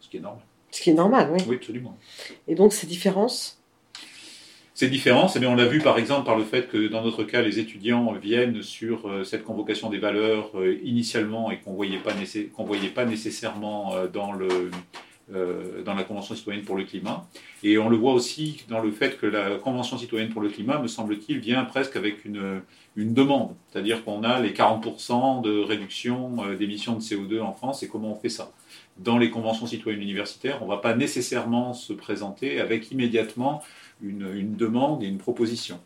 ce 0.00 0.08
qui 0.08 0.18
est 0.18 0.20
normal. 0.20 0.42
Ce 0.70 0.82
qui 0.82 0.90
est 0.90 0.94
normal, 0.94 1.30
oui. 1.32 1.42
Oui, 1.48 1.56
absolument. 1.56 1.96
Et 2.46 2.54
donc 2.54 2.72
ces 2.72 2.86
différences? 2.86 3.58
Ces 4.78 4.88
différences, 4.88 5.34
eh 5.34 5.44
on 5.44 5.56
l'a 5.56 5.66
vu 5.66 5.80
par 5.80 5.98
exemple 5.98 6.24
par 6.24 6.36
le 6.36 6.44
fait 6.44 6.68
que 6.68 6.86
dans 6.86 7.02
notre 7.02 7.24
cas, 7.24 7.42
les 7.42 7.58
étudiants 7.58 8.12
viennent 8.12 8.62
sur 8.62 9.08
euh, 9.08 9.24
cette 9.24 9.42
convocation 9.42 9.90
des 9.90 9.98
valeurs 9.98 10.52
euh, 10.54 10.78
initialement 10.84 11.50
et 11.50 11.58
qu'on 11.58 11.72
ne 11.72 11.76
voyait, 11.76 11.98
pas 11.98 12.12
voyait 12.58 12.88
pas 12.88 13.04
nécessairement 13.04 13.96
euh, 13.96 14.06
dans, 14.06 14.30
le, 14.30 14.70
dans 15.30 15.94
la 15.94 16.04
Convention 16.04 16.34
citoyenne 16.34 16.64
pour 16.64 16.76
le 16.76 16.84
climat. 16.84 17.26
Et 17.62 17.76
on 17.78 17.88
le 17.88 17.96
voit 17.96 18.12
aussi 18.12 18.64
dans 18.68 18.80
le 18.80 18.90
fait 18.90 19.18
que 19.18 19.26
la 19.26 19.56
Convention 19.56 19.98
citoyenne 19.98 20.30
pour 20.30 20.40
le 20.40 20.48
climat, 20.48 20.78
me 20.78 20.88
semble-t-il, 20.88 21.38
vient 21.38 21.64
presque 21.64 21.96
avec 21.96 22.24
une, 22.24 22.62
demande. 22.96 23.54
C'est-à-dire 23.70 24.04
qu'on 24.04 24.24
a 24.24 24.40
les 24.40 24.52
40% 24.52 25.42
de 25.42 25.60
réduction 25.60 26.54
d'émissions 26.58 26.94
de 26.94 27.00
CO2 27.00 27.40
en 27.40 27.52
France 27.52 27.82
et 27.82 27.88
comment 27.88 28.12
on 28.12 28.16
fait 28.16 28.28
ça? 28.28 28.50
Dans 28.98 29.18
les 29.18 29.30
conventions 29.30 29.66
citoyennes 29.66 30.02
universitaires, 30.02 30.58
on 30.62 30.64
ne 30.64 30.70
va 30.70 30.78
pas 30.78 30.94
nécessairement 30.94 31.74
se 31.74 31.92
présenter 31.92 32.60
avec 32.60 32.90
immédiatement 32.90 33.62
une, 34.02 34.56
demande 34.56 35.02
et 35.02 35.06
une 35.06 35.18
proposition. 35.18 35.78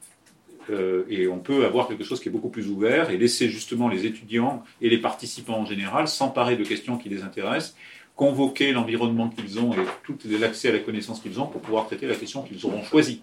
Euh, 0.71 1.05
et 1.09 1.27
on 1.27 1.39
peut 1.39 1.65
avoir 1.65 1.89
quelque 1.89 2.05
chose 2.05 2.21
qui 2.21 2.29
est 2.29 2.33
beaucoup 2.33 2.49
plus 2.49 2.69
ouvert 2.69 3.11
et 3.11 3.17
laisser 3.17 3.49
justement 3.49 3.89
les 3.89 4.07
étudiants 4.07 4.63
et 4.81 4.89
les 4.89 4.99
participants 4.99 5.59
en 5.59 5.65
général 5.65 6.07
s'emparer 6.07 6.57
de 6.57 6.63
questions 6.63 6.97
qui 6.99 7.09
les 7.09 7.23
intéressent 7.23 7.75
convoquer 8.17 8.73
l'environnement 8.73 9.31
qu'ils 9.31 9.59
ont 9.59 9.73
et 9.73 9.87
tout 10.05 10.17
l'accès 10.29 10.69
à 10.69 10.73
la 10.73 10.79
connaissance 10.81 11.21
qu'ils 11.21 11.41
ont 11.41 11.47
pour 11.47 11.61
pouvoir 11.63 11.87
traiter 11.87 12.07
la 12.07 12.15
question 12.15 12.43
qu'ils 12.43 12.65
auront 12.67 12.83
choisi 12.83 13.23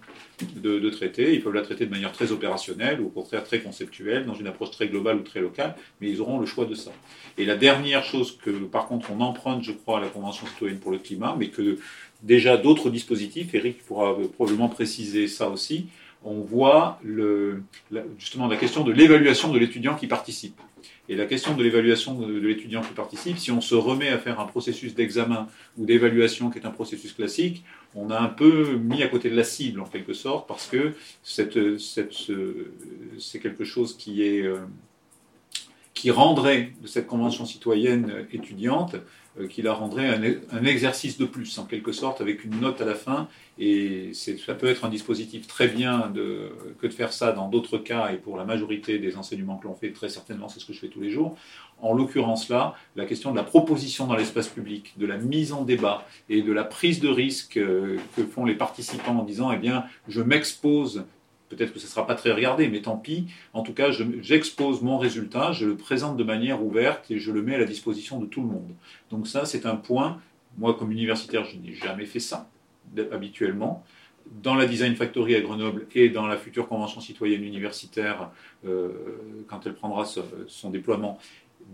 de, 0.56 0.90
traiter. 0.90 1.34
Ils 1.34 1.42
peuvent 1.42 1.54
la 1.54 1.62
traiter 1.62 1.86
de 1.86 1.90
manière 1.90 2.12
très 2.12 2.32
opérationnelle 2.32 3.00
ou 3.00 3.06
au 3.06 3.10
contraire 3.10 3.44
très 3.44 3.60
conceptuelle, 3.60 4.26
dans 4.26 4.34
une 4.34 4.48
approche 4.48 4.72
très 4.72 4.88
globale 4.88 5.16
ou 5.16 5.22
très 5.22 5.40
locale, 5.40 5.76
mais 6.00 6.10
ils 6.10 6.20
auront 6.20 6.38
le 6.38 6.46
choix 6.46 6.64
de 6.64 6.74
ça. 6.74 6.90
Et 7.38 7.44
la 7.44 7.56
dernière 7.56 8.04
chose 8.04 8.36
que, 8.36 8.50
par 8.50 8.88
contre, 8.88 9.10
on 9.12 9.20
emprunte, 9.20 9.62
je 9.62 9.72
crois, 9.72 9.98
à 9.98 10.00
la 10.00 10.08
Convention 10.08 10.46
citoyenne 10.46 10.78
pour 10.78 10.90
le 10.90 10.98
climat, 10.98 11.36
mais 11.38 11.48
que 11.48 11.78
déjà 12.22 12.56
d'autres 12.56 12.90
dispositifs, 12.90 13.54
Eric 13.54 13.84
pourra 13.84 14.16
probablement 14.34 14.68
préciser 14.68 15.28
ça 15.28 15.48
aussi, 15.48 15.86
on 16.24 16.40
voit 16.40 16.98
le, 17.02 17.62
justement 18.18 18.46
la 18.46 18.56
question 18.56 18.84
de 18.84 18.92
l'évaluation 18.92 19.52
de 19.52 19.58
l'étudiant 19.58 19.94
qui 19.94 20.06
participe. 20.06 20.60
Et 21.08 21.16
la 21.16 21.26
question 21.26 21.56
de 21.56 21.62
l'évaluation 21.62 22.14
de, 22.14 22.38
l'étudiant 22.38 22.80
qui 22.82 22.92
participe, 22.92 23.38
si 23.38 23.50
on 23.50 23.60
se 23.60 23.74
remet 23.74 24.08
à 24.08 24.18
faire 24.18 24.40
un 24.40 24.46
processus 24.46 24.94
d'examen 24.94 25.48
ou 25.78 25.86
d'évaluation 25.86 26.50
qui 26.50 26.58
est 26.58 26.66
un 26.66 26.70
processus 26.70 27.12
classique, 27.12 27.64
on 27.94 28.10
a 28.10 28.18
un 28.18 28.28
peu 28.28 28.76
mis 28.76 29.02
à 29.02 29.08
côté 29.08 29.30
de 29.30 29.36
la 29.36 29.44
cible 29.44 29.80
en 29.80 29.86
quelque 29.86 30.12
sorte, 30.12 30.46
parce 30.46 30.66
que 30.66 30.94
c'est 31.22 31.48
quelque 33.40 33.64
chose 33.64 33.96
qui 33.96 34.22
est 34.22 34.42
euh, 34.42 34.58
qui 35.94 36.10
rendrait 36.10 36.72
de 36.80 36.86
cette 36.86 37.06
convention 37.06 37.44
citoyenne 37.44 38.26
étudiante, 38.32 38.96
qui 39.48 39.62
la 39.62 39.72
rendrait 39.72 40.08
un, 40.52 40.64
exercice 40.64 41.18
de 41.18 41.24
plus, 41.24 41.58
en 41.58 41.64
quelque 41.64 41.92
sorte, 41.92 42.20
avec 42.20 42.44
une 42.44 42.60
note 42.60 42.80
à 42.80 42.84
la 42.84 42.94
fin. 42.94 43.28
Et 43.58 44.12
ça 44.14 44.54
peut 44.54 44.66
être 44.66 44.84
un 44.84 44.88
dispositif 44.88 45.46
très 45.46 45.68
bien 45.68 46.12
que 46.78 46.86
de 46.86 46.92
faire 46.92 47.12
ça 47.12 47.32
dans 47.32 47.48
d'autres 47.48 47.78
cas, 47.78 48.10
et 48.12 48.16
pour 48.16 48.36
la 48.36 48.44
majorité 48.44 48.98
des 48.98 49.16
enseignements 49.16 49.56
que 49.58 49.66
l'on 49.66 49.74
fait, 49.74 49.92
très 49.92 50.08
certainement, 50.08 50.48
c'est 50.48 50.60
ce 50.60 50.66
que 50.66 50.72
je 50.72 50.80
fais 50.80 50.88
tous 50.88 51.00
les 51.00 51.10
jours. 51.10 51.36
En 51.82 51.94
l'occurrence 51.94 52.48
là, 52.48 52.74
la 52.96 53.06
question 53.06 53.30
de 53.30 53.36
la 53.36 53.42
proposition 53.42 54.06
dans 54.06 54.16
l'espace 54.16 54.48
public, 54.48 54.94
de 54.98 55.06
la 55.06 55.16
mise 55.16 55.52
en 55.52 55.62
débat 55.62 56.06
et 56.28 56.42
de 56.42 56.52
la 56.52 56.64
prise 56.64 57.00
de 57.00 57.08
risque 57.08 57.56
euh, 57.56 57.96
que 58.16 58.24
font 58.24 58.44
les 58.44 58.54
participants 58.54 59.18
en 59.18 59.24
disant, 59.24 59.50
eh 59.52 59.56
bien, 59.56 59.84
je 60.08 60.20
m'expose 60.20 61.04
Peut-être 61.50 61.74
que 61.74 61.80
ce 61.80 61.86
ne 61.86 61.90
sera 61.90 62.06
pas 62.06 62.14
très 62.14 62.30
regardé, 62.30 62.68
mais 62.68 62.80
tant 62.80 62.96
pis. 62.96 63.26
En 63.52 63.62
tout 63.62 63.74
cas, 63.74 63.90
j'expose 64.22 64.82
mon 64.82 64.98
résultat, 64.98 65.50
je 65.52 65.66
le 65.66 65.76
présente 65.76 66.16
de 66.16 66.24
manière 66.24 66.64
ouverte 66.64 67.10
et 67.10 67.18
je 67.18 67.32
le 67.32 67.42
mets 67.42 67.56
à 67.56 67.58
la 67.58 67.64
disposition 67.64 68.20
de 68.20 68.26
tout 68.26 68.40
le 68.40 68.46
monde. 68.46 68.70
Donc 69.10 69.26
ça, 69.26 69.44
c'est 69.44 69.66
un 69.66 69.76
point. 69.76 70.20
Moi, 70.58 70.74
comme 70.74 70.92
universitaire, 70.92 71.44
je 71.44 71.56
n'ai 71.56 71.74
jamais 71.74 72.06
fait 72.06 72.20
ça 72.20 72.48
habituellement. 73.12 73.84
Dans 74.42 74.54
la 74.54 74.66
Design 74.66 74.94
Factory 74.94 75.34
à 75.34 75.40
Grenoble 75.40 75.86
et 75.94 76.08
dans 76.08 76.28
la 76.28 76.36
future 76.36 76.68
convention 76.68 77.00
citoyenne 77.00 77.42
universitaire, 77.42 78.30
euh, 78.64 78.90
quand 79.48 79.66
elle 79.66 79.74
prendra 79.74 80.04
son 80.46 80.70
déploiement, 80.70 81.18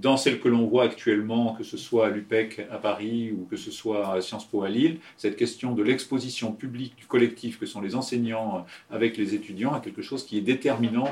dans 0.01 0.17
celle 0.17 0.41
que 0.41 0.49
l'on 0.49 0.67
voit 0.67 0.85
actuellement, 0.85 1.55
que 1.55 1.65
ce 1.65 1.77
soit 1.77 2.07
à 2.07 2.11
l'UPEC 2.11 2.67
à 2.71 2.79
Paris 2.79 3.33
ou 3.33 3.47
que 3.47 3.57
ce 3.57 3.71
soit 3.71 4.13
à 4.13 4.21
Sciences 4.21 4.47
Po 4.47 4.63
à 4.63 4.69
Lille, 4.69 4.99
cette 5.17 5.37
question 5.37 5.73
de 5.73 5.83
l'exposition 5.83 6.53
publique 6.53 6.97
du 6.97 7.07
collectif 7.07 7.59
que 7.59 7.67
sont 7.67 7.81
les 7.81 7.95
enseignants 7.95 8.67
avec 8.91 9.17
les 9.17 9.35
étudiants 9.35 9.77
est 9.77 9.81
quelque 9.81 10.03
chose 10.03 10.27
qui 10.27 10.37
est 10.39 10.43
déterminant, 10.43 11.09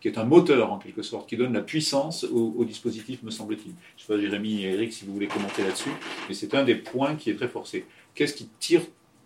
qui 0.00 0.08
est 0.08 0.18
un 0.18 0.24
moteur 0.24 0.72
en 0.72 0.78
quelque 0.78 1.02
sorte, 1.02 1.28
qui 1.28 1.36
donne 1.36 1.52
la 1.52 1.62
puissance 1.62 2.24
au, 2.24 2.64
dispositif, 2.64 3.22
me 3.22 3.30
semble-t-il. 3.30 3.72
Je 3.96 4.02
ne 4.02 4.06
sais 4.06 4.12
pas, 4.14 4.20
Jérémy 4.20 4.64
et 4.64 4.72
Eric, 4.72 4.92
si 4.92 5.04
vous 5.04 5.12
voulez 5.12 5.28
commenter 5.28 5.62
là-dessus, 5.62 5.92
mais 6.28 6.34
c'est 6.34 6.54
un 6.54 6.62
des 6.62 6.76
points 6.76 7.16
qui 7.16 7.30
est 7.30 7.34
très 7.34 7.48
forcé. 7.48 7.86
Qu'est-ce 8.14 8.34
qui 8.34 8.48
tire 8.60 8.82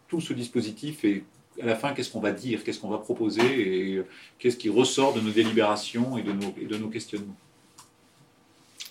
tout 0.09 0.20
ce 0.20 0.33
dispositif 0.33 1.04
et 1.04 1.24
à 1.61 1.66
la 1.66 1.76
fin, 1.76 1.92
qu'est-ce 1.92 2.11
qu'on 2.11 2.20
va 2.20 2.33
dire, 2.33 2.64
qu'est-ce 2.64 2.80
qu'on 2.80 2.88
va 2.88 2.98
proposer 2.98 3.42
et 3.42 4.02
qu'est-ce 4.38 4.56
qui 4.56 4.70
ressort 4.70 5.12
de 5.12 5.20
nos 5.20 5.30
délibérations 5.30 6.16
et 6.16 6.22
de 6.22 6.76
nos 6.76 6.88
questionnements? 6.88 7.37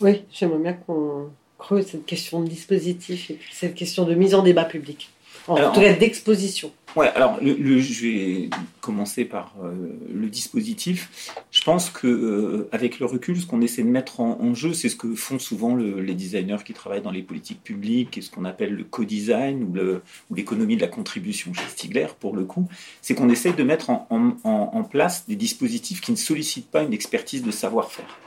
Oui, 0.02 0.24
j'aimerais 0.32 0.60
bien 0.60 0.74
qu'on 0.74 1.30
creuse 1.58 1.88
cette 1.88 2.06
question 2.06 2.42
de 2.42 2.48
dispositif 2.48 3.30
et 3.30 3.34
puis 3.34 3.54
cette 3.54 3.76
question 3.76 4.06
de 4.06 4.16
mise 4.16 4.34
en 4.34 4.44
débat 4.44 4.66
public. 4.66 5.10
En 5.48 5.72
tout 5.72 5.82
cas, 5.82 5.94
d'exposition. 5.94 6.72
Ouais, 6.96 7.08
alors 7.16 7.38
le, 7.42 7.80
je 7.80 8.02
vais 8.02 8.50
commencer 8.82 9.26
par 9.26 9.54
euh, 9.64 9.74
le 10.12 10.28
dispositif. 10.28 11.34
Je 11.52 11.64
pense 11.64 11.90
que 11.90 12.08
euh, 12.08 12.70
avec 12.72 13.00
le 13.00 13.06
recul, 13.06 13.40
ce 13.40 13.46
qu'on 13.46 13.62
essaie 13.62 13.84
de 13.84 13.90
mettre 13.90 14.20
en, 14.20 14.54
jeu, 14.54 14.74
c'est 14.74 14.90
ce 14.90 14.96
que 14.96 15.16
font 15.16 15.40
souvent 15.40 15.76
les 15.76 16.14
designers 16.14 16.64
qui 16.66 16.74
travaillent 16.74 17.02
dans 17.02 17.12
les 17.12 17.24
politiques 17.24 17.64
publiques 17.64 18.18
et 18.18 18.22
ce 18.22 18.30
qu'on 18.30 18.46
appelle 18.46 18.74
le 18.74 18.84
co-design 18.84 19.64
ou 20.30 20.36
l'économie 20.36 20.76
de 20.76 20.82
la 20.82 20.88
contribution 20.88 21.54
chez 21.54 21.68
Stigler, 21.68 22.08
pour 22.20 22.36
le 22.36 22.44
coup. 22.44 22.68
C'est 23.02 23.16
qu'on 23.16 23.30
essaie 23.30 23.54
de 23.54 23.64
mettre 23.64 23.90
en, 23.90 24.06
en 24.44 24.84
place 24.84 25.26
des 25.28 25.36
dispositifs 25.36 26.02
qui 26.02 26.12
ne 26.12 26.18
sollicitent 26.18 26.70
pas 26.70 26.84
une 26.84 26.94
expertise 26.94 27.44
de 27.44 27.52
savoir-faire. 27.52 28.18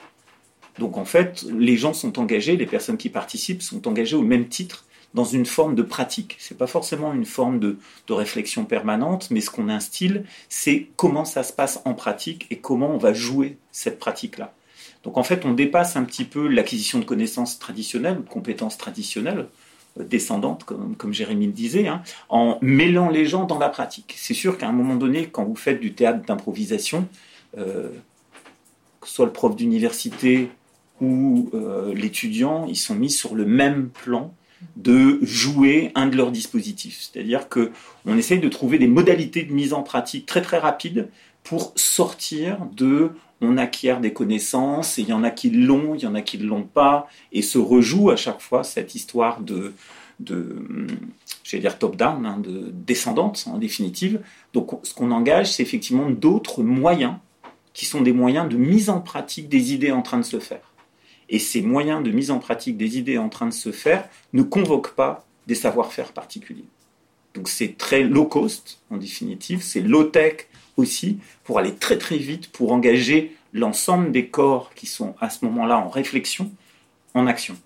Donc 0.78 0.96
en 0.96 1.04
fait, 1.04 1.44
les 1.56 1.76
gens 1.76 1.92
sont 1.92 2.18
engagés, 2.18 2.56
les 2.56 2.66
personnes 2.66 2.96
qui 2.96 3.08
participent 3.08 3.62
sont 3.62 3.86
engagées 3.86 4.16
au 4.16 4.22
même 4.22 4.48
titre 4.48 4.86
dans 5.14 5.24
une 5.24 5.46
forme 5.46 5.74
de 5.74 5.82
pratique. 5.82 6.36
Ce 6.38 6.52
n'est 6.52 6.58
pas 6.58 6.66
forcément 6.66 7.12
une 7.12 7.26
forme 7.26 7.58
de, 7.58 7.76
réflexion 8.08 8.64
permanente, 8.64 9.30
mais 9.30 9.40
ce 9.40 9.50
qu'on 9.50 9.68
instille, 9.68 10.22
c'est 10.48 10.88
comment 10.96 11.24
ça 11.24 11.42
se 11.42 11.52
passe 11.52 11.80
en 11.84 11.94
pratique 11.94 12.46
et 12.50 12.58
comment 12.58 12.90
on 12.90 12.98
va 12.98 13.12
jouer 13.14 13.56
cette 13.70 13.98
pratique-là. 13.98 14.52
Donc 15.02 15.16
en 15.16 15.22
fait, 15.22 15.44
on 15.44 15.52
dépasse 15.52 15.96
un 15.96 16.04
petit 16.04 16.24
peu 16.24 16.46
l'acquisition 16.46 16.98
de 16.98 17.04
connaissances 17.04 17.58
traditionnelles, 17.58 18.16
de 18.16 18.28
compétences 18.28 18.76
traditionnelles, 18.76 19.48
euh, 19.98 20.04
descendantes, 20.04 20.64
comme, 20.64 21.12
Jérémy 21.12 21.46
le 21.46 21.52
disait, 21.52 21.88
hein, 21.88 22.02
en 22.28 22.58
mêlant 22.60 23.08
les 23.08 23.26
gens 23.26 23.44
dans 23.44 23.58
la 23.58 23.68
pratique. 23.68 24.14
C'est 24.16 24.34
sûr 24.34 24.58
qu'à 24.58 24.68
un 24.68 24.72
moment 24.72 24.94
donné, 24.94 25.26
quand 25.26 25.44
vous 25.44 25.56
faites 25.56 25.80
du 25.80 25.94
théâtre 25.94 26.24
d'improvisation, 26.26 27.08
euh, 27.58 27.88
que 29.00 29.08
ce 29.08 29.14
soit 29.14 29.26
le 29.26 29.32
prof 29.32 29.56
d'université 29.56 30.50
où 31.02 31.50
euh, 31.52 31.92
l'étudiant, 31.92 32.64
ils 32.66 32.76
sont 32.76 32.94
mis 32.94 33.10
sur 33.10 33.34
le 33.34 33.44
même 33.44 33.88
plan 33.88 34.32
de 34.76 35.18
jouer 35.22 35.90
un 35.96 36.06
de 36.06 36.16
leurs 36.16 36.30
dispositifs. 36.30 37.10
C'est-à-dire 37.12 37.48
que 37.48 37.72
on 38.06 38.16
essaye 38.16 38.38
de 38.38 38.48
trouver 38.48 38.78
des 38.78 38.86
modalités 38.86 39.42
de 39.42 39.52
mise 39.52 39.72
en 39.72 39.82
pratique 39.82 40.24
très 40.24 40.40
très 40.40 40.58
rapides 40.58 41.08
pour 41.42 41.72
sortir 41.74 42.58
de 42.76 43.10
on 43.40 43.56
acquiert 43.58 44.00
des 44.00 44.12
connaissances, 44.12 45.00
et 45.00 45.02
il 45.02 45.08
y 45.08 45.12
en 45.12 45.24
a 45.24 45.30
qui 45.32 45.50
l'ont, 45.50 45.96
il 45.96 46.02
y 46.02 46.06
en 46.06 46.14
a 46.14 46.22
qui 46.22 46.38
ne 46.38 46.46
l'ont 46.46 46.62
pas, 46.62 47.08
et 47.32 47.42
se 47.42 47.58
rejoue 47.58 48.10
à 48.10 48.16
chaque 48.16 48.40
fois 48.40 48.62
cette 48.62 48.94
histoire 48.94 49.40
de, 49.40 49.74
de 50.20 50.64
dire 51.52 51.76
top-down, 51.76 52.24
hein, 52.24 52.38
de 52.38 52.70
descendante 52.72 53.44
en 53.52 53.58
définitive. 53.58 54.20
Donc 54.54 54.70
ce 54.84 54.94
qu'on 54.94 55.10
engage, 55.10 55.52
c'est 55.52 55.62
effectivement 55.64 56.08
d'autres 56.08 56.62
moyens 56.62 57.14
qui 57.74 57.84
sont 57.84 58.00
des 58.00 58.12
moyens 58.12 58.48
de 58.48 58.56
mise 58.56 58.90
en 58.90 59.00
pratique 59.00 59.48
des 59.48 59.72
idées 59.72 59.90
en 59.90 60.02
train 60.02 60.18
de 60.18 60.24
se 60.24 60.38
faire. 60.38 60.71
Et 61.28 61.38
ces 61.38 61.62
moyens 61.62 62.02
de 62.02 62.10
mise 62.10 62.30
en 62.30 62.38
pratique 62.38 62.76
des 62.76 62.98
idées 62.98 63.18
en 63.18 63.28
train 63.28 63.46
de 63.46 63.52
se 63.52 63.72
faire 63.72 64.08
ne 64.32 64.42
convoquent 64.42 64.94
pas 64.94 65.24
des 65.46 65.54
savoir-faire 65.54 66.12
particuliers. 66.12 66.64
Donc 67.34 67.48
c'est 67.48 67.76
très 67.76 68.02
low 68.02 68.26
cost 68.26 68.80
en 68.90 68.98
définitive, 68.98 69.62
c'est 69.62 69.80
low 69.80 70.04
tech 70.04 70.46
aussi 70.76 71.18
pour 71.44 71.58
aller 71.58 71.74
très 71.74 71.98
très 71.98 72.18
vite, 72.18 72.50
pour 72.50 72.72
engager 72.72 73.36
l'ensemble 73.52 74.12
des 74.12 74.28
corps 74.28 74.72
qui 74.74 74.86
sont 74.86 75.14
à 75.20 75.30
ce 75.30 75.44
moment-là 75.44 75.78
en 75.78 75.88
réflexion, 75.88 76.50
en 77.14 77.26
action. 77.26 77.56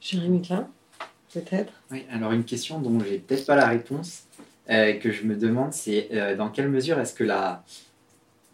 Jérémy 0.00 0.42
Klein, 0.42 0.68
peut-être? 1.32 1.72
Oui, 1.90 2.04
alors 2.10 2.32
une 2.32 2.44
question 2.44 2.80
dont 2.80 2.98
j'ai 3.00 3.18
peut-être 3.18 3.46
pas 3.46 3.56
la 3.56 3.68
réponse, 3.68 4.24
euh, 4.70 4.94
que 4.94 5.10
je 5.10 5.24
me 5.24 5.36
demande, 5.36 5.72
c'est 5.72 6.08
euh, 6.12 6.36
dans 6.36 6.48
quelle 6.48 6.68
mesure 6.68 6.98
est-ce 6.98 7.14
que 7.14 7.24
la, 7.24 7.64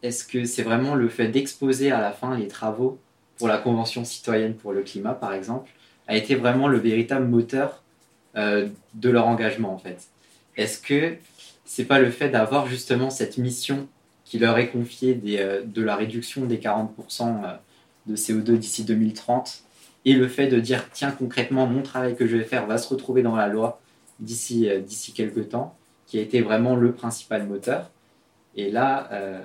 est-ce 0.03 0.25
que 0.25 0.45
c'est 0.45 0.63
vraiment 0.63 0.95
le 0.95 1.09
fait 1.09 1.29
d'exposer 1.29 1.91
à 1.91 2.01
la 2.01 2.13
fin 2.13 2.37
les 2.37 2.49
travaux 2.49 2.99
pour 3.39 3.49
la 3.49 3.59
Convention 3.59 4.05
citoyenne 4.05 4.55
pour 4.55 4.73
le 4.73 4.83
climat, 4.83 5.13
par 5.13 5.33
exemple, 5.33 5.71
a 6.07 6.17
été 6.17 6.35
vraiment 6.35 6.69
le 6.69 6.79
véritable 6.79 7.27
moteur 7.27 7.83
euh, 8.37 8.69
de 8.95 9.11
leur 9.11 9.27
engagement, 9.27 9.73
en 9.73 9.79
fait? 9.79 10.07
Est-ce 10.57 10.81
que 10.81 11.17
c'est 11.65 11.85
pas 11.85 11.99
le 11.99 12.11
fait 12.11 12.29
d'avoir 12.29 12.67
justement 12.67 13.11
cette 13.11 13.39
mission 13.39 13.89
qui 14.25 14.39
leur 14.39 14.59
est 14.59 14.69
confiée 14.69 15.15
de 15.15 15.83
la 15.83 15.97
réduction 15.97 16.47
des 16.47 16.59
40% 16.59 17.59
de 18.07 18.17
CO2 18.17 18.57
d'ici 18.57 18.85
2030 18.85 19.63
et 20.05 20.15
le 20.15 20.29
fait 20.29 20.47
de 20.47 20.61
dire 20.61 20.89
tiens 20.93 21.11
concrètement 21.11 21.67
mon 21.67 21.83
travail 21.83 22.17
que 22.17 22.27
je 22.27 22.37
vais 22.37 22.45
faire 22.45 22.67
va 22.67 22.79
se 22.79 22.89
retrouver 22.89 23.23
dans 23.23 23.37
la 23.37 23.49
loi 23.49 23.81
d'ici 24.21 24.69
euh, 24.69 24.81
quelques 25.15 25.51
temps 25.51 25.77
qui 26.07 26.19
a 26.19 26.23
été 26.23 26.41
vraiment 26.41 26.77
le 26.77 26.93
principal 26.93 27.47
moteur? 27.47 27.91
Et 28.55 28.71
là 28.71 29.09
euh, 29.13 29.41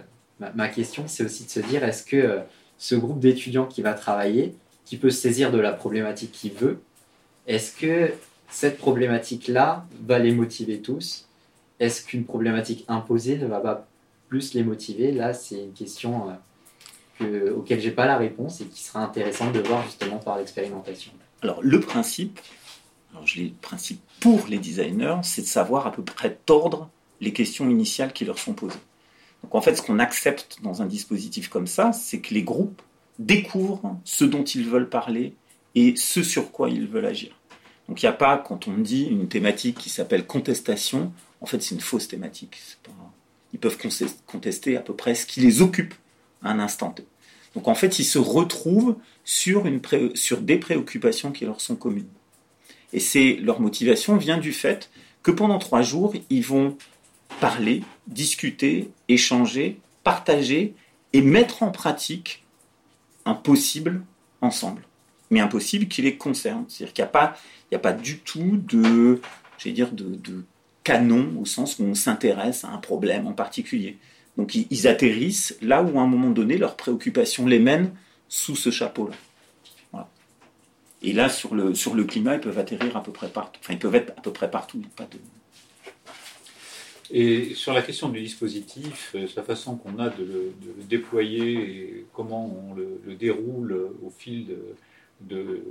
ma, 0.55 0.67
question 0.69 1.03
c'est 1.07 1.23
aussi 1.23 1.45
de 1.45 1.49
se 1.49 1.59
dire 1.59 1.83
est-ce 1.83 2.03
que 2.03 2.17
euh, 2.17 2.39
ce 2.77 2.95
groupe 2.95 3.19
d'étudiants 3.19 3.65
qui 3.65 3.81
va 3.81 3.93
travailler 3.93 4.55
qui 4.85 4.97
peut 4.97 5.09
saisir 5.09 5.51
de 5.51 5.59
la 5.59 5.71
problématique 5.71 6.31
qu'il 6.31 6.53
veut 6.53 6.79
est-ce 7.47 7.75
que 7.75 8.13
cette 8.49 8.77
problématique 8.77 9.47
là 9.47 9.85
va 10.05 10.19
les 10.19 10.31
motiver 10.31 10.81
tous? 10.81 11.27
Est-ce 11.79 12.05
qu'une 12.05 12.25
problématique 12.25 12.85
imposée 12.87 13.37
ne 13.37 13.47
va 13.47 13.59
pas 13.59 13.87
plus 14.29 14.53
les 14.53 14.63
motiver? 14.63 15.11
Là 15.11 15.33
c'est 15.33 15.63
une 15.63 15.73
question 15.73 16.37
que, 17.17 17.51
auquel 17.51 17.79
j'ai 17.79 17.91
pas 17.91 18.05
la 18.05 18.17
réponse 18.17 18.61
et 18.61 18.65
qui 18.65 18.83
sera 18.83 19.03
intéressant 19.03 19.51
de 19.51 19.59
voir 19.59 19.83
justement 19.83 20.17
par 20.17 20.37
l'expérimentation. 20.37 21.11
Alors 21.41 21.59
le 21.61 21.79
principe, 21.79 22.39
alors 23.11 23.25
je 23.25 23.41
le 23.41 23.49
principe 23.61 24.01
pour 24.19 24.47
les 24.47 24.59
designers, 24.59 25.17
c'est 25.23 25.41
de 25.41 25.47
savoir 25.47 25.87
à 25.87 25.91
peu 25.91 26.03
près 26.03 26.37
tordre 26.45 26.89
les 27.19 27.33
questions 27.33 27.69
initiales 27.69 28.13
qui 28.13 28.25
leur 28.25 28.37
sont 28.37 28.53
posées. 28.53 28.79
Donc 29.43 29.55
en 29.55 29.61
fait, 29.61 29.75
ce 29.75 29.81
qu'on 29.81 29.99
accepte 29.99 30.59
dans 30.61 30.81
un 30.81 30.85
dispositif 30.85 31.49
comme 31.49 31.67
ça, 31.67 31.91
c'est 31.93 32.19
que 32.19 32.33
les 32.33 32.43
groupes 32.43 32.81
découvrent 33.19 33.97
ce 34.03 34.25
dont 34.25 34.43
ils 34.43 34.67
veulent 34.67 34.89
parler 34.89 35.35
et 35.75 35.95
ce 35.95 36.23
sur 36.23 36.51
quoi 36.51 36.69
ils 36.69 36.87
veulent 36.87 37.05
agir. 37.05 37.31
Donc 37.87 38.01
il 38.01 38.05
n'y 38.05 38.09
a 38.09 38.13
pas, 38.13 38.37
quand 38.37 38.67
on 38.67 38.77
dit 38.77 39.03
une 39.03 39.27
thématique 39.27 39.77
qui 39.77 39.89
s'appelle 39.89 40.25
contestation, 40.25 41.11
en 41.41 41.45
fait 41.45 41.61
c'est 41.61 41.75
une 41.75 41.81
fausse 41.81 42.07
thématique. 42.07 42.61
Ils 43.53 43.59
peuvent 43.59 43.77
contester 44.25 44.77
à 44.77 44.81
peu 44.81 44.95
près 44.95 45.15
ce 45.15 45.25
qui 45.25 45.41
les 45.41 45.61
occupe 45.61 45.93
à 46.41 46.51
un 46.51 46.59
instant 46.59 46.91
T. 46.91 47.03
Donc 47.55 47.67
en 47.67 47.75
fait, 47.75 47.99
ils 47.99 48.05
se 48.05 48.17
retrouvent 48.17 48.95
sur, 49.25 49.65
sur 50.13 50.41
des 50.41 50.57
préoccupations 50.57 51.31
qui 51.31 51.45
leur 51.45 51.59
sont 51.59 51.75
communes. 51.75 52.07
Et 52.93 52.99
c'est 52.99 53.33
leur 53.41 53.59
motivation 53.59 54.17
vient 54.17 54.37
du 54.37 54.53
fait 54.53 54.89
que 55.23 55.31
pendant 55.31 55.59
trois 55.59 55.81
jours, 55.81 56.13
ils 56.29 56.45
vont 56.45 56.77
parler, 57.39 57.83
discuter, 58.07 58.91
échanger, 59.07 59.79
partager 60.03 60.75
et 61.13 61.21
mettre 61.21 61.63
en 61.63 61.71
pratique 61.71 62.43
un 63.25 63.33
possible 63.33 64.03
ensemble. 64.41 64.83
Mais 65.29 65.39
un 65.39 65.47
possible 65.47 65.87
qui 65.87 66.01
les 66.01 66.17
concerne. 66.17 66.65
C'est-à-dire 66.67 66.93
qu'il 66.93 67.03
n'y 67.03 67.07
a, 67.07 67.11
pas, 67.11 67.37
a 67.73 67.79
pas 67.79 67.93
du 67.93 68.19
tout 68.19 68.57
de, 68.57 69.21
dire, 69.65 69.91
de, 69.91 70.15
de 70.15 70.43
canon 70.83 71.33
au 71.39 71.45
sens 71.45 71.79
où 71.79 71.83
on 71.83 71.95
s'intéresse 71.95 72.63
à 72.65 72.69
un 72.69 72.77
problème 72.77 73.27
en 73.27 73.33
particulier. 73.33 73.97
Donc 74.37 74.55
ils, 74.55 74.87
atterrissent 74.87 75.57
là 75.61 75.83
où 75.83 75.99
à 75.99 76.03
un 76.03 76.07
moment 76.07 76.29
donné 76.29 76.57
leurs 76.57 76.77
préoccupations 76.77 77.45
les 77.45 77.59
mènent 77.59 77.93
sous 78.27 78.55
ce 78.55 78.71
chapeau-là. 78.71 79.15
Et 81.03 81.13
là, 81.13 81.29
sur 81.29 81.55
le, 81.55 81.73
sur 81.73 81.95
le 81.95 82.03
climat, 82.03 82.35
ils 82.35 82.41
peuvent 82.41 82.59
atterrir 82.59 82.95
à 82.95 83.01
peu 83.01 83.11
près 83.11 83.27
partout. 83.27 83.59
Enfin, 83.63 83.73
ils 83.73 83.79
peuvent 83.79 83.95
être 83.95 84.13
à 84.17 84.21
peu 84.21 84.31
près 84.31 84.51
partout. 84.51 84.81
Pas 84.95 85.05
de... 85.05 85.17
Et 87.13 87.55
sur 87.55 87.73
la 87.73 87.81
question 87.81 88.07
du 88.07 88.21
dispositif, 88.21 89.11
euh, 89.15 89.27
la 89.35 89.43
façon 89.43 89.75
qu'on 89.75 89.99
a 89.99 90.09
de 90.09 90.23
le, 90.23 90.53
déployer 90.83 91.55
et 91.55 92.05
comment 92.13 92.45
on 92.45 92.73
le, 92.73 93.15
déroule 93.15 93.73
au 94.01 94.09
fil 94.09 94.55
de, 95.19 95.61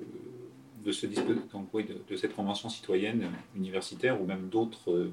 de, 0.84 0.92
cette 0.92 2.36
convention 2.36 2.68
citoyenne 2.68 3.30
universitaire 3.56 4.20
ou 4.20 4.26
même 4.26 4.48
d'autres, 4.50 4.90
euh, 4.90 5.12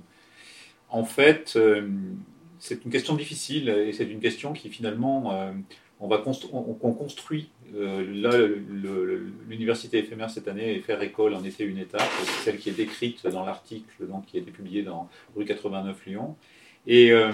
en 0.89 1.05
fait, 1.05 1.53
euh, 1.55 1.87
c'est 2.59 2.83
une 2.83 2.91
question 2.91 3.15
difficile 3.15 3.69
et 3.69 3.93
c'est 3.93 4.05
une 4.05 4.19
question 4.19 4.51
qui 4.51 4.69
finalement 4.69 5.53
on 5.99 6.07
va 6.07 6.23
on, 6.53 6.93
construit. 6.93 7.49
Euh, 7.75 8.03
l'université 9.49 9.97
éphémère 9.97 10.29
cette 10.29 10.47
année 10.47 10.75
est 10.75 10.81
faire 10.81 11.01
école 11.01 11.33
en 11.33 11.43
était 11.43 11.63
une 11.63 11.79
étape, 11.79 12.09
celle 12.43 12.57
qui 12.57 12.69
est 12.69 12.73
décrite 12.73 13.25
dans 13.27 13.45
l'article 13.45 13.89
qui 14.27 14.37
a 14.37 14.39
été 14.39 14.51
publié 14.51 14.83
dans 14.83 15.09
rue 15.35 15.45
89 15.45 16.05
Lyon. 16.05 16.35
Et 16.85 17.11
euh, 17.11 17.31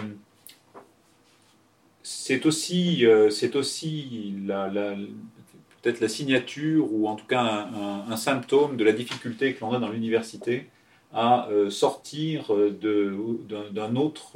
c'est 2.02 2.46
aussi, 2.46 3.06
c'est 3.30 3.56
aussi 3.56 4.34
peut-être 5.82 6.00
la 6.00 6.10
signature 6.10 6.92
ou 6.94 7.08
en 7.08 7.16
tout 7.16 7.28
cas 7.28 7.70
un 8.10 8.18
symptôme 8.18 8.78
de 8.78 8.84
la 8.84 8.94
difficulté 8.94 9.54
que 9.54 9.62
l'on 9.62 9.74
a 9.74 9.80
dans 9.80 9.90
l'université 9.90 10.70
à 11.14 11.48
sortir 11.70 12.52
d'un 12.82 13.96
autre 13.96 14.34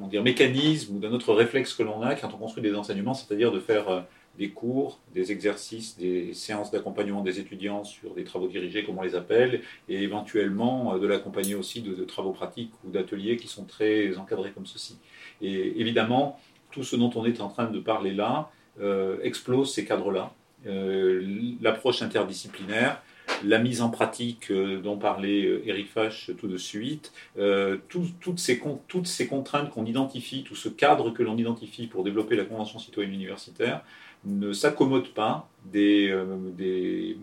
comment 0.00 0.10
dire, 0.10 0.22
mécanisme 0.22 0.96
ou 0.96 0.98
d'un 0.98 1.12
autre 1.12 1.34
réflexe 1.34 1.74
que 1.74 1.82
l'on 1.82 2.00
a 2.00 2.14
quand 2.14 2.32
on 2.32 2.38
construit 2.38 2.62
des 2.62 2.74
enseignements, 2.74 3.12
c'est-à-dire 3.12 3.52
de 3.52 3.60
faire 3.60 3.88
euh, 3.90 4.00
des 4.38 4.48
cours, 4.48 4.98
des 5.12 5.30
exercices, 5.30 5.98
des 5.98 6.32
séances 6.32 6.70
d'accompagnement 6.70 7.20
des 7.20 7.38
étudiants 7.38 7.84
sur 7.84 8.14
des 8.14 8.24
travaux 8.24 8.48
dirigés, 8.48 8.82
comme 8.82 8.96
on 8.96 9.02
les 9.02 9.14
appelle, 9.14 9.60
et 9.90 10.02
éventuellement 10.02 10.94
euh, 10.94 10.98
de 10.98 11.06
l'accompagner 11.06 11.54
aussi 11.54 11.82
de, 11.82 12.02
travaux 12.04 12.32
pratiques 12.32 12.72
ou 12.86 12.90
d'ateliers 12.90 13.36
qui 13.36 13.46
sont 13.46 13.64
très 13.64 14.16
encadrés 14.16 14.52
comme 14.52 14.64
ceci. 14.64 14.96
Et 15.42 15.78
évidemment, 15.78 16.40
tout 16.70 16.82
ce 16.82 16.96
dont 16.96 17.10
on 17.14 17.26
est 17.26 17.42
en 17.42 17.48
train 17.48 17.66
de 17.66 17.78
parler 17.78 18.12
là 18.12 18.50
euh, 18.80 19.18
explose 19.22 19.74
ces 19.74 19.84
cadres-là. 19.84 20.32
L'approche 20.64 22.02
interdisciplinaire, 22.02 23.02
la 23.44 23.58
mise 23.58 23.82
en 23.82 23.90
pratique 23.90 24.50
euh, 24.50 24.80
dont 24.80 24.96
parlait 24.96 25.62
Eric 25.64 25.86
euh, 25.86 26.04
Fache 26.04 26.30
tout 26.38 26.48
de 26.48 26.56
suite, 26.56 27.12
euh, 27.38 27.78
toutes, 27.88 28.38
ces, 28.38 28.58
contraintes 28.58 29.70
qu'on 29.70 29.84
identifie, 29.84 30.42
tout 30.42 30.56
ce 30.56 30.68
cadre 30.68 31.10
que 31.10 31.22
l'on 31.22 31.36
identifie 31.36 31.86
pour 31.86 32.04
développer 32.04 32.36
la 32.36 32.44
Convention 32.44 32.78
citoyenne 32.78 33.12
universitaire, 33.12 33.82
ne 34.24 34.52
s'accommode 34.52 35.08
pas 35.08 35.48
des, 35.64 36.14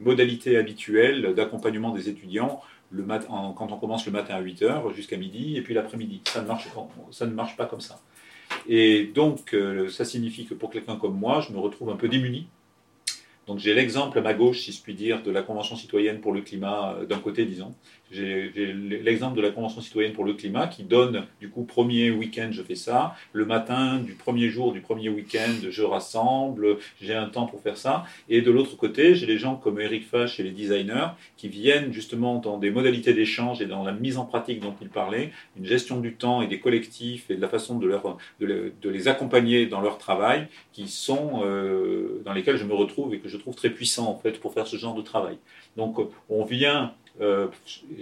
modalités 0.04 0.58
habituelles 0.58 1.34
d'accompagnement 1.36 1.92
des 1.92 2.10
étudiants 2.10 2.62
quand 2.96 3.72
on 3.72 3.78
commence 3.78 4.06
le 4.06 4.12
matin 4.12 4.36
à 4.36 4.42
8h 4.42 4.94
jusqu'à 4.96 5.18
midi 5.18 5.58
et 5.58 5.62
puis 5.62 5.76
l'après-midi. 5.76 6.22
Ça 6.26 6.42
ne 6.42 7.34
marche 7.34 7.56
pas 7.56 7.66
comme 7.66 7.82
ça. 7.82 8.00
Et 8.68 9.12
donc, 9.14 9.56
ça 9.90 10.06
signifie 10.06 10.46
que 10.46 10.56
pour 10.56 10.72
quelqu'un 10.72 10.96
comme 10.96 11.20
moi, 11.20 11.42
je 11.42 11.54
me 11.54 11.60
retrouve 11.60 11.92
un 11.92 11.98
peu 11.98 12.08
démuni 12.08 12.48
donc 13.48 13.60
j'ai 13.60 13.74
l'exemple 13.74 14.20
à 14.20 14.22
ma 14.22 14.34
gauche, 14.34 14.60
si 14.60 14.74
je 14.74 14.82
puis 14.82 14.94
dire, 14.94 15.24
de 15.24 15.32
la 15.32 15.42
Convention 15.42 15.78
citoyenne 15.78 16.20
pour 16.20 16.34
le 16.34 16.42
climat, 16.42 16.96
euh, 17.00 17.06
d'un 17.06 17.20
côté, 17.20 17.46
disons. 17.46 17.74
J'ai 18.10 18.52
l'exemple 18.54 19.36
de 19.36 19.42
la 19.42 19.50
Convention 19.52 19.82
citoyenne 19.82 20.14
pour 20.14 20.24
le 20.24 20.34
climat 20.34 20.68
qui 20.68 20.84
donne, 20.84 21.26
du 21.42 21.50
coup, 21.50 21.64
premier 21.64 22.10
week-end, 22.10 22.50
je 22.52 22.62
fais 22.62 22.76
ça. 22.76 23.16
Le 23.34 23.46
matin 23.46 24.00
du 24.00 24.14
premier 24.14 24.48
jour 24.50 24.72
du 24.72 24.80
premier 24.80 25.10
week-end, 25.10 25.68
je 25.70 25.84
rassemble, 25.84 26.78
j'ai 27.02 27.14
un 27.14 27.28
temps 27.28 27.48
pour 27.48 27.62
faire 27.62 27.78
ça. 27.78 28.06
Et 28.30 28.42
de 28.42 28.50
l'autre 28.50 28.78
côté, 28.78 29.16
j'ai 29.16 29.26
les 29.26 29.38
gens 29.38 29.56
comme 29.56 29.82
Eric 29.82 30.06
Fache 30.06 30.40
et 30.40 30.44
les 30.44 30.52
designers 30.52 31.10
qui 31.36 31.50
viennent 31.50 31.92
justement 31.92 32.40
dans 32.40 32.58
des 32.58 32.72
modalités 32.72 33.14
d'échange 33.14 33.62
et 33.62 33.66
dans 33.66 33.84
la 33.84 33.92
mise 33.92 34.18
en 34.18 34.26
pratique 34.26 34.62
dont 34.62 34.76
il 34.82 34.90
parlait, 34.90 35.32
une 35.58 35.66
gestion 35.66 36.00
du 36.00 36.14
temps 36.14 36.42
et 36.42 36.48
des 36.48 36.60
collectifs 36.60 37.30
et 37.30 37.36
de 37.36 37.42
la 37.42 37.50
façon 37.50 37.78
de, 37.78 37.88
leur, 37.88 38.18
de, 38.40 38.72
les 38.84 39.08
accompagner 39.10 39.66
dans 39.66 39.82
leur 39.82 39.98
travail 39.98 40.48
qui 40.72 40.88
sont, 40.88 41.42
euh, 41.44 42.22
dans 42.24 42.34
lesquels 42.34 42.58
je 42.58 42.64
me 42.64 42.74
retrouve 42.74 43.14
et 43.14 43.20
que 43.20 43.28
je 43.28 43.37
trouve 43.38 43.56
très 43.56 43.70
puissants 43.70 44.08
en 44.08 44.18
fait 44.18 44.40
pour 44.40 44.54
faire 44.54 44.68
ce 44.68 44.78
genre 44.78 44.96
de 44.96 45.02
travail. 45.02 45.38
Donc 45.76 45.98
on 46.30 46.44
vient 46.44 46.94
euh, 47.22 47.48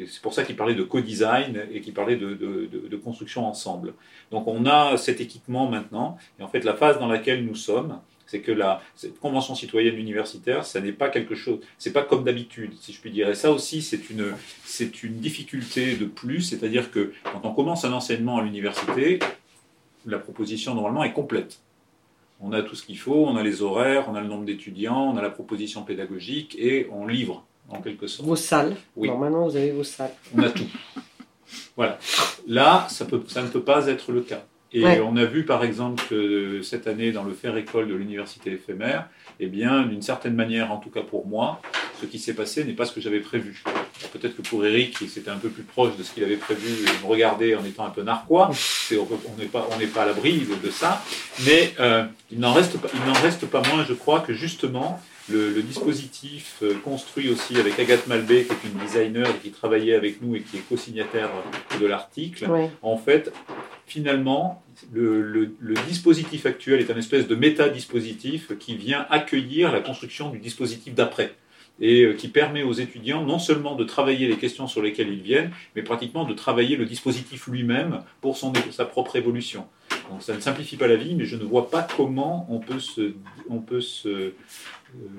c'est 0.08 0.22
pour 0.22 0.34
ça 0.34 0.44
qu'il 0.44 0.56
parlait 0.56 0.76
de 0.76 0.84
co-design 0.84 1.68
et 1.72 1.82
qu'il 1.82 1.94
parlait 1.94 2.18
de, 2.18 2.96
construction 3.04 3.46
ensemble. 3.46 3.94
Donc 4.32 4.48
on 4.48 4.66
a 4.66 4.98
cet 4.98 5.22
équipement 5.22 5.70
maintenant, 5.70 6.18
et 6.40 6.44
en 6.44 6.48
fait 6.48 6.64
la 6.64 6.74
phase 6.74 7.00
dans 7.00 7.08
laquelle 7.08 7.46
nous 7.46 7.56
sommes, 7.56 8.00
c'est 8.26 8.40
que 8.40 8.52
la, 8.52 8.82
cette 8.96 9.20
convention 9.20 9.54
citoyenne 9.54 9.96
universitaire, 9.98 10.66
ça 10.66 10.82
n'est 10.82 10.92
pas 10.92 11.10
quelque 11.10 11.36
chose, 11.36 11.60
c'est 11.78 11.94
pas 11.94 12.02
comme 12.02 12.24
d'habitude, 12.24 12.74
si 12.80 12.92
je 12.92 13.00
puis 13.00 13.12
dire. 13.12 13.30
Et 13.30 13.36
ça 13.36 13.52
aussi, 13.52 13.82
c'est 13.84 14.10
une, 14.10 14.34
c'est 14.64 15.04
une 15.04 15.20
difficulté 15.20 15.96
de 15.96 16.06
plus, 16.06 16.42
c'est-à-dire 16.42 16.90
que 16.90 17.14
quand 17.24 17.42
on 17.44 17.54
commence 17.54 17.86
un 17.86 17.94
enseignement 17.94 18.40
à 18.40 18.44
l'université, 18.44 19.20
la 20.06 20.18
proposition 20.18 20.74
normalement 20.74 21.04
est 21.04 21.14
complète. 21.14 21.60
On 22.40 22.52
a 22.52 22.62
tout 22.62 22.76
ce 22.76 22.84
qu'il 22.84 22.98
faut, 22.98 23.26
on 23.26 23.38
a 23.38 23.44
les 23.44 23.62
horaires, 23.62 24.06
on 24.10 24.16
a 24.16 24.22
le 24.22 24.28
nombre 24.28 24.46
d'étudiants, 24.46 25.12
on 25.14 25.18
a 25.18 25.22
la 25.22 25.30
proposition 25.30 25.84
pédagogique 25.84 26.56
et 26.60 26.88
on 26.92 27.08
livre 27.08 27.46
en 27.70 27.82
quelque 27.82 28.08
sorte. 28.08 28.28
Vos 28.28 28.36
salles. 28.36 28.76
Oui. 28.96 29.08
Normalement, 29.08 29.48
vous 29.48 29.56
avez 29.56 29.72
vos 29.72 29.84
salles. 29.84 30.14
On 30.36 30.44
a 30.44 30.50
tout. 30.50 30.68
voilà. 31.76 31.98
Là, 32.48 32.88
ça, 32.90 33.06
peut, 33.06 33.24
ça 33.28 33.42
ne 33.42 33.48
peut 33.48 33.64
pas 33.64 33.88
être 33.88 34.12
le 34.12 34.22
cas. 34.22 34.44
Et 34.76 35.00
on 35.00 35.16
a 35.16 35.24
vu 35.24 35.46
par 35.46 35.64
exemple 35.64 36.04
que 36.10 36.62
cette 36.62 36.88
année, 36.88 37.14
dans 37.14 37.24
le 37.24 37.34
faire 37.34 37.56
école 37.56 37.88
de 37.88 37.96
l'université 37.96 38.52
éphémère, 38.52 39.08
eh 39.40 39.48
bien, 39.48 39.84
d'une 39.84 40.02
certaine 40.02 40.36
manière, 40.36 40.72
en 40.72 40.78
tout 40.78 40.90
cas 40.90 41.02
pour 41.02 41.26
moi, 41.28 41.62
ce 42.02 42.06
qui 42.06 42.20
s'est 42.20 42.34
passé 42.34 42.66
n'est 42.66 42.74
pas 42.74 42.86
ce 42.86 42.92
que 42.92 43.00
j'avais 43.00 43.22
prévu. 43.22 43.64
Peut-être 44.20 44.38
que 44.38 44.42
pour 44.42 44.66
Eric, 44.66 44.98
c'était 45.10 45.30
un 45.30 45.38
peu 45.38 45.50
plus 45.50 45.64
proche 45.64 45.98
de 45.98 46.04
ce 46.04 46.14
qu'il 46.14 46.24
avait 46.24 46.38
prévu 46.38 46.86
et 46.86 47.04
me 47.04 47.10
regarder 47.10 47.54
en 47.56 47.66
étant 47.66 47.86
un 47.86 47.90
peu 47.90 48.02
narquois. 48.02 48.50
on 48.92 49.38
n'est 49.38 49.46
pas, 49.46 49.68
on 49.70 49.88
pas 49.88 50.04
à 50.04 50.06
l'abri 50.06 50.48
de, 50.64 50.70
ça. 50.70 51.04
Mais 51.46 51.74
euh, 51.82 52.06
il 52.32 52.40
n'en 52.40 52.54
reste, 52.54 52.78
reste, 53.22 53.46
pas 53.48 53.62
moins, 53.74 53.84
je 53.84 53.94
crois, 53.94 54.22
que 54.22 54.34
justement, 54.34 55.02
le, 55.30 55.62
dispositif 55.62 56.56
euh, 56.64 56.76
construit 56.84 57.30
aussi 57.30 57.58
avec 57.58 57.78
Agathe 57.78 58.08
Malbé, 58.08 58.46
qui 58.46 58.54
est 58.54 58.70
une 58.70 58.80
designer 58.80 59.28
et 59.30 59.40
qui 59.44 59.52
travaillait 59.52 59.96
avec 59.96 60.22
nous 60.22 60.38
et 60.38 60.42
qui 60.42 60.58
est 60.58 60.62
co-signataire 60.62 61.30
de 61.82 61.86
l'article, 61.86 62.48
en 62.82 62.98
fait, 62.98 63.34
finalement, 63.86 64.64
le, 64.94 65.52
dispositif 65.90 66.46
actuel 66.46 66.80
est 66.80 66.90
un 66.90 66.98
espèce 66.98 67.28
de 67.28 67.36
méta-dispositif 67.36 68.58
qui 68.60 68.78
vient 68.78 69.06
accueillir 69.10 69.74
la 69.74 69.82
construction 69.82 70.30
du 70.30 70.40
dispositif 70.40 70.94
d'après 70.94 71.36
et 71.80 72.04
euh, 72.04 72.14
qui 72.14 72.28
permet 72.28 72.64
aux 72.64 72.74
étudiants 72.74 73.24
non 73.24 73.40
seulement 73.40 73.76
de 73.76 73.84
travailler 73.84 74.28
les 74.28 74.38
questions 74.38 74.68
sur 74.68 74.82
lesquelles 74.82 75.10
ils 75.10 75.22
viennent, 75.22 75.52
mais 75.76 75.82
pratiquement 75.82 76.26
de 76.26 76.34
travailler 76.34 76.76
le 76.76 76.86
dispositif 76.86 77.48
lui-même 77.48 78.02
pour 78.22 78.38
son, 78.38 78.54
sa 78.72 78.86
propre 78.86 79.16
évolution. 79.16 79.68
Donc 80.10 80.22
ça 80.22 80.36
ne 80.36 80.40
simplifie 80.40 80.78
pas 80.78 80.88
la 80.88 80.96
vie, 80.96 81.16
mais 81.16 81.26
je 81.26 81.36
ne 81.36 81.44
vois 81.44 81.70
pas 81.70 81.88
comment 81.98 82.46
on 82.50 82.60
peut, 82.60 82.80
se, 82.80 83.14
on 83.50 83.60
peut 83.60 83.82
se, 83.82 84.08
euh, 84.10 84.34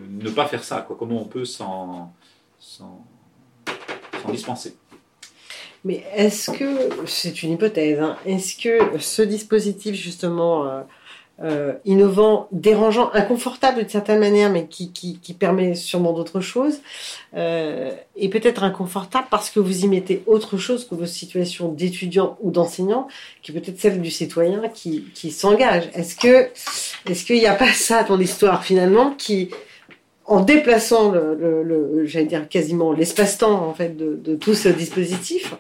ne 0.09 0.31
pas 0.31 0.47
faire 0.47 0.65
ça, 0.65 0.87
comment 0.87 1.21
on 1.21 1.27
peut 1.27 1.45
s'en 1.45 2.13
dispenser. 4.31 4.77
Mais 5.85 6.05
est-ce 6.15 6.51
que, 6.51 7.07
c'est 7.07 7.45
une 7.45 7.53
hypothèse, 7.53 8.01
hein, 8.01 8.17
est-ce 8.27 8.57
que 8.57 8.99
ce 8.99 9.23
dispositif 9.23 9.95
justement 9.95 10.67
euh, 10.67 10.81
euh, 11.43 11.75
innovant, 11.85 12.49
dérangeant, 12.51 13.11
inconfortable 13.13 13.81
d'une 13.81 13.89
certaine 13.89 14.21
manière, 14.21 14.51
mais 14.51 14.67
qui, 14.67 14.91
qui, 14.91 15.35
permet 15.35 15.75
sûrement 15.75 16.15
d'autres 16.15 16.41
choses, 16.41 16.79
euh, 17.37 17.91
est 18.17 18.31
peut-être 18.31 18.65
inconfortable 18.65 19.27
parce 19.31 19.51
que 19.51 19.61
vous 19.61 19.85
y 19.85 19.89
mettez 19.89 20.23
autre 20.27 20.57
chose 20.57 20.89
que 20.89 20.95
vos 20.95 21.05
situations 21.05 21.69
d'étudiant 21.69 22.39
ou 22.41 22.51
d'enseignant, 22.51 23.07
qui 23.43 23.53
peut-être 23.53 23.79
celle 23.79 24.01
du 24.01 24.11
citoyen 24.11 24.69
qui, 24.69 25.05
qui 25.15 25.31
s'engage. 25.31 25.91
Est-ce 25.93 26.17
que 26.17 26.49
est-ce 27.11 27.27
qu'il 27.27 27.37
n'y 27.37 27.47
a 27.47 27.55
pas 27.55 27.73
ça 27.73 28.03
dans 28.03 28.17
l'histoire 28.17 28.65
finalement 28.65 29.11
qui 29.11 29.51
en 30.27 30.41
déplaçant 30.41 31.13
le, 31.13 32.05
j'allais 32.07 32.27
dire 32.27 32.49
quasiment 32.49 32.93
l'espace-temps 32.93 33.69
en 33.69 33.75
fait 33.75 33.97
de, 33.97 34.35
tout 34.35 34.55
ce 34.55 34.69
dispositif, 34.69 35.55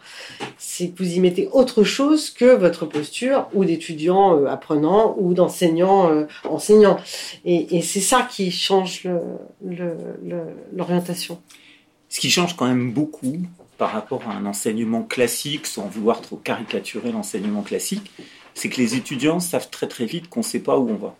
c'est 0.76 0.88
que 0.88 1.02
vous 1.02 1.14
y 1.14 1.20
mettez 1.20 1.48
autre 1.52 1.84
chose 1.84 2.28
que 2.28 2.54
votre 2.54 2.84
posture 2.84 3.48
ou 3.54 3.64
d'étudiant 3.64 4.36
euh, 4.36 4.46
apprenant 4.46 5.16
ou 5.18 5.32
d'enseignant 5.32 6.10
euh, 6.10 6.26
enseignant. 6.44 6.98
Et, 7.46 7.80
c'est 7.80 8.00
ça 8.00 8.28
qui 8.30 8.50
change 8.50 9.08
l'orientation. 10.72 11.40
Ce 12.08 12.20
qui 12.20 12.30
change 12.30 12.56
quand 12.56 12.66
même 12.66 12.92
beaucoup 12.92 13.38
par 13.78 13.92
rapport 13.92 14.28
à 14.28 14.32
un 14.32 14.44
enseignement 14.44 15.02
classique, 15.02 15.66
sans 15.66 15.86
vouloir 15.86 16.20
trop 16.20 16.36
caricaturer 16.36 17.10
l'enseignement 17.10 17.62
classique, 17.62 18.10
c'est 18.54 18.68
que 18.68 18.76
les 18.76 18.94
étudiants 18.96 19.40
savent 19.40 19.70
très 19.70 19.88
très 19.88 20.04
vite 20.04 20.28
qu'on 20.28 20.40
ne 20.40 20.44
sait 20.44 20.60
pas 20.60 20.78
où 20.78 20.90
on 20.90 20.96
va. 20.96 21.16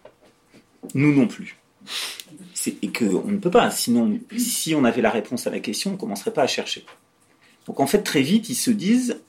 Nous 0.94 1.14
non 1.14 1.26
plus 1.26 1.58
et 2.82 2.92
qu'on 2.92 3.30
ne 3.30 3.38
peut 3.38 3.50
pas. 3.50 3.70
Sinon, 3.70 4.18
si 4.36 4.74
on 4.74 4.84
avait 4.84 5.02
la 5.02 5.10
réponse 5.10 5.46
à 5.46 5.50
la 5.50 5.60
question, 5.60 5.90
on 5.90 5.92
ne 5.94 5.98
commencerait 5.98 6.32
pas 6.32 6.42
à 6.42 6.46
chercher. 6.46 6.84
Donc 7.66 7.80
en 7.80 7.86
fait, 7.86 8.02
très 8.02 8.22
vite, 8.22 8.48
ils 8.48 8.56
se 8.56 8.70
disent, 8.70 9.20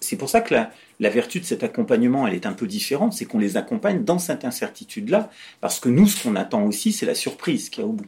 c'est 0.00 0.16
pour 0.16 0.28
ça 0.28 0.40
que 0.40 0.54
la, 0.54 0.70
la, 1.00 1.10
vertu 1.10 1.40
de 1.40 1.44
cet 1.44 1.62
accompagnement, 1.62 2.26
elle 2.26 2.34
est 2.34 2.46
un 2.46 2.52
peu 2.52 2.66
différente, 2.66 3.12
c'est 3.12 3.24
qu'on 3.24 3.38
les 3.38 3.56
accompagne 3.56 4.04
dans 4.04 4.18
cette 4.18 4.44
incertitude-là, 4.44 5.30
parce 5.60 5.80
que 5.80 5.88
nous, 5.88 6.06
ce 6.06 6.22
qu'on 6.22 6.36
attend 6.36 6.64
aussi, 6.64 6.92
c'est 6.92 7.06
la 7.06 7.14
surprise 7.14 7.68
qu'il 7.68 7.82
y 7.82 7.86
a 7.86 7.88
au 7.88 7.92
bout. 7.92 8.06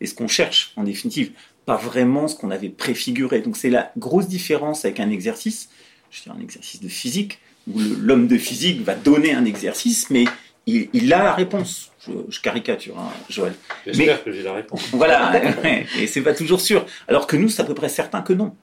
Et 0.00 0.06
ce 0.06 0.14
qu'on 0.14 0.28
cherche, 0.28 0.72
en 0.76 0.84
définitive, 0.84 1.32
pas 1.64 1.76
vraiment 1.76 2.28
ce 2.28 2.36
qu'on 2.36 2.50
avait 2.50 2.68
préfiguré. 2.68 3.40
Donc 3.40 3.56
c'est 3.56 3.70
la 3.70 3.92
grosse 3.96 4.28
différence 4.28 4.84
avec 4.84 5.00
un 5.00 5.10
exercice, 5.10 5.70
je 6.10 6.18
veux 6.18 6.24
dire 6.24 6.34
un 6.40 6.42
exercice 6.42 6.80
de 6.80 6.88
physique, 6.88 7.38
où 7.70 7.78
l'homme 7.78 8.26
de 8.26 8.36
physique 8.36 8.82
va 8.82 8.94
donner 8.94 9.32
un 9.32 9.44
exercice, 9.44 10.10
mais 10.10 10.24
il, 10.66 11.12
a 11.12 11.22
la 11.22 11.34
réponse. 11.34 11.92
Je, 12.28 12.40
caricature, 12.40 12.98
hein, 12.98 13.10
Joël. 13.28 13.54
J'espère 13.86 14.24
que 14.24 14.32
j'ai 14.32 14.42
la 14.42 14.54
réponse. 14.54 14.88
Voilà, 14.92 15.32
et 16.00 16.06
c'est 16.06 16.20
pas 16.20 16.34
toujours 16.34 16.60
sûr. 16.60 16.86
Alors 17.08 17.26
que 17.26 17.36
nous, 17.36 17.48
c'est 17.48 17.62
à 17.62 17.64
peu 17.64 17.74
près 17.74 17.88
certain 17.88 18.22
que 18.22 18.32
non. 18.32 18.54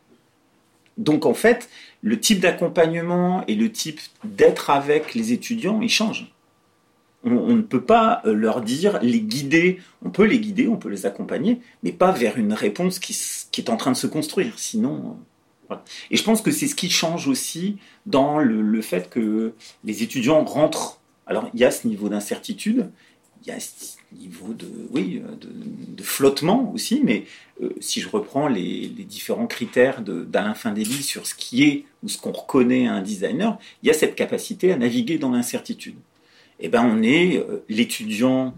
Donc 0.99 1.25
en 1.25 1.33
fait, 1.33 1.69
le 2.01 2.19
type 2.19 2.41
d'accompagnement 2.41 3.43
et 3.47 3.55
le 3.55 3.71
type 3.71 3.99
d'être 4.23 4.69
avec 4.69 5.15
les 5.15 5.33
étudiants, 5.33 5.81
il 5.81 5.89
change. 5.89 6.31
On, 7.23 7.55
ne 7.55 7.61
peut 7.61 7.81
pas 7.81 8.21
euh, 8.25 8.33
leur 8.33 8.61
dire, 8.61 8.99
les 9.01 9.19
guider, 9.19 9.81
on 10.05 10.09
peut 10.09 10.23
les 10.23 10.39
guider, 10.39 10.69
on 10.69 10.77
peut 10.77 10.87
les 10.87 11.05
accompagner, 11.05 11.59
mais 11.83 11.91
pas 11.91 12.11
vers 12.11 12.37
une 12.37 12.53
réponse 12.53 12.99
qui, 12.99 13.13
est 13.57 13.69
en 13.69 13.75
train 13.75 13.91
de 13.91 13.97
se 13.97 14.07
construire. 14.07 14.57
Sinon, 14.57 15.17
euh, 15.71 15.75
Et 16.11 16.15
je 16.15 16.23
pense 16.23 16.41
que 16.41 16.51
c'est 16.51 16.67
ce 16.67 16.75
qui 16.75 16.89
change 16.89 17.27
aussi 17.27 17.77
dans 18.05 18.39
le 18.39 18.81
fait 18.81 19.09
que 19.09 19.53
les 19.83 20.01
étudiants 20.03 20.45
rentrent 20.45 20.99
alors 21.29 21.47
il 21.53 21.59
y 21.59 21.63
a 21.63 21.71
ce 21.71 21.87
niveau 21.87 22.09
d'incertitude, 22.09 22.89
y 23.47 23.51
a 23.51 23.59
ce 23.59 23.97
niveau 24.11 24.53
de, 24.53 24.67
oui, 24.91 25.21
de, 25.39 26.03
flottement 26.03 26.71
aussi, 26.73 27.01
mais 27.03 27.25
euh, 27.61 27.69
si 27.79 28.01
je 28.01 28.09
reprends 28.09 28.47
les, 28.47 28.87
différents 28.87 29.47
critères 29.47 30.01
d'Alain 30.01 30.53
Findeli 30.53 31.03
sur 31.03 31.27
ce 31.27 31.35
qui 31.35 31.63
est 31.63 31.85
ou 32.03 32.09
ce 32.09 32.17
qu'on 32.17 32.31
reconnaît 32.31 32.87
à 32.87 32.93
un 32.93 33.01
designer, 33.01 33.57
il 33.83 33.87
y 33.87 33.89
a 33.89 33.93
cette 33.93 34.15
capacité 34.15 34.71
à 34.71 34.77
naviguer 34.77 35.17
dans 35.17 35.31
l'incertitude. 35.31 35.95
Et 36.61 36.65
eh 36.65 36.69
ben 36.69 36.83
on 36.83 37.01
est 37.03 37.37
euh, 37.37 37.63
l'étudiant 37.69 38.53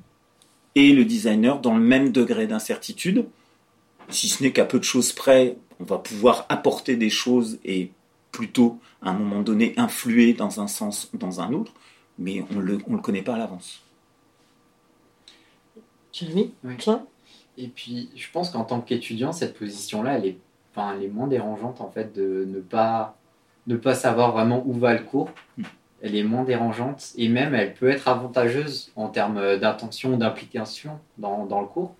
et 0.73 0.93
le 0.93 1.05
designer 1.05 1.59
dans 1.59 1.75
le 1.75 1.83
même 1.83 2.11
degré 2.11 2.47
d'incertitude, 2.47 3.25
si 4.09 4.27
ce 4.29 4.41
n'est 4.41 4.51
qu'à 4.51 4.65
peu 4.65 4.79
de 4.79 4.83
choses 4.83 5.13
près, 5.13 5.57
on 5.79 5.83
va 5.83 5.97
pouvoir 5.97 6.45
apporter 6.49 6.95
des 6.95 7.09
choses 7.09 7.59
et 7.63 7.91
plutôt 8.31 8.79
à 9.01 9.11
un 9.11 9.13
moment 9.13 9.41
donné 9.41 9.73
influer 9.77 10.33
dans 10.33 10.61
un 10.61 10.67
sens 10.67 11.09
ou 11.13 11.17
dans 11.17 11.41
un 11.41 11.53
autre 11.53 11.73
mais 12.21 12.43
on 12.51 12.55
ne 12.55 12.61
le, 12.61 12.77
on 12.87 12.95
le 12.95 13.01
connaît 13.01 13.21
pas 13.21 13.35
à 13.35 13.37
l'avance. 13.37 13.81
Jérémy 16.11 16.53
oui. 16.63 16.75
Et 17.57 17.67
puis, 17.67 18.09
je 18.15 18.27
pense 18.31 18.49
qu'en 18.49 18.63
tant 18.63 18.81
qu'étudiant, 18.81 19.31
cette 19.31 19.57
position-là, 19.57 20.17
elle 20.17 20.25
est, 20.25 20.37
enfin, 20.71 20.95
elle 20.95 21.03
est 21.03 21.09
moins 21.09 21.27
dérangeante 21.27 21.81
en 21.81 21.89
fait 21.89 22.15
de 22.15 22.45
ne 22.47 22.59
pas, 22.59 23.17
ne 23.67 23.75
pas 23.75 23.93
savoir 23.93 24.31
vraiment 24.31 24.63
où 24.65 24.73
va 24.73 24.93
le 24.93 25.03
cours. 25.03 25.29
Hmm. 25.57 25.63
Elle 26.01 26.15
est 26.15 26.23
moins 26.23 26.43
dérangeante 26.43 27.11
et 27.15 27.29
même 27.29 27.53
elle 27.53 27.75
peut 27.75 27.89
être 27.89 28.07
avantageuse 28.07 28.91
en 28.95 29.09
termes 29.09 29.57
d'intention, 29.57 30.17
d'implication 30.17 30.99
dans, 31.19 31.45
dans, 31.45 31.61
le 31.61 31.67
cours. 31.67 31.93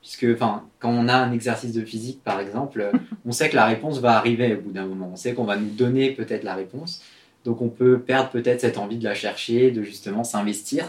Puisque 0.00 0.26
enfin, 0.34 0.64
quand 0.80 0.90
on 0.90 1.06
a 1.06 1.14
un 1.14 1.30
exercice 1.30 1.72
de 1.72 1.84
physique, 1.84 2.24
par 2.24 2.40
exemple, 2.40 2.90
on 3.24 3.30
sait 3.30 3.48
que 3.48 3.56
la 3.56 3.66
réponse 3.66 4.00
va 4.00 4.16
arriver 4.16 4.56
au 4.56 4.60
bout 4.60 4.72
d'un 4.72 4.86
moment. 4.86 5.10
On 5.12 5.16
sait 5.16 5.34
qu'on 5.34 5.44
va 5.44 5.56
nous 5.56 5.70
donner 5.70 6.10
peut-être 6.10 6.42
la 6.42 6.56
réponse. 6.56 7.02
Donc 7.44 7.60
on 7.62 7.68
peut 7.68 8.00
perdre 8.00 8.30
peut-être 8.30 8.60
cette 8.60 8.78
envie 8.78 8.98
de 8.98 9.04
la 9.04 9.14
chercher, 9.14 9.70
de 9.70 9.82
justement 9.82 10.24
s'investir. 10.24 10.86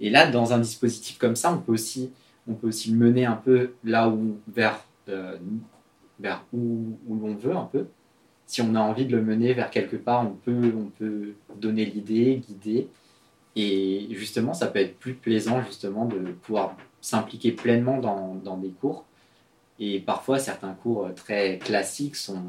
Et 0.00 0.10
là, 0.10 0.30
dans 0.30 0.52
un 0.52 0.58
dispositif 0.58 1.18
comme 1.18 1.36
ça, 1.36 1.52
on 1.52 1.58
peut 1.58 1.72
aussi, 1.72 2.10
on 2.48 2.54
peut 2.54 2.68
aussi 2.68 2.90
le 2.90 2.96
mener 2.96 3.26
un 3.26 3.36
peu 3.36 3.72
là 3.84 4.08
où, 4.08 4.38
vers, 4.48 4.84
euh, 5.08 5.36
vers 6.18 6.44
où, 6.52 6.98
où 7.06 7.14
l'on 7.16 7.34
veut 7.34 7.54
un 7.54 7.66
peu. 7.66 7.86
Si 8.46 8.62
on 8.62 8.74
a 8.74 8.80
envie 8.80 9.06
de 9.06 9.14
le 9.14 9.22
mener 9.22 9.52
vers 9.52 9.70
quelque 9.70 9.96
part, 9.96 10.26
on 10.26 10.32
peut, 10.32 10.72
on 10.76 10.90
peut 10.98 11.34
donner 11.56 11.84
l'idée, 11.84 12.42
guider. 12.48 12.88
Et 13.54 14.08
justement, 14.12 14.54
ça 14.54 14.66
peut 14.66 14.80
être 14.80 14.98
plus 14.98 15.14
plaisant 15.14 15.62
justement 15.62 16.06
de 16.06 16.18
pouvoir 16.18 16.76
s'impliquer 17.00 17.52
pleinement 17.52 17.98
dans, 17.98 18.34
dans 18.34 18.56
des 18.56 18.70
cours. 18.70 19.04
Et 19.78 20.00
parfois, 20.00 20.38
certains 20.38 20.72
cours 20.72 21.14
très 21.14 21.58
classiques 21.58 22.16
sont, 22.16 22.42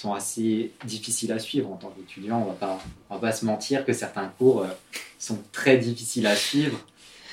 sont 0.00 0.14
assez 0.14 0.72
difficiles 0.84 1.30
à 1.32 1.38
suivre 1.38 1.70
en 1.70 1.76
tant 1.76 1.90
qu'étudiant. 1.90 2.40
On 2.40 2.46
va 2.46 2.54
pas, 2.54 2.78
va 3.10 3.18
pas 3.18 3.32
se 3.32 3.44
mentir 3.44 3.84
que 3.84 3.92
certains 3.92 4.28
cours 4.38 4.62
euh, 4.62 4.68
sont 5.18 5.38
très 5.52 5.76
difficiles 5.76 6.26
à 6.26 6.34
suivre 6.34 6.78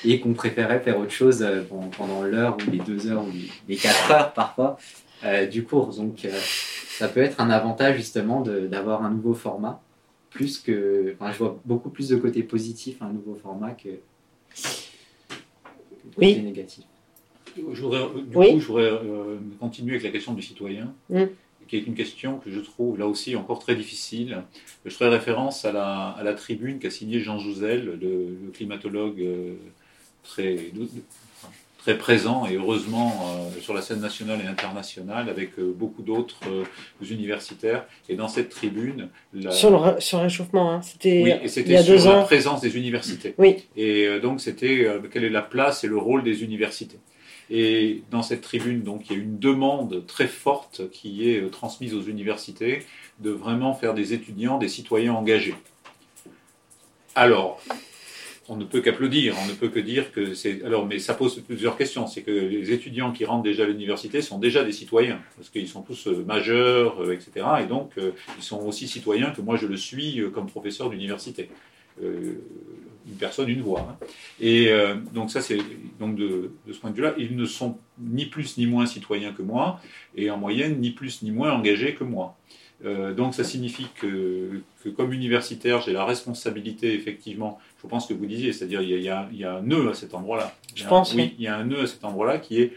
et 0.04 0.20
qu'on 0.20 0.34
préférait 0.34 0.80
faire 0.80 0.98
autre 0.98 1.10
chose 1.10 1.42
euh, 1.42 1.62
pendant 1.96 2.22
l'heure 2.22 2.56
ou 2.56 2.70
les 2.70 2.78
deux 2.78 3.06
heures 3.06 3.24
ou 3.24 3.32
les 3.68 3.76
quatre 3.76 4.10
heures 4.10 4.32
parfois 4.34 4.78
euh, 5.24 5.46
du 5.46 5.64
cours. 5.64 5.94
Donc 5.94 6.26
ça 6.98 7.08
peut 7.08 7.20
être 7.20 7.40
un 7.40 7.48
avantage 7.48 7.96
justement 7.96 8.42
d'avoir 8.42 9.02
un 9.02 9.10
nouveau 9.10 9.34
format, 9.34 9.80
plus 10.28 10.58
que, 10.58 11.14
enfin, 11.18 11.32
je 11.32 11.38
vois 11.38 11.58
beaucoup 11.64 11.88
plus 11.88 12.10
de 12.10 12.16
côté 12.16 12.42
positif 12.42 13.00
à 13.00 13.06
un 13.06 13.12
nouveau 13.12 13.38
format 13.42 13.70
que, 13.70 13.88
côté 16.14 16.42
négatif. 16.42 16.84
Je 17.56 17.80
voudrais, 17.80 18.06
du 18.14 18.36
coup, 18.36 18.60
je 18.60 18.66
voudrais 18.66 19.00
continuer 19.58 19.92
avec 19.92 20.04
la 20.04 20.10
question 20.10 20.34
du 20.34 20.42
citoyen. 20.42 20.92
Mm 21.08 21.24
qui 21.68 21.76
est 21.76 21.86
une 21.86 21.94
question 21.94 22.38
que 22.38 22.50
je 22.50 22.60
trouve 22.60 22.98
là 22.98 23.06
aussi 23.06 23.36
encore 23.36 23.58
très 23.58 23.76
difficile. 23.76 24.42
Je 24.84 24.90
ferai 24.90 25.10
référence 25.10 25.64
à 25.64 25.72
la, 25.72 26.08
à 26.08 26.22
la 26.22 26.34
tribune 26.34 26.78
qu'a 26.78 26.90
signée 26.90 27.20
Jean 27.20 27.38
Jouzel, 27.38 27.98
le, 28.00 28.50
climatologue 28.54 29.20
euh, 29.20 29.54
très, 30.22 30.56
très 31.76 31.98
présent 31.98 32.46
et 32.46 32.56
heureusement 32.56 33.12
euh, 33.22 33.60
sur 33.60 33.74
la 33.74 33.82
scène 33.82 34.00
nationale 34.00 34.40
et 34.42 34.46
internationale 34.46 35.28
avec 35.28 35.58
euh, 35.58 35.74
beaucoup 35.76 36.02
d'autres 36.02 36.64
universitaires. 37.02 37.84
Et 38.08 38.16
dans 38.16 38.28
cette 38.28 38.48
tribune... 38.48 39.08
Sur, 39.50 39.70
le, 39.70 40.00
sur, 40.00 40.20
réchauffement, 40.20 40.72
hein. 40.72 40.80
c'était 40.82 41.22
oui, 41.22 41.32
et 41.42 41.48
c'était 41.48 41.82
sur 41.82 42.12
la 42.12 42.22
présence 42.22 42.62
des 42.62 42.76
universités. 42.78 43.34
Oui. 43.36 43.56
Et 43.76 44.18
donc 44.20 44.40
c'était 44.40 44.88
quelle 45.12 45.24
est 45.24 45.30
la 45.30 45.42
place 45.42 45.84
et 45.84 45.86
le 45.86 45.98
rôle 45.98 46.22
des 46.22 46.42
universités. 46.42 46.98
Et 47.50 48.02
dans 48.10 48.22
cette 48.22 48.42
tribune, 48.42 48.82
donc, 48.82 49.08
il 49.08 49.16
y 49.16 49.18
a 49.18 49.22
une 49.22 49.38
demande 49.38 50.04
très 50.06 50.26
forte 50.26 50.90
qui 50.90 51.30
est 51.30 51.40
euh, 51.40 51.48
transmise 51.48 51.94
aux 51.94 52.02
universités 52.02 52.84
de 53.20 53.30
vraiment 53.30 53.74
faire 53.74 53.94
des 53.94 54.12
étudiants 54.12 54.58
des 54.58 54.68
citoyens 54.68 55.14
engagés. 55.14 55.54
Alors, 57.14 57.60
on 58.50 58.56
ne 58.56 58.64
peut 58.64 58.80
qu'applaudir, 58.80 59.34
on 59.42 59.46
ne 59.46 59.54
peut 59.54 59.68
que 59.68 59.78
dire 59.78 60.12
que 60.12 60.34
c'est. 60.34 60.62
Alors, 60.62 60.86
mais 60.86 60.98
ça 60.98 61.14
pose 61.14 61.40
plusieurs 61.40 61.76
questions. 61.76 62.06
C'est 62.06 62.22
que 62.22 62.30
les 62.30 62.70
étudiants 62.70 63.12
qui 63.12 63.24
rentrent 63.24 63.42
déjà 63.42 63.64
à 63.64 63.66
l'université 63.66 64.20
sont 64.20 64.38
déjà 64.38 64.62
des 64.62 64.72
citoyens, 64.72 65.20
parce 65.36 65.48
qu'ils 65.48 65.68
sont 65.68 65.82
tous 65.82 66.06
euh, 66.06 66.24
majeurs, 66.26 67.02
euh, 67.02 67.12
etc. 67.12 67.46
Et 67.62 67.66
donc, 67.66 67.92
ils 67.96 68.44
sont 68.44 68.60
aussi 68.60 68.88
citoyens 68.88 69.30
que 69.30 69.40
moi 69.40 69.56
je 69.56 69.66
le 69.66 69.76
suis 69.76 70.22
comme 70.34 70.46
professeur 70.46 70.90
d'université. 70.90 71.48
Une 73.08 73.16
personne, 73.16 73.48
une 73.48 73.62
voix. 73.62 73.88
Hein. 73.90 74.06
Et 74.40 74.70
donc, 75.12 75.30
ça, 75.30 75.40
c'est. 75.40 75.58
Donc, 75.98 76.16
de, 76.16 76.52
de, 76.66 76.72
ce 76.72 76.78
point 76.78 76.90
de 76.90 76.96
vue-là, 76.96 77.14
ils 77.18 77.36
ne 77.36 77.46
sont 77.46 77.78
ni 77.98 78.26
plus 78.26 78.56
ni 78.58 78.66
moins 78.66 78.86
citoyens 78.86 79.32
que 79.32 79.42
moi, 79.42 79.80
et 80.14 80.30
en 80.30 80.36
moyenne, 80.36 80.80
ni 80.80 80.90
plus 80.90 81.22
ni 81.22 81.30
moins 81.30 81.52
engagés 81.52 81.94
que 81.94 82.04
moi. 82.04 82.36
Euh, 82.84 83.12
donc 83.12 83.34
ça 83.34 83.42
signifie 83.42 83.86
que, 83.96 84.62
comme 84.96 85.12
universitaire, 85.12 85.80
j'ai 85.80 85.92
la 85.92 86.04
responsabilité, 86.04 86.94
effectivement, 86.94 87.58
je 87.82 87.88
pense 87.88 88.06
que 88.06 88.14
vous 88.14 88.26
disiez, 88.26 88.52
c'est-à-dire 88.52 88.82
il, 88.82 89.00
y 89.00 89.08
a, 89.08 89.28
un 89.56 89.62
nœud 89.62 89.90
à 89.90 89.94
cet 89.94 90.14
endroit-là. 90.14 90.54
Je 90.74 90.86
pense, 90.86 91.14
oui. 91.14 91.34
Il 91.38 91.44
y 91.44 91.48
a 91.48 91.56
un 91.56 91.64
nœud 91.64 91.80
à 91.80 91.86
cet 91.86 92.04
endroit-là 92.04 92.38
qui 92.38 92.60
est, 92.60 92.72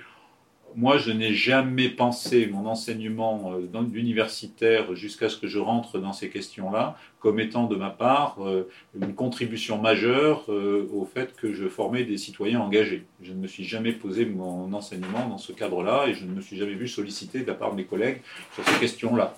moi 0.75 0.97
je 0.97 1.11
n'ai 1.11 1.33
jamais 1.33 1.89
pensé 1.89 2.47
mon 2.47 2.65
enseignement 2.65 3.53
euh, 3.53 3.83
universitaire 3.93 4.95
jusqu'à 4.95 5.29
ce 5.29 5.37
que 5.37 5.47
je 5.47 5.59
rentre 5.59 5.99
dans 5.99 6.13
ces 6.13 6.29
questions-là 6.29 6.97
comme 7.19 7.39
étant 7.39 7.67
de 7.67 7.75
ma 7.75 7.89
part 7.89 8.37
euh, 8.39 8.67
une 8.99 9.13
contribution 9.13 9.77
majeure 9.77 10.49
au 10.49 11.05
fait 11.05 11.35
que 11.35 11.53
je 11.53 11.67
formais 11.67 12.03
des 12.03 12.17
citoyens 12.17 12.61
engagés. 12.61 13.05
Je 13.21 13.31
ne 13.31 13.37
me 13.37 13.47
suis 13.47 13.63
jamais 13.63 13.91
posé 13.91 14.25
mon 14.25 14.73
enseignement 14.73 15.27
dans 15.27 15.37
ce 15.37 15.51
cadre-là 15.51 16.07
et 16.07 16.13
je 16.13 16.25
ne 16.25 16.31
me 16.31 16.41
suis 16.41 16.57
jamais 16.57 16.73
vu 16.73 16.87
sollicité 16.87 17.41
de 17.41 17.47
la 17.47 17.53
part 17.53 17.71
de 17.71 17.77
mes 17.77 17.85
collègues 17.85 18.21
sur 18.55 18.67
ces 18.67 18.79
questions-là. 18.79 19.35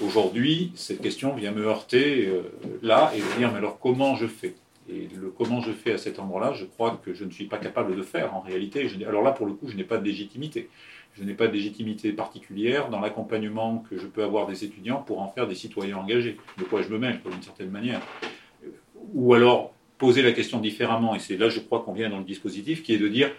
Aujourd'hui, 0.00 0.70
cette 0.76 1.00
question 1.00 1.34
vient 1.34 1.50
me 1.50 1.66
heurter 1.66 2.26
euh, 2.26 2.42
là 2.82 3.10
et 3.16 3.18
me 3.18 3.38
dire, 3.38 3.50
mais 3.50 3.58
alors 3.58 3.80
comment 3.80 4.14
je 4.14 4.26
fais? 4.28 4.54
Et 4.88 5.08
le 5.14 5.28
comment 5.30 5.60
je 5.60 5.72
fais 5.72 5.92
à 5.92 5.98
cet 5.98 6.18
endroit-là, 6.18 6.52
je 6.54 6.64
crois 6.64 7.00
que 7.04 7.12
je 7.12 7.24
ne 7.24 7.30
suis 7.30 7.46
pas 7.46 7.58
capable 7.58 7.94
de 7.94 8.02
faire 8.02 8.34
en 8.34 8.40
réalité. 8.40 8.88
alors 9.06 9.22
là, 9.22 9.32
pour 9.32 9.46
le 9.46 9.52
coup, 9.52 9.68
je 9.68 9.76
n'ai 9.76 9.84
pas 9.84 9.98
de 9.98 10.04
légitimité. 10.04 10.68
Je 11.14 11.24
n'ai 11.24 11.34
pas 11.34 11.48
de 11.48 11.52
légitimité 11.52 12.12
particulière 12.12 12.90
dans 12.90 13.00
l'accompagnement 13.00 13.84
que 13.90 13.98
je 13.98 14.06
peux 14.06 14.22
avoir 14.22 14.46
des 14.46 14.64
étudiants 14.64 15.02
pour 15.02 15.20
en 15.20 15.28
faire 15.28 15.46
des 15.46 15.54
citoyens 15.54 15.98
engagés, 15.98 16.36
de 16.58 16.64
quoi 16.64 16.82
je 16.82 16.88
me 16.88 16.98
mêle, 16.98 17.20
d'une 17.28 17.42
certaine 17.42 17.70
manière. 17.70 18.00
Ou 19.14 19.34
alors 19.34 19.74
poser 19.98 20.22
la 20.22 20.32
question 20.32 20.60
différemment, 20.60 21.14
et 21.14 21.18
c'est 21.18 21.36
là, 21.36 21.48
je 21.48 21.60
crois 21.60 21.82
qu'on 21.82 21.92
vient 21.92 22.08
dans 22.08 22.18
le 22.18 22.24
dispositif, 22.24 22.82
qui 22.82 22.94
est 22.94 22.98
de 22.98 23.08
dire, 23.08 23.32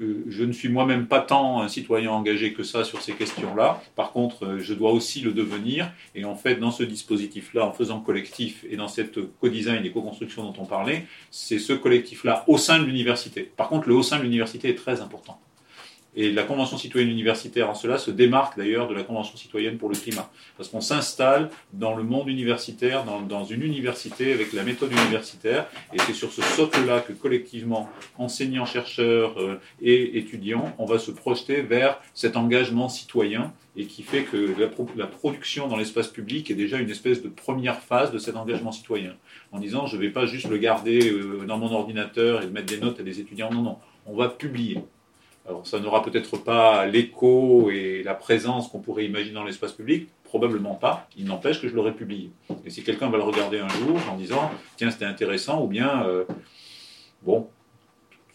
je 0.00 0.44
ne 0.44 0.52
suis 0.52 0.68
moi-même 0.68 1.06
pas 1.06 1.20
tant 1.20 1.60
un 1.60 1.68
citoyen 1.68 2.10
engagé 2.10 2.52
que 2.52 2.62
ça 2.62 2.84
sur 2.84 3.02
ces 3.02 3.12
questions-là. 3.12 3.82
Par 3.96 4.12
contre, 4.12 4.44
euh, 4.44 4.58
je 4.60 4.74
dois 4.74 4.92
aussi 4.92 5.20
le 5.20 5.32
devenir. 5.32 5.90
Et 6.14 6.24
en 6.24 6.36
fait, 6.36 6.56
dans 6.56 6.70
ce 6.70 6.82
dispositif-là, 6.82 7.66
en 7.66 7.72
faisant 7.72 8.00
collectif 8.00 8.64
et 8.68 8.76
dans 8.76 8.88
cette 8.88 9.18
co-design 9.40 9.84
et 9.84 9.90
co-construction 9.90 10.44
dont 10.44 10.54
on 10.58 10.66
parlait, 10.66 11.06
c'est 11.30 11.58
ce 11.58 11.72
collectif-là 11.72 12.44
au 12.46 12.58
sein 12.58 12.78
de 12.78 12.84
l'université. 12.84 13.42
Par 13.42 13.68
contre, 13.68 13.88
le 13.88 13.94
au 13.94 14.02
sein 14.02 14.18
de 14.18 14.22
l'université 14.22 14.68
est 14.68 14.74
très 14.74 15.00
important. 15.00 15.40
Et 16.20 16.32
la 16.32 16.42
Convention 16.42 16.76
citoyenne 16.76 17.10
universitaire 17.10 17.70
en 17.70 17.76
cela 17.76 17.96
se 17.96 18.10
démarque 18.10 18.58
d'ailleurs 18.58 18.88
de 18.88 18.94
la 18.94 19.04
Convention 19.04 19.36
citoyenne 19.36 19.78
pour 19.78 19.88
le 19.88 19.94
climat. 19.94 20.28
Parce 20.56 20.68
qu'on 20.68 20.80
s'installe 20.80 21.48
dans 21.72 21.94
le 21.94 22.02
monde 22.02 22.28
universitaire, 22.28 23.04
dans, 23.04 23.44
une 23.44 23.62
université 23.62 24.32
avec 24.32 24.52
la 24.52 24.64
méthode 24.64 24.90
universitaire. 24.90 25.68
Et 25.94 25.98
c'est 26.00 26.14
sur 26.14 26.32
ce 26.32 26.42
socle-là 26.42 27.02
que 27.02 27.12
collectivement, 27.12 27.88
enseignants, 28.18 28.66
chercheurs 28.66 29.40
euh, 29.40 29.60
et 29.80 30.18
étudiants, 30.18 30.74
on 30.78 30.86
va 30.86 30.98
se 30.98 31.12
projeter 31.12 31.62
vers 31.62 32.00
cet 32.14 32.36
engagement 32.36 32.88
citoyen 32.88 33.52
et 33.76 33.86
qui 33.86 34.02
fait 34.02 34.24
que 34.24 34.56
la, 34.96 35.06
production 35.06 35.68
dans 35.68 35.76
l'espace 35.76 36.08
public 36.08 36.50
est 36.50 36.56
déjà 36.56 36.78
une 36.78 36.90
espèce 36.90 37.22
de 37.22 37.28
première 37.28 37.80
phase 37.80 38.10
de 38.10 38.18
cet 38.18 38.34
engagement 38.34 38.72
citoyen. 38.72 39.14
En 39.52 39.60
disant, 39.60 39.86
je 39.86 39.96
ne 39.96 40.00
vais 40.00 40.10
pas 40.10 40.26
juste 40.26 40.48
le 40.48 40.58
garder 40.58 41.12
euh, 41.12 41.44
dans 41.46 41.58
mon 41.58 41.70
ordinateur 41.70 42.42
et 42.42 42.48
mettre 42.48 42.66
des 42.66 42.80
notes 42.80 42.98
à 42.98 43.04
des 43.04 43.20
étudiants. 43.20 43.52
Non, 43.52 43.62
non, 43.62 43.78
on 44.04 44.16
va 44.16 44.28
publier. 44.28 44.78
Alors 45.48 45.66
ça 45.66 45.80
n'aura 45.80 46.02
peut-être 46.02 46.36
pas 46.36 46.84
l'écho 46.84 47.70
et 47.70 48.02
la 48.02 48.14
présence 48.14 48.68
qu'on 48.68 48.80
pourrait 48.80 49.06
imaginer 49.06 49.34
dans 49.34 49.44
l'espace 49.44 49.72
public, 49.72 50.08
probablement 50.22 50.74
pas, 50.74 51.08
il 51.16 51.24
n'empêche 51.24 51.62
que 51.62 51.68
je 51.68 51.74
l'aurais 51.74 51.94
publié. 51.94 52.30
Et 52.66 52.70
si 52.70 52.84
quelqu'un 52.84 53.08
va 53.08 53.16
le 53.16 53.22
regarder 53.22 53.58
un 53.58 53.68
jour 53.68 53.98
en 54.10 54.16
disant 54.16 54.50
tiens 54.76 54.90
c'était 54.90 55.06
intéressant 55.06 55.64
ou 55.64 55.66
bien 55.66 56.04
euh, 56.06 56.24
bon 57.22 57.48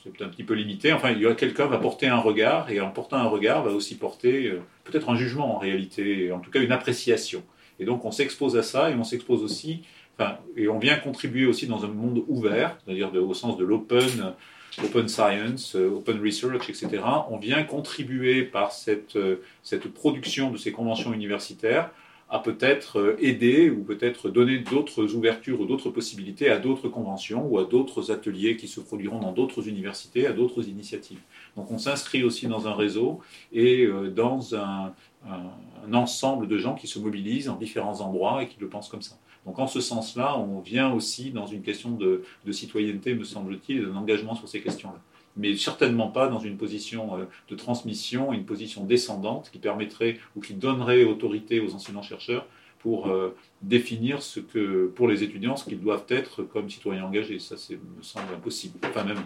c'est 0.03 0.23
un 0.23 0.27
petit 0.27 0.43
peu 0.43 0.55
limité, 0.55 0.91
enfin 0.91 1.11
il 1.11 1.21
y 1.21 1.27
a 1.27 1.35
quelqu'un 1.35 1.67
va 1.67 1.77
porter 1.77 2.07
un 2.07 2.17
regard 2.17 2.71
et 2.71 2.81
en 2.81 2.89
portant 2.89 3.17
un 3.17 3.27
regard 3.27 3.63
va 3.63 3.71
aussi 3.71 3.95
porter 3.95 4.47
euh, 4.47 4.61
peut-être 4.83 5.11
un 5.11 5.15
jugement 5.15 5.55
en 5.55 5.59
réalité, 5.59 6.31
en 6.31 6.39
tout 6.39 6.49
cas 6.49 6.61
une 6.61 6.71
appréciation. 6.71 7.43
Et 7.79 7.85
donc 7.85 8.05
on 8.05 8.11
s'expose 8.11 8.57
à 8.57 8.63
ça 8.63 8.89
et 8.89 8.95
on 8.95 9.03
s'expose 9.03 9.43
aussi, 9.43 9.83
enfin, 10.17 10.37
et 10.57 10.67
on 10.67 10.79
vient 10.79 10.97
contribuer 10.97 11.45
aussi 11.45 11.67
dans 11.67 11.85
un 11.85 11.89
monde 11.89 12.23
ouvert, 12.27 12.75
c'est-à-dire 12.83 13.13
au 13.13 13.35
sens 13.35 13.55
de 13.55 13.63
l'open 13.63 14.33
open 14.81 15.07
science, 15.07 15.75
euh, 15.75 15.89
open 15.89 16.21
research, 16.21 16.69
etc., 16.69 17.01
on 17.29 17.37
vient 17.37 17.63
contribuer 17.63 18.43
par 18.43 18.71
cette, 18.71 19.15
euh, 19.15 19.37
cette 19.61 19.87
production 19.87 20.51
de 20.51 20.57
ces 20.57 20.71
conventions 20.71 21.13
universitaires 21.13 21.91
à 22.29 22.39
peut-être 22.39 22.99
euh, 22.99 23.15
aider 23.19 23.69
ou 23.69 23.83
peut-être 23.83 24.29
donner 24.29 24.59
d'autres 24.59 25.13
ouvertures 25.13 25.61
ou 25.61 25.65
d'autres 25.65 25.89
possibilités 25.89 26.49
à 26.49 26.57
d'autres 26.57 26.89
conventions 26.89 27.45
ou 27.45 27.59
à 27.59 27.65
d'autres 27.65 28.11
ateliers 28.11 28.57
qui 28.57 28.67
se 28.67 28.79
produiront 28.79 29.19
dans 29.19 29.31
d'autres 29.31 29.67
universités, 29.67 30.25
à 30.25 30.31
d'autres 30.31 30.67
initiatives. 30.67 31.19
Donc 31.55 31.69
on 31.69 31.77
s'inscrit 31.77 32.23
aussi 32.23 32.47
dans 32.47 32.67
un 32.67 32.73
réseau 32.73 33.19
et 33.51 33.87
dans 34.15 34.55
un, 34.55 34.93
un, 35.27 35.93
ensemble 35.93 36.47
de 36.47 36.57
gens 36.57 36.73
qui 36.73 36.87
se 36.87 36.97
mobilisent 36.97 37.49
en 37.49 37.55
différents 37.55 38.01
endroits 38.01 38.41
et 38.41 38.47
qui 38.47 38.59
le 38.59 38.67
pensent 38.67 38.89
comme 38.89 39.01
ça. 39.01 39.15
Donc 39.45 39.59
en 39.59 39.67
ce 39.67 39.81
sens-là, 39.81 40.37
on 40.37 40.59
vient 40.59 40.91
aussi 40.93 41.31
dans 41.31 41.47
une 41.47 41.61
question 41.61 41.91
de, 41.91 42.23
citoyenneté, 42.51 43.13
me 43.13 43.23
semble-t-il, 43.23 43.85
d'un 43.85 43.95
engagement 43.95 44.35
sur 44.35 44.47
ces 44.47 44.61
questions-là. 44.61 44.99
Mais 45.35 45.55
certainement 45.57 46.09
pas 46.09 46.27
dans 46.27 46.39
une 46.39 46.57
position 46.57 47.17
euh, 47.17 47.25
de 47.49 47.55
transmission, 47.55 48.33
une 48.33 48.45
position 48.45 48.83
descendante 48.83 49.49
qui 49.51 49.57
permettrait 49.57 50.19
ou 50.35 50.41
qui 50.41 50.53
donnerait 50.53 51.03
autorité 51.05 51.59
aux 51.59 51.73
enseignants-chercheurs 51.73 52.45
pour 52.79 53.07
euh, 53.07 53.35
définir 53.61 54.21
ce 54.21 54.39
que, 54.39 54.91
pour 54.95 55.07
les 55.07 55.23
étudiants, 55.23 55.55
ce 55.55 55.65
qu'ils 55.65 55.79
doivent 55.79 56.05
être 56.09 56.43
comme 56.43 56.69
citoyens 56.69 57.05
engagés. 57.05 57.39
Ça, 57.39 57.55
me 57.71 58.03
semble 58.03 58.33
impossible. 58.35 58.77
Enfin, 58.85 59.05
même 59.05 59.23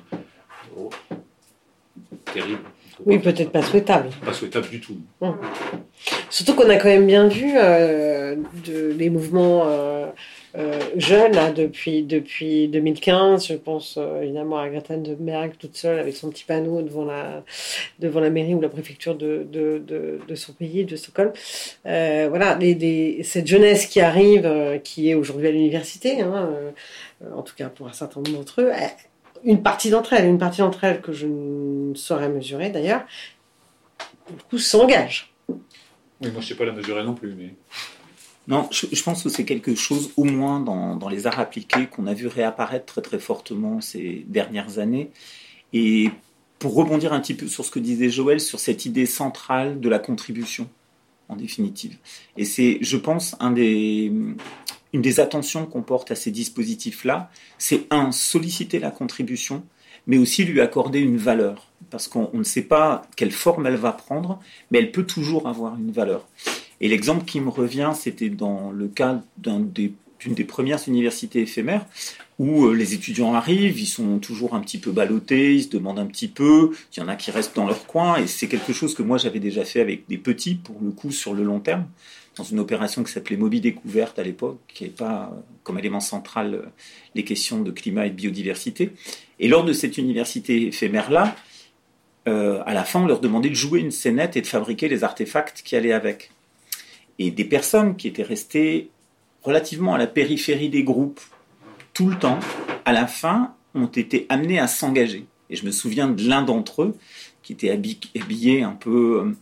oh, 0.77 0.89
terrible. 2.33 2.61
Oui, 3.05 3.19
peut-être 3.19 3.51
pas 3.51 3.61
souhaitable. 3.61 4.09
Pas 4.25 4.33
souhaitable 4.33 4.69
du 4.69 4.79
tout. 4.79 4.97
Hum. 5.21 5.37
Surtout 6.29 6.55
qu'on 6.55 6.69
a 6.69 6.77
quand 6.77 6.89
même 6.89 7.07
bien 7.07 7.27
vu 7.27 7.53
euh, 7.55 8.35
de, 8.65 8.93
les 8.97 9.09
mouvements 9.09 9.63
euh, 9.67 10.07
euh, 10.57 10.79
jeunes 10.95 11.33
là, 11.33 11.51
depuis, 11.51 12.03
depuis 12.03 12.67
2015. 12.67 13.47
Je 13.47 13.53
pense 13.53 13.99
évidemment 14.21 14.57
à 14.57 14.67
Greta 14.69 14.95
Thunberg 14.95 15.53
toute 15.59 15.75
seule 15.75 15.99
avec 15.99 16.15
son 16.15 16.29
petit 16.29 16.43
panneau 16.43 16.81
devant 16.81 17.05
la, 17.05 17.43
devant 17.99 18.19
la 18.19 18.29
mairie 18.29 18.55
ou 18.55 18.61
la 18.61 18.69
préfecture 18.69 19.15
de, 19.15 19.45
de, 19.49 19.81
de, 20.27 20.35
son 20.35 20.53
pays, 20.53 20.83
de 20.83 20.95
Stockholm. 20.95 21.31
voilà, 21.83 22.57
cette 23.23 23.47
jeunesse 23.47 23.85
qui 23.85 24.01
arrive, 24.01 24.49
qui 24.83 25.09
est 25.09 25.15
aujourd'hui 25.15 25.47
à 25.47 25.51
l'université, 25.51 26.21
hein, 26.21 26.49
en 27.35 27.43
tout 27.43 27.55
cas 27.55 27.69
pour 27.69 27.87
un 27.87 27.93
certain 27.93 28.21
nombre 28.21 28.39
d'entre 28.39 28.61
eux, 28.61 28.71
une 29.43 29.61
partie 29.61 29.89
d'entre 29.89 30.13
elles, 30.13 30.25
une 30.25 30.37
partie 30.37 30.59
d'entre 30.59 30.83
elles 30.83 31.01
que 31.01 31.11
je 31.11 31.27
ne 31.27 31.95
saurais 31.95 32.29
mesurer 32.29 32.69
d'ailleurs, 32.69 33.03
du 34.29 34.43
coup 34.49 34.57
s'engagent. 34.57 35.33
Oui, 35.49 35.55
moi 36.21 36.31
je 36.33 36.37
ne 36.37 36.41
sais 36.41 36.55
pas 36.55 36.65
la 36.65 36.71
mesurer 36.71 37.03
non 37.03 37.13
plus, 37.13 37.33
mais. 37.33 37.53
Non, 38.47 38.69
je, 38.71 39.03
pense 39.03 39.23
que 39.23 39.29
c'est 39.29 39.43
quelque 39.43 39.75
chose, 39.75 40.11
au 40.15 40.23
moins 40.23 40.61
dans, 40.61 40.95
dans 40.95 41.09
les 41.09 41.27
arts 41.27 41.39
appliqués, 41.39 41.87
qu'on 41.87 42.07
a 42.07 42.13
vu 42.13 42.27
réapparaître 42.27 42.85
très 42.85 43.01
très 43.01 43.19
fortement 43.19 43.81
ces 43.81 44.23
dernières 44.29 44.79
années. 44.79 45.11
Et 45.73 46.11
pour 46.57 46.73
rebondir 46.73 47.11
un 47.11 47.19
petit 47.19 47.33
peu 47.33 47.47
sur 47.47 47.65
ce 47.65 47.71
que 47.71 47.79
disait 47.79 48.09
Joël, 48.09 48.39
sur 48.39 48.59
cette 48.59 48.85
idée 48.85 49.05
centrale 49.05 49.81
de 49.81 49.89
la 49.89 49.99
contribution, 49.99 50.69
en 51.27 51.35
définitive. 51.35 51.97
Et 52.37 52.45
c'est, 52.45 52.77
je 52.79 52.95
pense, 52.95 53.35
un 53.41 53.51
des, 53.51 54.13
une 54.93 55.01
des 55.01 55.19
attentions 55.19 55.65
qu'on 55.65 55.81
porte 55.81 56.11
à 56.11 56.15
ces 56.15 56.31
dispositifs-là, 56.31 57.29
c'est 57.57 57.87
un, 57.91 58.11
solliciter 58.11 58.79
la 58.79 58.91
contribution, 58.91 59.63
mais 60.05 60.17
aussi 60.17 60.45
lui 60.45 60.61
accorder 60.61 60.99
une 60.99 61.17
valeur. 61.17 61.71
Parce 61.89 62.07
qu'on 62.07 62.29
ne 62.33 62.43
sait 62.43 62.63
pas 62.63 63.03
quelle 63.15 63.31
forme 63.31 63.67
elle 63.67 63.75
va 63.75 63.91
prendre, 63.91 64.39
mais 64.71 64.79
elle 64.79 64.91
peut 64.91 65.05
toujours 65.05 65.47
avoir 65.47 65.77
une 65.77 65.91
valeur. 65.91 66.27
Et 66.81 66.87
l'exemple 66.87 67.25
qui 67.25 67.39
me 67.39 67.49
revient, 67.49 67.91
c'était 67.95 68.29
dans 68.29 68.71
le 68.71 68.87
cas 68.87 69.21
d'une 69.37 69.71
des, 69.71 70.43
premières 70.43 70.79
universités 70.87 71.41
éphémères, 71.41 71.85
où 72.39 72.65
euh, 72.65 72.73
les 72.73 72.93
étudiants 72.93 73.33
arrivent, 73.33 73.79
ils 73.79 73.87
sont 73.87 74.19
toujours 74.19 74.53
un 74.53 74.59
petit 74.59 74.77
peu 74.77 74.91
ballottés, 74.91 75.55
ils 75.55 75.63
se 75.63 75.69
demandent 75.69 75.99
un 75.99 76.05
petit 76.05 76.27
peu, 76.27 76.71
il 76.95 76.99
y 76.99 77.03
en 77.03 77.07
a 77.07 77.15
qui 77.15 77.31
restent 77.31 77.55
dans 77.55 77.65
leur 77.65 77.87
coin, 77.87 78.17
et 78.17 78.27
c'est 78.27 78.47
quelque 78.47 78.73
chose 78.73 78.93
que 78.93 79.01
moi 79.01 79.17
j'avais 79.17 79.39
déjà 79.39 79.65
fait 79.65 79.81
avec 79.81 80.07
des 80.07 80.17
petits, 80.17 80.55
pour 80.55 80.77
le 80.81 80.91
coup, 80.91 81.11
sur 81.11 81.33
le 81.33 81.43
long 81.43 81.59
terme 81.59 81.85
dans 82.37 82.43
une 82.43 82.59
opération 82.59 83.03
qui 83.03 83.11
s'appelait 83.11 83.37
Mobi 83.37 83.61
Découverte 83.61 84.19
à 84.19 84.23
l'époque, 84.23 84.59
qui 84.67 84.83
n'est 84.85 84.89
pas 84.89 85.31
comme 85.63 85.79
élément 85.79 85.99
central 85.99 86.53
euh, 86.53 86.61
les 87.15 87.23
questions 87.23 87.61
de 87.61 87.71
climat 87.71 88.05
et 88.05 88.09
de 88.09 88.15
biodiversité. 88.15 88.91
Et 89.39 89.47
lors 89.47 89.63
de 89.63 89.73
cette 89.73 89.97
université 89.97 90.67
éphémère-là, 90.67 91.35
euh, 92.27 92.61
à 92.65 92.73
la 92.73 92.83
fin, 92.83 93.01
on 93.01 93.05
leur 93.05 93.19
demandait 93.19 93.49
de 93.49 93.55
jouer 93.55 93.79
une 93.79 93.91
scénette 93.91 94.35
et 94.37 94.41
de 94.41 94.47
fabriquer 94.47 94.87
les 94.87 95.03
artefacts 95.03 95.61
qui 95.63 95.75
allaient 95.75 95.93
avec. 95.93 96.31
Et 97.19 97.31
des 97.31 97.45
personnes 97.45 97.95
qui 97.95 98.07
étaient 98.07 98.23
restées 98.23 98.89
relativement 99.43 99.93
à 99.95 99.97
la 99.97 100.07
périphérie 100.07 100.69
des 100.69 100.83
groupes 100.83 101.21
tout 101.93 102.09
le 102.09 102.17
temps, 102.17 102.39
à 102.85 102.93
la 102.93 103.07
fin, 103.07 103.55
ont 103.73 103.87
été 103.87 104.25
amenés 104.29 104.59
à 104.59 104.67
s'engager. 104.67 105.25
Et 105.49 105.55
je 105.55 105.65
me 105.65 105.71
souviens 105.71 106.09
de 106.09 106.27
l'un 106.27 106.41
d'entre 106.41 106.83
eux 106.83 106.97
qui 107.41 107.53
était 107.53 107.71
habillé 107.71 108.61
un 108.61 108.73
peu, 108.73 109.33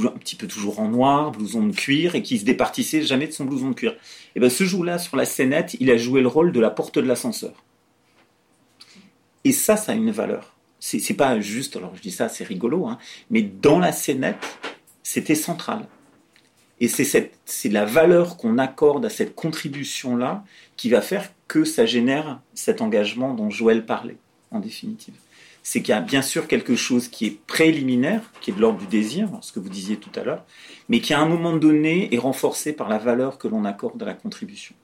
un 0.00 0.18
petit 0.18 0.36
peu 0.36 0.46
toujours 0.46 0.80
en 0.80 0.88
noir, 0.88 1.32
blouson 1.32 1.66
de 1.66 1.72
cuir, 1.74 2.14
et 2.14 2.22
qui 2.22 2.38
se 2.38 2.44
départissait 2.44 3.02
jamais 3.02 3.26
de 3.26 3.32
son 3.32 3.44
blouson 3.44 3.70
de 3.70 3.74
cuir. 3.74 3.94
Et 4.34 4.40
ben 4.40 4.50
ce 4.50 4.64
jour-là, 4.64 4.98
sur 4.98 5.16
la 5.16 5.24
scénette, 5.24 5.76
il 5.80 5.90
a 5.90 5.96
joué 5.96 6.20
le 6.20 6.28
rôle 6.28 6.52
de 6.52 6.60
la 6.60 6.70
porte 6.70 6.98
de 6.98 7.06
l'ascenseur. 7.06 7.64
Et 9.44 9.52
ça, 9.52 9.76
ça 9.76 9.92
a 9.92 9.94
une 9.94 10.10
valeur. 10.10 10.54
C'est 10.78 11.14
pas 11.14 11.40
juste, 11.40 11.76
alors 11.76 11.94
je 11.94 12.02
dis 12.02 12.10
ça, 12.10 12.28
c'est 12.28 12.44
rigolo, 12.44 12.86
hein, 12.86 12.98
mais 13.30 13.42
dans 13.42 13.78
la 13.78 13.92
scénette, 13.92 14.58
c'était 15.02 15.36
central. 15.36 15.86
Et 16.80 16.88
c'est 16.88 17.68
la 17.68 17.84
valeur 17.84 18.36
qu'on 18.36 18.58
accorde 18.58 19.04
à 19.04 19.10
cette 19.10 19.36
contribution-là 19.36 20.44
qui 20.76 20.90
va 20.90 21.00
faire 21.00 21.30
que 21.46 21.62
ça 21.64 21.86
génère 21.86 22.40
cet 22.54 22.80
engagement 22.80 23.34
dont 23.34 23.50
Joël 23.50 23.86
parlait, 23.86 24.16
en 24.50 24.58
définitive. 24.58 25.14
C'est 25.62 25.80
qu'il 25.80 25.94
y 25.94 25.96
a 25.96 26.00
bien 26.00 26.22
sûr 26.22 26.48
quelque 26.48 26.74
chose 26.74 27.08
qui 27.08 27.26
est 27.26 27.40
préliminaire, 27.46 28.22
qui 28.40 28.50
est 28.50 28.54
de 28.54 28.60
l'ordre 28.60 28.78
du 28.78 28.86
désir, 28.86 29.28
ce 29.42 29.52
que 29.52 29.60
vous 29.60 29.68
disiez 29.68 29.96
tout 29.96 30.10
à 30.18 30.24
l'heure, 30.24 30.44
mais 30.88 31.00
qui 31.00 31.14
à 31.14 31.20
un 31.20 31.26
moment 31.26 31.56
donné 31.56 32.12
est 32.12 32.18
renforcé 32.18 32.72
par 32.72 32.88
la 32.88 32.98
valeur 32.98 33.38
que 33.38 33.46
l'on 33.46 33.64
accorde 33.64 34.02
à 34.02 34.06
la 34.06 34.14
contribution. 34.14 34.74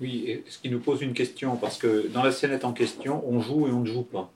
Oui, 0.00 0.42
ce 0.48 0.58
qui 0.58 0.70
nous 0.70 0.78
pose 0.78 1.02
une 1.02 1.12
question, 1.12 1.56
parce 1.56 1.76
que 1.76 2.06
dans 2.08 2.22
la 2.22 2.32
scénette 2.32 2.64
en 2.64 2.72
question, 2.72 3.22
on 3.26 3.40
joue 3.40 3.66
et 3.66 3.70
on 3.70 3.80
ne 3.80 3.86
joue 3.86 4.04
pas 4.04 4.32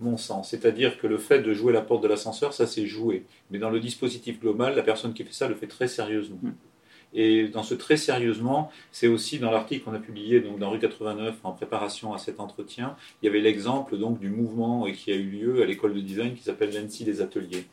mon 0.00 0.16
sens. 0.16 0.50
C'est-à-dire 0.50 0.98
que 0.98 1.06
le 1.06 1.18
fait 1.18 1.40
de 1.40 1.52
jouer 1.52 1.72
la 1.72 1.80
porte 1.80 2.02
de 2.02 2.08
l'ascenseur, 2.08 2.52
ça 2.52 2.66
c'est 2.66 2.86
jouer. 2.86 3.24
Mais 3.50 3.58
dans 3.58 3.70
le 3.70 3.80
dispositif 3.80 4.40
global, 4.40 4.74
la 4.74 4.82
personne 4.82 5.14
qui 5.14 5.24
fait 5.24 5.32
ça 5.32 5.48
le 5.48 5.54
fait 5.54 5.66
très 5.66 5.88
sérieusement. 5.88 6.38
Mm. 6.42 6.50
Et 7.14 7.46
dans 7.46 7.62
ce 7.62 7.74
très 7.74 7.96
sérieusement, 7.96 8.70
c'est 8.90 9.06
aussi 9.06 9.38
dans 9.38 9.52
l'article 9.52 9.84
qu'on 9.84 9.94
a 9.94 10.00
publié 10.00 10.40
donc 10.40 10.58
dans 10.58 10.70
rue 10.70 10.80
89 10.80 11.36
en 11.44 11.52
préparation 11.52 12.12
à 12.12 12.18
cet 12.18 12.40
entretien, 12.40 12.96
il 13.22 13.26
y 13.26 13.28
avait 13.28 13.40
l'exemple 13.40 13.96
donc 13.96 14.18
du 14.18 14.28
mouvement 14.28 14.86
qui 14.90 15.12
a 15.12 15.14
eu 15.14 15.30
lieu 15.30 15.62
à 15.62 15.66
l'école 15.66 15.94
de 15.94 16.00
design 16.00 16.34
qui 16.34 16.42
s'appelle 16.42 16.74
l'ANSI 16.74 17.04
des 17.04 17.20
ateliers 17.20 17.66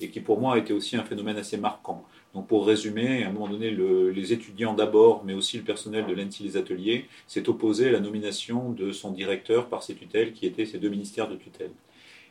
et 0.00 0.08
qui 0.08 0.20
pour 0.20 0.40
moi 0.40 0.54
a 0.54 0.58
été 0.58 0.72
aussi 0.72 0.96
un 0.96 1.04
phénomène 1.04 1.36
assez 1.36 1.56
marquant. 1.56 2.04
Donc 2.34 2.48
pour 2.48 2.66
résumer, 2.66 3.24
à 3.24 3.28
un 3.28 3.32
moment 3.32 3.48
donné, 3.48 3.70
les 3.70 4.32
étudiants 4.32 4.74
d'abord, 4.74 5.24
mais 5.24 5.32
aussi 5.32 5.56
le 5.56 5.62
personnel 5.62 6.06
de 6.06 6.12
l'ENSI 6.12 6.42
les 6.42 6.56
ateliers, 6.56 7.06
s'est 7.26 7.48
opposé 7.48 7.88
à 7.88 7.92
la 7.92 8.00
nomination 8.00 8.72
de 8.72 8.92
son 8.92 9.12
directeur 9.12 9.68
par 9.68 9.82
ses 9.82 9.94
tutelles, 9.94 10.32
qui 10.32 10.46
étaient 10.46 10.66
ces 10.66 10.78
deux 10.78 10.90
ministères 10.90 11.28
de 11.28 11.36
tutelle. 11.36 11.70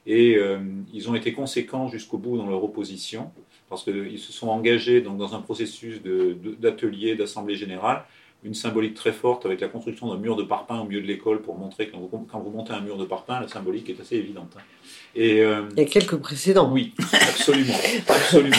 Et 0.06 0.36
euh, 0.36 0.60
ils 0.94 1.10
ont 1.10 1.16
été 1.16 1.34
conséquents 1.34 1.88
jusqu'au 1.88 2.20
bout 2.20 2.38
dans 2.38 2.48
leur 2.48 2.64
opposition, 2.64 3.32
parce 3.70 3.84
qu'ils 3.84 4.20
se 4.20 4.32
sont 4.32 4.50
engagés 4.50 5.02
donc, 5.02 5.18
dans 5.18 5.36
un 5.36 5.42
processus 5.42 6.02
d'atelier, 6.60 7.16
d'assemblée 7.16 7.56
générale, 7.56 8.04
une 8.46 8.54
symbolique 8.54 8.94
très 8.94 9.12
forte 9.12 9.46
avec 9.46 9.60
la 9.60 9.68
construction 9.68 10.08
d'un 10.08 10.20
mur 10.20 10.36
de 10.36 10.44
parpaing 10.44 10.80
au 10.80 10.86
milieu 10.86 11.02
de 11.02 11.08
l'école 11.08 11.42
pour 11.42 11.58
montrer 11.58 11.88
que 11.88 11.94
quand 11.94 12.00
vous, 12.00 12.28
quand 12.32 12.40
vous, 12.40 12.52
montez 12.52 12.74
un 12.74 12.82
mur 12.82 12.96
de 12.96 13.06
parpaing, 13.06 13.42
la 13.42 13.48
symbolique 13.48 13.90
est 13.90 14.00
assez 14.00 14.16
évidente. 14.18 14.56
Et, 15.16 15.42
euh, 15.42 15.64
Il 15.72 15.80
y 15.80 15.86
a 15.86 15.90
quelques 15.90 16.18
précédents. 16.18 16.72
Oui, 16.72 16.94
absolument. 17.12 17.74
absolument. 18.08 18.56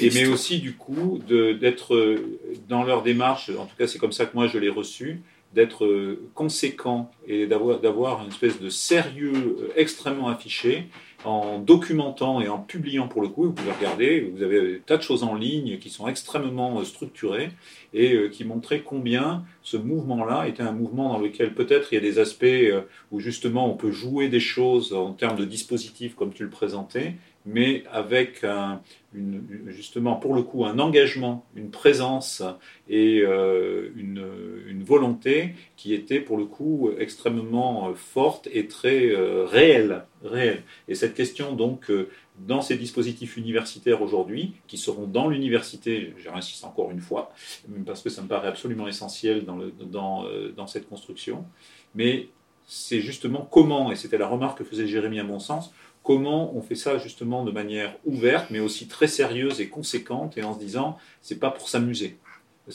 Et, 0.00 0.10
mais 0.10 0.26
aussi, 0.26 0.60
du 0.60 0.74
coup, 0.76 1.18
d'être 1.26 1.94
euh, 1.94 2.38
dans 2.68 2.84
leur 2.84 3.02
démarche, 3.02 3.50
en 3.50 3.66
tout 3.66 3.76
cas 3.76 3.88
c'est 3.88 3.98
comme 3.98 4.12
ça 4.12 4.26
que 4.26 4.36
moi 4.36 4.46
je 4.46 4.58
l'ai 4.58 4.70
reçu, 4.70 5.22
d'être 5.52 5.84
euh, 5.84 6.28
conséquent 6.34 7.10
et 7.26 7.46
d'avoir 7.46 8.22
une 8.22 8.28
espèce 8.28 8.60
de 8.60 8.68
sérieux 8.68 9.70
extrêmement 9.76 10.28
affiché 10.28 10.88
en 11.24 11.58
documentant 11.58 12.40
et 12.40 12.48
en 12.48 12.58
publiant 12.58 13.08
pour 13.08 13.22
le 13.22 13.28
coup, 13.28 13.44
vous 13.44 13.52
pouvez 13.52 13.72
regarder, 13.72 14.20
vous 14.20 14.42
avez 14.42 14.60
des 14.60 14.78
tas 14.80 14.96
de 14.96 15.02
choses 15.02 15.22
en 15.22 15.34
ligne 15.34 15.78
qui 15.78 15.90
sont 15.90 16.06
extrêmement 16.06 16.78
euh, 16.78 16.84
structurées 16.84 17.50
et 17.92 18.14
euh, 18.14 18.28
qui 18.28 18.44
montraient 18.44 18.82
combien 18.82 19.44
ce 19.62 19.76
mouvement-là 19.76 20.48
était 20.48 20.62
un 20.62 20.72
mouvement 20.72 21.08
dans 21.08 21.18
lequel 21.18 21.54
peut-être 21.54 21.92
il 21.92 21.96
y 21.96 21.98
a 21.98 22.00
des 22.00 22.18
aspects 22.18 22.44
euh, 22.44 22.82
où 23.10 23.20
justement 23.20 23.70
on 23.70 23.76
peut 23.76 23.92
jouer 23.92 24.28
des 24.28 24.40
choses 24.40 24.92
en 24.92 25.12
termes 25.12 25.36
de 25.36 25.44
dispositifs 25.44 26.14
comme 26.14 26.32
tu 26.32 26.44
le 26.44 26.50
présentais, 26.50 27.14
mais 27.44 27.84
avec 27.90 28.44
justement 29.66 30.16
pour 30.16 30.34
le 30.34 30.42
coup 30.42 30.64
un 30.64 30.78
engagement, 30.78 31.44
une 31.54 31.70
présence 31.70 32.42
et 32.88 33.20
euh, 33.20 33.90
une, 33.96 34.82
volonté 34.84 35.54
qui 35.76 35.94
était 35.94 36.20
pour 36.20 36.36
le 36.36 36.44
coup 36.44 36.90
extrêmement 36.98 37.88
euh, 37.88 37.94
forte 37.94 38.48
et 38.52 38.68
très 38.68 39.06
euh, 39.06 39.46
réelle, 39.46 40.04
réelle. 40.22 40.62
Et 40.88 40.94
cette 40.94 41.14
question 41.14 41.54
donc 41.54 41.90
dans 42.38 42.60
ces 42.60 42.76
dispositifs 42.76 43.38
universitaires 43.38 44.02
aujourd'hui, 44.02 44.52
qui 44.66 44.76
seront 44.76 45.06
dans 45.06 45.28
l'université, 45.28 46.12
j'insiste 46.18 46.64
encore 46.64 46.90
une 46.90 47.00
fois, 47.00 47.32
parce 47.86 48.02
que 48.02 48.10
ça 48.10 48.20
me 48.20 48.28
paraît 48.28 48.48
absolument 48.48 48.88
essentiel 48.88 49.44
dans 49.46 50.66
cette 50.66 50.88
construction, 50.88 51.46
mais 51.94 52.28
c'est 52.66 53.00
justement 53.00 53.48
comment, 53.50 53.92
et 53.92 53.96
c'était 53.96 54.18
la 54.18 54.26
remarque 54.26 54.58
que 54.58 54.64
faisait 54.64 54.88
Jérémy 54.88 55.20
à 55.20 55.24
mon 55.24 55.38
sens, 55.38 55.72
comment 56.04 56.54
on 56.54 56.60
fait 56.60 56.76
ça 56.76 56.98
justement 56.98 57.44
de 57.44 57.50
manière 57.50 57.96
ouverte, 58.04 58.50
mais 58.50 58.60
aussi 58.60 58.86
très 58.86 59.08
sérieuse 59.08 59.60
et 59.60 59.68
conséquente, 59.68 60.38
et 60.38 60.44
en 60.44 60.54
se 60.54 60.60
disant, 60.60 60.98
c'est 61.22 61.40
pas 61.40 61.50
pour 61.50 61.68
s'amuser. 61.68 62.18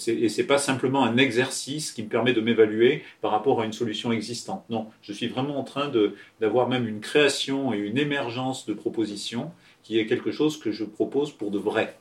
Et 0.07 0.29
c'est 0.29 0.43
pas 0.43 0.59
simplement 0.59 1.03
un 1.03 1.17
exercice 1.17 1.91
qui 1.91 2.03
me 2.03 2.09
permet 2.09 2.33
de 2.33 2.41
m'évaluer 2.41 3.03
par 3.21 3.31
rapport 3.31 3.61
à 3.61 3.65
une 3.65 3.73
solution 3.73 4.11
existante. 4.11 4.63
Non, 4.69 4.87
je 5.01 5.13
suis 5.13 5.27
vraiment 5.27 5.57
en 5.57 5.63
train 5.63 5.91
d'avoir 6.39 6.67
même 6.67 6.87
une 6.87 6.99
création 6.99 7.73
et 7.73 7.77
une 7.77 7.97
émergence 7.97 8.67
de 8.67 8.73
propositions 8.73 9.51
qui 9.81 9.97
est 9.97 10.05
quelque 10.05 10.31
chose 10.31 10.59
que 10.59 10.71
je 10.71 10.83
propose 10.83 11.31
pour 11.31 11.49
de 11.49 11.57
vrai. 11.57 11.97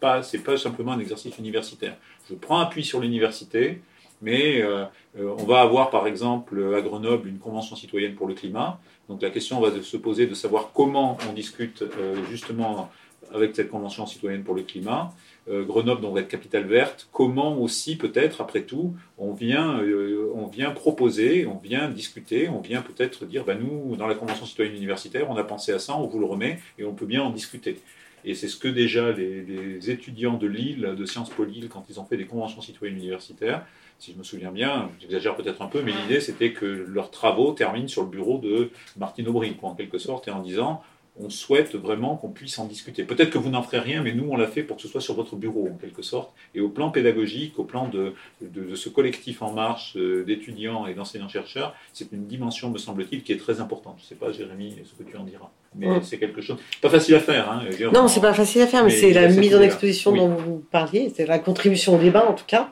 Pas, 0.00 0.22
c'est 0.22 0.38
pas 0.38 0.56
simplement 0.56 0.92
un 0.92 1.00
exercice 1.00 1.36
universitaire. 1.36 1.96
Je 2.30 2.34
prends 2.34 2.60
appui 2.60 2.84
sur 2.84 3.00
l'université, 3.00 3.82
mais 4.22 4.62
euh, 4.62 4.84
euh, 5.18 5.34
on 5.38 5.44
va 5.44 5.60
avoir 5.60 5.90
par 5.90 6.06
exemple 6.06 6.74
à 6.74 6.80
Grenoble 6.80 7.28
une 7.28 7.38
convention 7.38 7.76
citoyenne 7.76 8.14
pour 8.14 8.26
le 8.26 8.34
climat. 8.34 8.80
Donc 9.08 9.22
la 9.22 9.30
question 9.30 9.60
va 9.60 9.70
se 9.82 9.96
poser 9.96 10.26
de 10.26 10.34
savoir 10.34 10.70
comment 10.74 11.16
on 11.28 11.32
discute 11.32 11.82
euh, 11.82 12.16
justement 12.30 12.90
avec 13.32 13.56
cette 13.56 13.68
Convention 13.68 14.06
citoyenne 14.06 14.42
pour 14.42 14.54
le 14.54 14.62
climat. 14.62 15.12
Euh, 15.48 15.64
Grenoble 15.64 16.02
donc, 16.02 16.14
va 16.14 16.20
être 16.20 16.28
capitale 16.28 16.66
verte. 16.66 17.08
Comment 17.12 17.58
aussi, 17.58 17.96
peut-être, 17.96 18.40
après 18.40 18.62
tout, 18.62 18.94
on 19.16 19.32
vient, 19.32 19.80
euh, 19.80 20.30
on 20.34 20.46
vient 20.46 20.70
proposer, 20.70 21.46
on 21.46 21.58
vient 21.58 21.88
discuter, 21.88 22.48
on 22.48 22.60
vient 22.60 22.82
peut-être 22.82 23.24
dire, 23.24 23.44
bah, 23.44 23.54
nous, 23.54 23.96
dans 23.96 24.06
la 24.06 24.14
Convention 24.14 24.46
citoyenne 24.46 24.74
universitaire, 24.74 25.30
on 25.30 25.36
a 25.36 25.44
pensé 25.44 25.72
à 25.72 25.78
ça, 25.78 25.96
on 25.96 26.06
vous 26.06 26.18
le 26.18 26.26
remet 26.26 26.58
et 26.78 26.84
on 26.84 26.92
peut 26.92 27.06
bien 27.06 27.22
en 27.22 27.30
discuter. 27.30 27.78
Et 28.24 28.34
c'est 28.34 28.48
ce 28.48 28.56
que 28.56 28.68
déjà 28.68 29.12
les, 29.12 29.42
les 29.42 29.90
étudiants 29.90 30.36
de 30.36 30.46
Lille, 30.46 30.94
de 30.96 31.04
Sciences 31.06 31.30
Po 31.30 31.44
Lille, 31.44 31.68
quand 31.68 31.84
ils 31.88 32.00
ont 32.00 32.04
fait 32.04 32.16
des 32.16 32.26
conventions 32.26 32.60
citoyennes 32.60 32.96
universitaires, 32.96 33.64
si 33.98 34.12
je 34.12 34.18
me 34.18 34.22
souviens 34.22 34.52
bien, 34.52 34.90
j'exagère 35.00 35.34
peut-être 35.34 35.60
un 35.60 35.66
peu, 35.66 35.82
mais 35.82 35.92
l'idée 35.92 36.20
c'était 36.20 36.52
que 36.52 36.66
leurs 36.66 37.10
travaux 37.10 37.52
terminent 37.52 37.88
sur 37.88 38.02
le 38.02 38.08
bureau 38.08 38.38
de 38.38 38.70
Martine 38.96 39.26
Aubry, 39.28 39.56
en 39.62 39.74
quelque 39.74 39.98
sorte, 39.98 40.28
et 40.28 40.30
en 40.30 40.40
disant 40.40 40.82
on 41.20 41.30
souhaite 41.30 41.74
vraiment 41.74 42.16
qu'on 42.16 42.28
puisse 42.28 42.58
en 42.58 42.66
discuter. 42.66 43.04
Peut-être 43.04 43.30
que 43.30 43.38
vous 43.38 43.50
n'en 43.50 43.62
ferez 43.62 43.80
rien, 43.80 44.02
mais 44.02 44.12
nous, 44.12 44.28
on 44.30 44.36
l'a 44.36 44.46
fait 44.46 44.62
pour 44.62 44.76
que 44.76 44.82
ce 44.82 44.88
soit 44.88 45.00
sur 45.00 45.14
votre 45.14 45.36
bureau, 45.36 45.68
en 45.72 45.76
quelque 45.76 46.02
sorte. 46.02 46.32
Et 46.54 46.60
au 46.60 46.68
plan 46.68 46.90
pédagogique, 46.90 47.58
au 47.58 47.64
plan 47.64 47.88
de, 47.88 48.14
de, 48.40 48.74
ce 48.74 48.88
collectif 48.88 49.42
en 49.42 49.52
marche 49.52 49.96
euh, 49.96 50.24
d'étudiants 50.24 50.86
et 50.86 50.94
d'enseignants-chercheurs, 50.94 51.74
c'est 51.92 52.12
une 52.12 52.26
dimension, 52.26 52.70
me 52.70 52.78
semble-t-il, 52.78 53.22
qui 53.22 53.32
est 53.32 53.38
très 53.38 53.60
importante. 53.60 53.96
Je 53.98 54.04
ne 54.04 54.08
sais 54.08 54.14
pas, 54.14 54.32
Jérémy, 54.32 54.76
ce 54.84 55.02
que 55.02 55.08
tu 55.08 55.16
en 55.16 55.24
diras. 55.24 55.50
Mais 55.74 55.88
c'est 56.02 56.18
quelque 56.18 56.40
chose. 56.40 56.58
Pas 56.80 56.90
facile 56.90 57.14
à 57.16 57.20
faire. 57.20 57.50
Hein, 57.50 57.62
non, 57.92 58.08
c'est 58.08 58.20
pas 58.20 58.32
facile 58.32 58.62
à 58.62 58.66
faire, 58.66 58.84
mais, 58.84 58.90
c'est 58.90 59.12
la 59.12 59.28
mise 59.28 59.54
en 59.54 59.60
exposition 59.60 60.12
dont 60.12 60.28
vous 60.28 60.64
parliez, 60.70 61.12
c'est 61.14 61.26
la 61.26 61.38
contribution 61.38 61.96
au 61.96 61.98
débat, 61.98 62.26
en 62.28 62.34
tout 62.34 62.46
cas. 62.46 62.70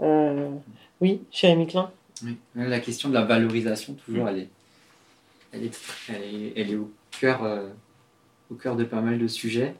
Euh, 0.00 0.48
oui, 1.00 1.20
Jérémy 1.32 1.66
Klein. 1.66 1.90
Oui. 2.24 2.36
La 2.54 2.80
question 2.80 3.08
de 3.08 3.14
la 3.14 3.24
valorisation, 3.24 3.96
toujours, 4.04 4.28
elle, 4.28 4.38
est, 4.38 4.48
elle, 5.52 5.64
est, 5.64 6.52
elle, 6.56 6.70
est, 6.70 6.76
au, 6.76 6.90
cœur, 7.18 7.44
euh, 7.44 7.68
au 8.50 8.54
cœur 8.54 8.76
de 8.76 8.84
pas 8.84 9.00
mal 9.00 9.18
de 9.18 9.26
sujets. 9.26 9.74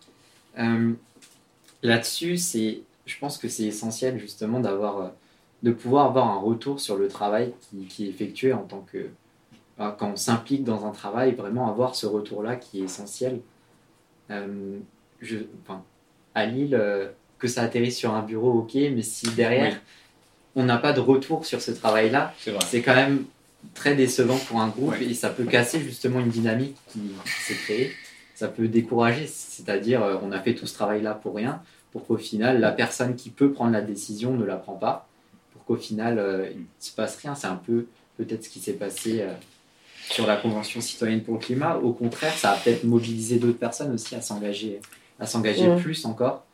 Euh, 0.59 0.93
Là-dessus, 1.84 2.36
je 3.07 3.18
pense 3.20 3.39
que 3.39 3.49
c'est 3.49 3.62
essentiel 3.62 4.18
justement 4.18 4.59
d'avoir, 4.59 4.99
euh, 4.99 5.09
de 5.62 5.70
pouvoir 5.70 6.07
avoir 6.07 6.28
un 6.28 6.41
retour 6.41 6.80
sur 6.80 6.97
le 6.97 7.07
travail 7.07 7.55
qui, 7.61 7.86
qui 7.86 8.07
est 8.07 8.09
effectué 8.09 8.53
en 8.53 8.64
tant 8.64 8.84
que, 8.93 9.11
quand 9.76 10.11
on 10.12 10.16
s'implique 10.16 10.64
dans 10.64 10.86
un 10.86 10.91
travail, 10.91 11.36
vraiment 11.36 11.68
avoir 11.70 11.95
ce 11.95 12.07
retour-là 12.07 12.57
qui 12.57 12.80
est 12.80 12.84
essentiel. 12.84 13.41
Je, 14.28 15.36
enfin, 15.62 15.84
à 16.34 16.47
Lille, 16.47 16.76
que 17.39 17.47
ça 17.47 17.62
atterrisse 17.62 17.97
sur 17.97 18.12
un 18.12 18.22
bureau, 18.22 18.59
ok, 18.59 18.74
mais 18.74 19.03
si 19.03 19.30
derrière 19.30 19.80
on 20.57 20.64
n'a 20.64 20.78
pas 20.78 20.93
de 20.93 20.99
retour 20.99 21.47
sur 21.47 21.62
ce 21.62 21.70
travail-là, 21.70 22.34
c'est 22.66 22.82
quand 22.82 22.97
même 22.97 23.24
très 23.74 23.94
décevant 23.94 24.36
pour 24.36 24.61
un 24.61 24.68
groupe 24.68 25.00
et 25.00 25.14
ça 25.14 25.30
peut 25.30 25.44
casser 25.44 25.80
justement 25.80 26.20
une 26.20 26.28
dynamique 26.28 26.76
qui, 26.88 27.00
s'est 27.46 27.54
créée. 27.54 27.92
Ça 28.34 28.48
peut 28.48 28.68
décourager, 28.68 29.26
c'est-à-dire 29.26 30.02
euh, 30.02 30.16
on 30.22 30.30
a 30.30 30.40
fait 30.40 30.54
tout 30.54 30.66
ce 30.66 30.74
travail-là 30.74 31.14
pour 31.14 31.34
rien, 31.34 31.61
pour 31.92 32.06
qu'au 32.06 32.16
final 32.16 32.61
la 32.61 32.70
personne 32.70 33.16
qui 33.16 33.30
peut 33.30 33.52
prendre 33.52 33.72
la 33.72 33.80
décision 33.80 34.32
ne 34.32 34.44
la 34.44 34.56
prend 34.56 34.74
pas, 34.74 35.09
pour 35.52 35.64
qu'au 35.64 35.76
final 35.76 36.18
euh, 36.18 36.48
il 36.52 36.61
ne 36.61 36.64
se 36.78 36.92
passe 36.92 37.16
rien. 37.16 37.34
C'est 37.34 37.48
un 37.48 37.56
peu 37.56 37.86
peut-être 38.16 38.44
ce 38.44 38.48
qui 38.48 38.61
s'est 38.61 38.74
passé 38.74 39.22
euh, 39.22 39.32
sur 40.11 40.26
la 40.26 40.36
Convention 40.36 40.80
citoyenne 40.80 41.22
pour 41.22 41.34
le 41.34 41.40
climat. 41.40 41.76
Au 41.78 41.92
contraire, 41.92 42.32
ça 42.32 42.52
a 42.52 42.56
peut-être 42.56 42.84
mobilisé 42.84 43.38
d'autres 43.38 43.59
personnes 43.59 43.92
aussi 43.92 44.14
à 44.14 44.20
s'engager, 44.20 44.80
à 45.18 45.26
s'engager 45.26 45.68
plus 45.76 46.04
encore 46.04 46.44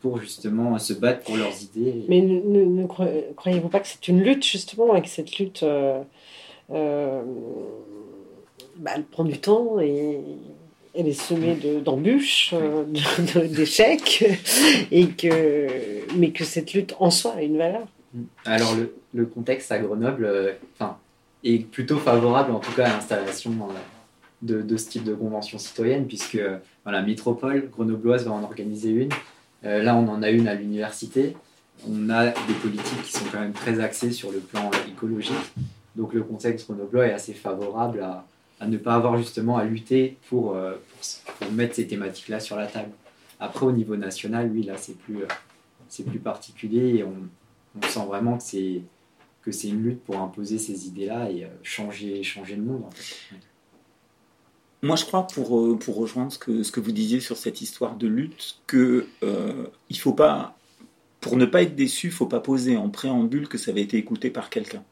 pour 0.00 0.18
justement 0.20 0.78
se 0.78 0.94
battre 0.94 1.22
pour 1.22 1.36
leurs 1.36 1.62
idées. 1.62 2.04
Mais 2.08 2.20
ne, 2.22 2.86
croyez-vous 2.86 3.68
pas 3.68 3.80
que 3.80 3.88
c'est 3.88 4.08
une 4.08 4.22
lutte 4.22 4.44
justement 4.44 4.94
et 4.96 5.02
que 5.02 5.08
cette 5.08 5.38
lutte 5.38 5.62
euh, 5.62 6.00
bah, 8.80 8.92
elle 8.94 9.04
prend 9.04 9.24
du 9.24 9.38
temps 9.38 9.78
et 9.80 10.20
elle 10.94 11.06
est 11.06 11.12
semée 11.12 11.56
d'embûches, 11.84 12.54
euh, 12.54 12.84
d'échecs, 13.48 14.24
que, 14.90 15.66
mais 16.16 16.30
que 16.30 16.44
cette 16.44 16.72
lutte 16.72 16.94
en 16.98 17.10
soi 17.10 17.34
a 17.36 17.42
une 17.42 17.58
valeur. 17.58 17.86
Alors 18.44 18.74
le, 19.14 19.26
contexte 19.26 19.70
à 19.70 19.78
Grenoble 19.78 20.24
euh, 20.24 20.52
est 21.44 21.64
plutôt 21.64 21.98
favorable 21.98 22.52
en 22.52 22.58
tout 22.58 22.72
cas 22.72 22.86
à 22.86 22.88
l'installation 22.88 23.52
de, 24.42 24.62
de, 24.62 24.76
ce 24.76 24.88
type 24.88 25.04
de 25.04 25.14
convention 25.14 25.58
citoyenne, 25.58 26.06
puisque 26.06 26.40
voilà, 26.84 27.02
Métropole 27.02 27.68
grenobloise 27.70 28.24
va 28.24 28.32
en 28.32 28.42
organiser 28.42 28.90
une. 28.90 29.10
là, 29.62 29.94
on 29.94 30.08
en 30.08 30.22
a 30.22 30.30
une 30.30 30.48
à 30.48 30.54
l'université. 30.54 31.36
On 31.88 32.10
a 32.10 32.26
des 32.26 32.54
politiques 32.60 33.02
qui 33.04 33.12
sont 33.12 33.24
quand 33.30 33.40
même 33.40 33.52
très 33.52 33.80
axées 33.80 34.10
sur 34.10 34.32
le 34.32 34.38
plan 34.38 34.70
écologique. 34.88 35.34
Donc 36.00 36.14
le 36.14 36.22
contexte 36.22 36.66
grenoblois 36.66 37.08
est 37.08 37.12
assez 37.12 37.34
favorable 37.34 38.00
à, 38.00 38.66
ne 38.66 38.78
pas 38.78 38.94
avoir 38.94 39.18
justement 39.18 39.58
à 39.58 39.64
lutter 39.64 40.16
pour, 40.30 40.56
euh, 40.56 40.76
pour, 41.38 41.52
mettre 41.52 41.74
ces 41.74 41.86
thématiques-là 41.86 42.40
sur 42.40 42.56
la 42.56 42.66
table. 42.66 42.90
Après, 43.38 43.66
au 43.66 43.72
niveau 43.72 43.96
national, 43.96 44.50
oui, 44.50 44.62
là, 44.62 44.78
c'est 44.78 44.96
plus, 44.96 45.24
euh, 45.24 45.28
c'est 45.88 46.04
plus 46.04 46.18
particulier 46.18 46.96
et 46.96 47.04
on, 47.04 47.12
sent 47.86 48.06
vraiment 48.06 48.38
que 48.38 48.42
c'est, 48.42 48.80
que 49.42 49.52
c'est 49.52 49.68
une 49.68 49.82
lutte 49.82 50.02
pour 50.02 50.18
imposer 50.18 50.56
ces 50.56 50.88
idées-là 50.88 51.30
et 51.30 51.44
euh, 51.44 51.48
changer, 51.62 52.22
changer 52.22 52.56
le 52.56 52.62
monde. 52.62 52.84
Moi, 54.82 54.96
je 54.96 55.04
crois, 55.04 55.26
pour, 55.26 55.78
pour 55.78 55.96
rejoindre 55.96 56.32
ce 56.32 56.38
que, 56.38 56.62
ce 56.62 56.72
que 56.72 56.80
vous 56.80 56.92
disiez 56.92 57.20
sur 57.20 57.36
cette 57.36 57.60
histoire 57.60 57.96
de 57.96 58.06
lutte, 58.06 58.56
que 58.66 59.06
il 59.90 59.98
faut 59.98 60.14
pas, 60.14 60.56
pour 61.20 61.36
ne 61.36 61.44
pas 61.44 61.60
être 61.60 61.76
déçu, 61.76 62.06
il 62.06 62.12
faut 62.12 62.24
pas 62.24 62.40
poser 62.40 62.78
en 62.78 62.88
préambule 62.88 63.48
que 63.48 63.58
ça 63.58 63.70
avait 63.70 63.82
été 63.82 63.98
écouté 63.98 64.30
par 64.30 64.48
quelqu'un. 64.48 64.82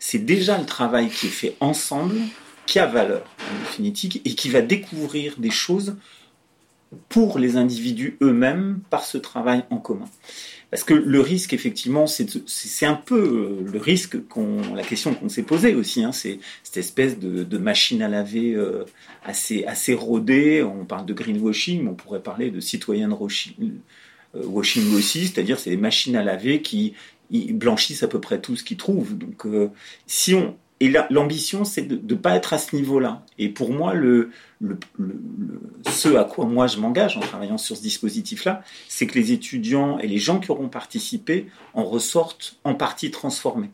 C'est 0.00 0.18
déjà 0.18 0.58
le 0.58 0.66
travail 0.66 1.08
qui 1.08 1.26
est 1.26 1.30
fait 1.30 1.56
ensemble 1.60 2.16
qui 2.66 2.78
a 2.78 2.86
valeur 2.86 3.22
en 3.40 3.60
définitive 3.60 4.20
et 4.24 4.34
qui 4.34 4.48
va 4.48 4.62
découvrir 4.62 5.34
des 5.38 5.50
choses 5.50 5.96
pour 7.08 7.38
les 7.38 7.56
individus 7.56 8.16
eux-mêmes 8.22 8.80
par 8.90 9.04
ce 9.04 9.18
travail 9.18 9.64
en 9.70 9.78
commun. 9.78 10.08
Parce 10.70 10.84
que 10.84 10.94
le 10.94 11.20
risque, 11.20 11.52
effectivement, 11.52 12.06
c'est 12.06 12.86
un 12.86 12.94
peu 12.94 13.64
euh, 13.64 13.70
le 13.72 13.78
risque, 13.80 14.24
qu'on, 14.28 14.74
la 14.74 14.84
question 14.84 15.14
qu'on 15.14 15.28
s'est 15.28 15.42
posée 15.42 15.74
aussi, 15.74 16.04
hein, 16.04 16.12
c'est 16.12 16.38
cette 16.62 16.76
espèce 16.76 17.18
de, 17.18 17.58
machine 17.58 18.02
à 18.02 18.08
laver 18.08 18.54
euh, 18.54 18.84
assez, 19.24 19.64
assez 19.64 19.94
rodée. 19.94 20.62
On 20.62 20.84
parle 20.84 21.06
de 21.06 21.12
greenwashing, 21.12 21.82
mais 21.82 21.90
on 21.90 21.94
pourrait 21.94 22.22
parler 22.22 22.50
de 22.50 22.60
citoyen 22.60 23.10
washing, 23.10 23.80
euh, 24.36 24.44
washing 24.44 24.94
aussi, 24.94 25.26
c'est-à-dire 25.26 25.58
c'est 25.58 25.70
des 25.70 25.76
machines 25.76 26.14
à 26.14 26.22
laver 26.22 26.62
qui 26.62 26.94
blanchissent 27.30 28.02
à 28.02 28.08
peu 28.08 28.20
près 28.20 28.40
tout 28.40 28.56
ce 28.56 28.64
qu'ils 28.64 28.76
trouvent. 28.76 29.16
Donc, 29.16 29.46
si 30.06 30.34
on, 30.34 30.56
et 30.82 30.90
l'ambition, 31.10 31.66
c'est 31.66 31.82
de 31.82 32.14
ne 32.14 32.18
pas 32.18 32.34
être 32.34 32.54
à 32.54 32.58
ce 32.58 32.74
niveau-là. 32.74 33.22
Et 33.38 33.50
pour 33.50 33.70
moi, 33.70 33.92
le, 33.92 34.30
ce 35.86 36.16
à 36.16 36.24
quoi 36.24 36.46
moi 36.46 36.66
je 36.66 36.78
m'engage 36.78 37.18
en 37.18 37.20
travaillant 37.20 37.58
sur 37.58 37.76
ce 37.76 37.82
dispositif-là, 37.82 38.62
c'est 38.88 39.06
que 39.06 39.18
les 39.18 39.32
étudiants 39.32 39.98
et 39.98 40.06
les 40.06 40.16
gens 40.16 40.40
qui 40.40 40.50
auront 40.50 40.70
participé 40.70 41.48
en 41.74 41.84
ressortent 41.84 42.56
en 42.64 42.74
partie 42.74 43.10
transformés. 43.10 43.70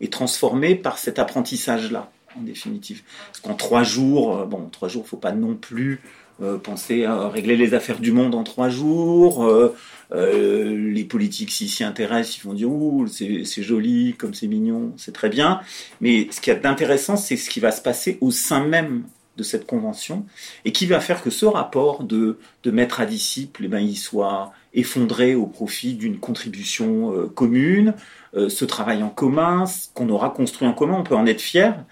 Et 0.00 0.10
transformés 0.10 0.74
par 0.74 0.98
cet 0.98 1.18
apprentissage-là, 1.18 2.12
en 2.38 2.42
définitive. 2.42 3.02
Parce 3.28 3.40
qu'en 3.40 3.54
trois 3.54 3.82
jours, 3.82 4.36
euh, 4.36 4.44
bon, 4.44 4.68
trois 4.68 4.88
jours, 4.88 5.02
il 5.02 5.06
ne 5.06 5.08
faut 5.08 5.16
pas 5.16 5.32
non 5.32 5.54
plus 5.54 5.92
euh, 5.94 6.23
penser 6.62 7.04
à 7.04 7.28
régler 7.28 7.56
les 7.56 7.74
affaires 7.74 8.00
du 8.00 8.12
monde 8.12 8.34
en 8.34 8.44
trois 8.44 8.68
jours. 8.68 9.44
Euh, 9.44 9.74
euh, 10.12 10.92
les 10.92 11.04
politiques, 11.04 11.50
s'ils 11.50 11.68
s'y 11.68 11.84
intéressent, 11.84 12.38
ils 12.38 12.42
vont 12.42 12.54
dire 12.54 12.70
Ouh, 12.70 13.06
c'est 13.06 13.62
joli, 13.62 14.14
comme 14.18 14.34
c'est 14.34 14.46
mignon, 14.46 14.92
c'est 14.96 15.12
très 15.12 15.28
bien. 15.28 15.60
Mais 16.00 16.28
ce 16.30 16.40
qui 16.40 16.50
est 16.50 16.66
intéressant, 16.66 17.16
c'est 17.16 17.36
ce 17.36 17.48
qui 17.50 17.60
va 17.60 17.70
se 17.70 17.80
passer 17.80 18.18
au 18.20 18.30
sein 18.30 18.64
même 18.64 19.04
de 19.36 19.42
cette 19.42 19.66
convention 19.66 20.24
et 20.64 20.70
qui 20.70 20.86
va 20.86 21.00
faire 21.00 21.20
que 21.20 21.30
ce 21.30 21.44
rapport 21.44 22.04
de, 22.04 22.38
maître 22.66 23.00
à 23.00 23.06
disciple, 23.06 23.62
eh 23.64 23.68
ben, 23.68 23.80
il 23.80 23.96
soit 23.96 24.52
effondré 24.74 25.34
au 25.34 25.46
profit 25.46 25.94
d'une 25.94 26.18
contribution 26.18 27.28
commune, 27.34 27.94
ce 28.32 28.64
travail 28.64 29.02
en 29.02 29.08
commun, 29.08 29.64
qu'on 29.92 30.08
aura 30.08 30.30
construit 30.30 30.68
en 30.68 30.72
commun, 30.72 30.98
on 31.00 31.02
peut 31.02 31.16
en 31.16 31.26
être 31.26 31.40
fier. 31.40 31.84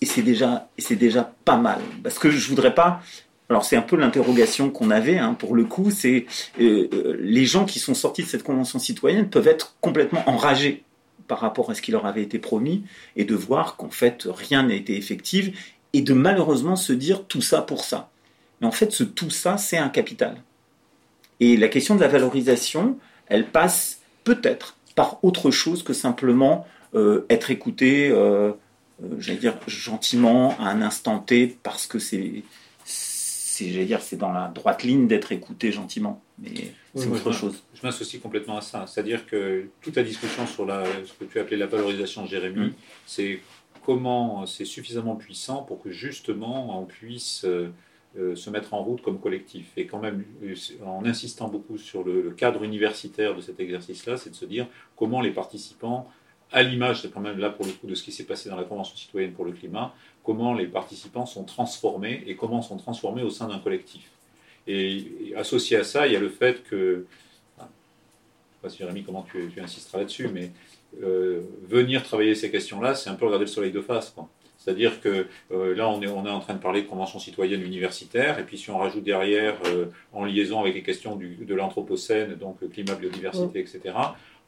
Et 0.00 0.06
c'est 0.06 0.22
déjà, 0.22 0.68
c'est 0.78 0.96
déjà 0.96 1.32
pas 1.44 1.56
mal. 1.56 1.80
Parce 2.02 2.18
que 2.18 2.30
je 2.30 2.48
voudrais 2.48 2.74
pas. 2.74 3.02
Alors 3.50 3.64
c'est 3.64 3.76
un 3.76 3.82
peu 3.82 3.96
l'interrogation 3.96 4.70
qu'on 4.70 4.90
avait 4.90 5.18
hein, 5.18 5.34
pour 5.34 5.56
le 5.56 5.64
coup, 5.64 5.90
c'est 5.90 6.26
euh, 6.60 6.88
euh, 6.92 7.16
les 7.20 7.44
gens 7.44 7.64
qui 7.64 7.80
sont 7.80 7.94
sortis 7.94 8.22
de 8.22 8.28
cette 8.28 8.44
convention 8.44 8.78
citoyenne 8.78 9.28
peuvent 9.28 9.48
être 9.48 9.76
complètement 9.80 10.22
enragés 10.28 10.84
par 11.26 11.40
rapport 11.40 11.68
à 11.68 11.74
ce 11.74 11.82
qui 11.82 11.90
leur 11.90 12.06
avait 12.06 12.22
été 12.22 12.38
promis 12.38 12.84
et 13.16 13.24
de 13.24 13.34
voir 13.34 13.76
qu'en 13.76 13.90
fait 13.90 14.28
rien 14.30 14.62
n'a 14.62 14.74
été 14.74 14.96
effectif 14.96 15.76
et 15.92 16.00
de 16.00 16.14
malheureusement 16.14 16.76
se 16.76 16.92
dire 16.92 17.24
tout 17.26 17.42
ça 17.42 17.60
pour 17.60 17.82
ça. 17.82 18.10
Mais 18.60 18.68
en 18.68 18.72
fait 18.72 18.92
ce 18.92 19.02
tout 19.02 19.30
ça 19.30 19.56
c'est 19.56 19.78
un 19.78 19.88
capital. 19.88 20.36
Et 21.40 21.56
la 21.56 21.68
question 21.68 21.96
de 21.96 22.00
la 22.00 22.08
valorisation, 22.08 22.98
elle 23.26 23.46
passe 23.46 24.00
peut-être 24.22 24.76
par 24.94 25.18
autre 25.24 25.50
chose 25.50 25.82
que 25.82 25.92
simplement 25.92 26.68
euh, 26.94 27.26
être 27.28 27.50
écouté. 27.50 28.12
J'allais 29.18 29.38
dire, 29.38 29.56
gentiment 29.66 30.58
à 30.58 30.70
un 30.70 30.82
instant 30.82 31.18
T 31.18 31.58
parce 31.62 31.86
que 31.86 31.98
c'est, 31.98 32.42
j'allais 33.60 33.84
dire, 33.84 34.00
c'est 34.00 34.16
dans 34.16 34.32
la 34.32 34.48
droite 34.48 34.82
ligne 34.82 35.06
d'être 35.06 35.32
écouté 35.32 35.72
gentiment. 35.72 36.22
Mais 36.38 36.72
c'est 36.94 37.08
autre 37.08 37.32
chose. 37.32 37.62
Je 37.74 37.82
m'associe 37.82 38.20
complètement 38.20 38.58
à 38.58 38.60
ça. 38.60 38.86
C'est-à-dire 38.86 39.26
que 39.26 39.68
toute 39.80 39.96
la 39.96 40.02
discussion 40.02 40.46
sur 40.46 40.66
la, 40.66 40.84
ce 41.04 41.12
que 41.12 41.24
tu 41.24 41.38
as 41.38 41.42
appelé 41.42 41.56
la 41.56 41.66
valorisation, 41.66 42.26
Jérémy, 42.26 42.68
mm. 42.68 42.72
c'est 43.06 43.40
comment 43.84 44.46
c'est 44.46 44.64
suffisamment 44.64 45.16
puissant 45.16 45.62
pour 45.62 45.82
que 45.82 45.90
justement 45.90 46.80
on 46.80 46.84
puisse 46.84 47.44
euh, 47.44 47.72
euh, 48.18 48.34
se 48.34 48.50
mettre 48.50 48.74
en 48.74 48.82
route 48.82 49.02
comme 49.02 49.20
collectif. 49.20 49.72
Et 49.76 49.86
quand 49.86 50.00
même, 50.00 50.24
en 50.84 51.04
insistant 51.04 51.48
beaucoup 51.48 51.78
sur 51.78 52.04
le 52.04 52.30
cadre 52.30 52.64
universitaire 52.64 53.36
de 53.36 53.40
cet 53.40 53.60
exercice-là, 53.60 54.16
c'est 54.16 54.30
de 54.30 54.34
se 54.34 54.44
dire 54.44 54.66
comment 54.96 55.20
les 55.20 55.30
participants 55.30 56.10
à 56.52 56.62
l'image, 56.62 57.02
c'est 57.02 57.12
quand 57.12 57.20
même 57.20 57.38
là 57.38 57.50
pour 57.50 57.66
le 57.66 57.72
coup 57.72 57.86
de 57.86 57.94
ce 57.94 58.02
qui 58.02 58.12
s'est 58.12 58.24
passé 58.24 58.48
dans 58.48 58.56
la 58.56 58.64
Convention 58.64 58.96
citoyenne 58.96 59.32
pour 59.32 59.44
le 59.44 59.52
climat, 59.52 59.94
comment 60.24 60.54
les 60.54 60.66
participants 60.66 61.26
sont 61.26 61.44
transformés 61.44 62.22
et 62.26 62.36
comment 62.36 62.62
sont 62.62 62.76
transformés 62.76 63.22
au 63.22 63.30
sein 63.30 63.48
d'un 63.48 63.58
collectif. 63.58 64.10
Et, 64.66 65.32
associé 65.36 65.76
à 65.76 65.84
ça, 65.84 66.06
il 66.06 66.12
y 66.12 66.16
a 66.16 66.20
le 66.20 66.28
fait 66.28 66.62
que, 66.64 67.06
je 67.56 67.62
ne 67.62 67.66
sais 67.66 68.60
pas 68.62 68.68
si 68.68 68.78
Jérémy, 68.78 69.02
comment 69.02 69.26
tu, 69.30 69.52
insisteras 69.60 69.98
là-dessus, 69.98 70.28
mais 70.28 70.50
euh, 71.02 71.40
venir 71.68 72.02
travailler 72.02 72.34
ces 72.34 72.50
questions-là, 72.50 72.94
c'est 72.94 73.10
un 73.10 73.14
peu 73.14 73.26
regarder 73.26 73.46
le 73.46 73.50
soleil 73.50 73.72
de 73.72 73.80
face. 73.80 74.14
C'est-à-dire 74.58 75.00
que 75.00 75.26
euh, 75.52 75.74
là, 75.74 75.88
on 75.88 76.02
est, 76.02 76.06
on 76.06 76.26
est 76.26 76.30
en 76.30 76.40
train 76.40 76.52
de 76.52 76.58
parler 76.58 76.82
de 76.82 76.86
convention 76.86 77.18
citoyenne 77.18 77.62
universitaire, 77.62 78.38
et 78.38 78.44
puis 78.44 78.58
si 78.58 78.70
on 78.70 78.76
rajoute 78.76 79.04
derrière, 79.04 79.56
euh, 79.66 79.86
en 80.12 80.26
liaison 80.26 80.60
avec 80.60 80.74
les 80.74 80.82
questions 80.82 81.16
du, 81.16 81.36
de 81.36 81.54
l'anthropocène, 81.54 82.34
donc 82.34 82.58
climat, 82.70 82.94
biodiversité, 82.94 83.60
etc., 83.60 83.94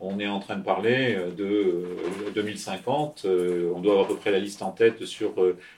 on 0.03 0.19
est 0.19 0.27
en 0.27 0.41
train 0.41 0.57
de 0.57 0.65
parler 0.65 1.15
euh, 1.17 1.31
de 1.31 2.33
2050. 2.35 3.23
Euh, 3.25 3.33
euh, 3.33 3.73
on 3.75 3.81
doit 3.81 3.93
avoir 3.93 4.07
à 4.07 4.09
peu 4.09 4.17
près 4.17 4.33
la 4.33 4.41
liste 4.41 4.63
en 4.63 4.73
tête 4.73 5.05
sur 5.05 5.35